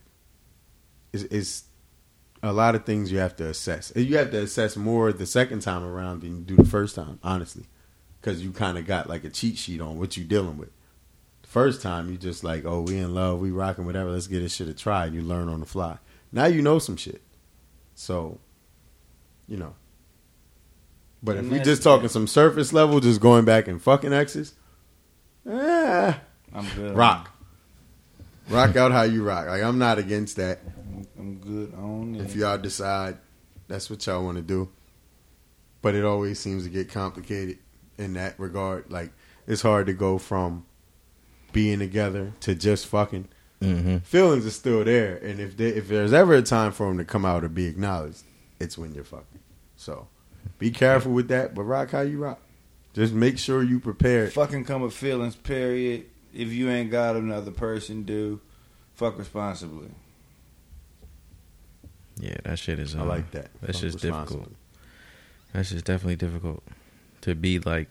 [1.12, 1.64] It's, it's
[2.42, 3.92] a lot of things you have to assess.
[3.96, 7.20] You have to assess more the second time around than you do the first time,
[7.24, 7.66] honestly,
[8.22, 10.70] because you kind of got like a cheat sheet on what you're dealing with.
[11.42, 14.12] The first time you just like, oh, we in love, we rocking, whatever.
[14.12, 15.98] Let's get this shit a try, and you learn on the fly.
[16.32, 17.22] Now you know some shit,
[17.96, 18.40] so
[19.48, 19.76] you know.
[21.22, 24.54] But if we just talking some surface level, just going back and fucking exes,
[25.50, 26.14] eh,
[26.54, 26.96] I'm good.
[26.96, 27.30] rock,
[28.50, 29.48] rock out how you rock.
[29.48, 30.60] Like I'm not against that.
[30.66, 32.22] I'm, I'm good on it.
[32.22, 33.18] If y'all decide
[33.68, 34.70] that's what y'all want to do,
[35.82, 37.58] but it always seems to get complicated
[37.98, 38.90] in that regard.
[38.90, 39.12] Like
[39.46, 40.66] it's hard to go from
[41.52, 43.28] being together to just fucking.
[43.62, 43.98] Mm-hmm.
[43.98, 47.04] Feelings are still there, and if they, if there's ever a time for them to
[47.04, 48.24] come out or be acknowledged,
[48.58, 49.40] it's when you're fucking.
[49.76, 50.08] So
[50.60, 52.40] be careful with that, but rock how you rock.
[52.94, 54.34] Just make sure you prepared.
[54.34, 55.36] fucking come with feelings.
[55.36, 56.06] Period.
[56.34, 58.40] If you ain't got another person, do
[58.94, 59.90] fuck responsibly.
[62.20, 62.96] Yeah, that shit is.
[62.96, 63.50] Uh, I like that.
[63.62, 64.52] That's just difficult.
[65.54, 66.62] That's just definitely difficult
[67.22, 67.88] to be like,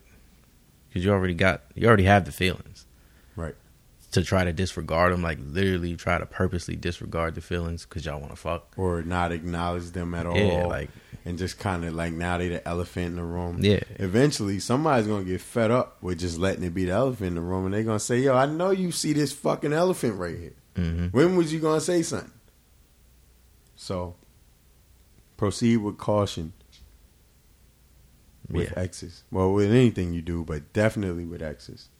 [0.88, 2.86] because you already got, you already have the feelings.
[3.34, 3.54] Right.
[4.12, 8.18] To try to disregard them, like literally try to purposely disregard the feelings because y'all
[8.18, 8.72] want to fuck.
[8.78, 10.36] Or not acknowledge them at all.
[10.36, 10.88] Yeah, like
[11.26, 13.58] and just kind of like now they the elephant in the room.
[13.60, 13.80] Yeah.
[13.96, 17.42] Eventually, somebody's gonna get fed up with just letting it be the elephant in the
[17.42, 20.54] room, and they're gonna say, "Yo, I know you see this fucking elephant right here.
[20.74, 22.32] hmm When was you gonna say something?"
[23.76, 24.16] So,
[25.36, 26.54] proceed with caution
[28.50, 29.22] with yeah, exes.
[29.30, 31.90] Well, with anything you do, but definitely with exes.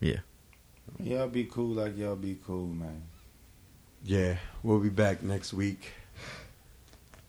[0.00, 0.18] yeah.
[1.02, 3.02] Y'all be cool like y'all be cool, man.
[4.04, 5.92] Yeah, we'll be back next week.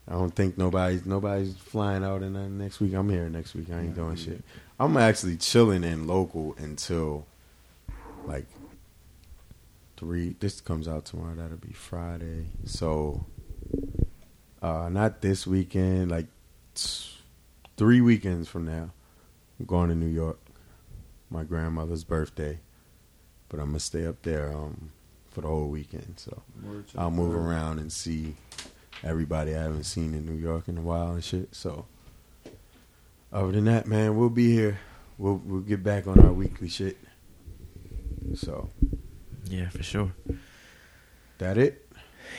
[0.07, 2.93] I don't think nobody's nobody's flying out in uh, next week.
[2.93, 3.67] I'm here next week.
[3.71, 4.41] I ain't doing shit.
[4.79, 7.27] I'm actually chilling in local until
[8.25, 8.47] like
[9.97, 10.35] three.
[10.39, 11.35] This comes out tomorrow.
[11.35, 12.45] That'll be Friday.
[12.65, 13.25] So,
[14.63, 16.09] uh, not this weekend.
[16.09, 16.25] Like
[16.73, 17.11] t-
[17.77, 18.89] three weekends from now,
[19.59, 20.39] I'm going to New York.
[21.29, 22.59] My grandmother's birthday,
[23.49, 24.91] but I'm gonna stay up there um,
[25.31, 26.13] for the whole weekend.
[26.17, 26.41] So.
[26.97, 27.45] I'll move word.
[27.45, 28.35] around and see
[29.03, 31.53] everybody I haven't seen in New York in a while and shit.
[31.55, 31.85] So,
[33.31, 34.79] other than that, man, we'll be here.
[35.17, 36.97] We'll we'll get back on our weekly shit.
[38.35, 38.69] So
[39.49, 40.11] Yeah, for sure.
[41.39, 41.85] that it.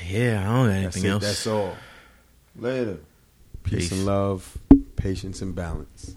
[0.08, 1.12] Yeah, I don't got That's anything it.
[1.14, 1.22] else.
[1.24, 1.74] That's all.
[2.56, 2.98] Later.
[3.64, 3.92] Peace, Peace.
[3.92, 4.56] and love,
[4.96, 6.16] patience and balance.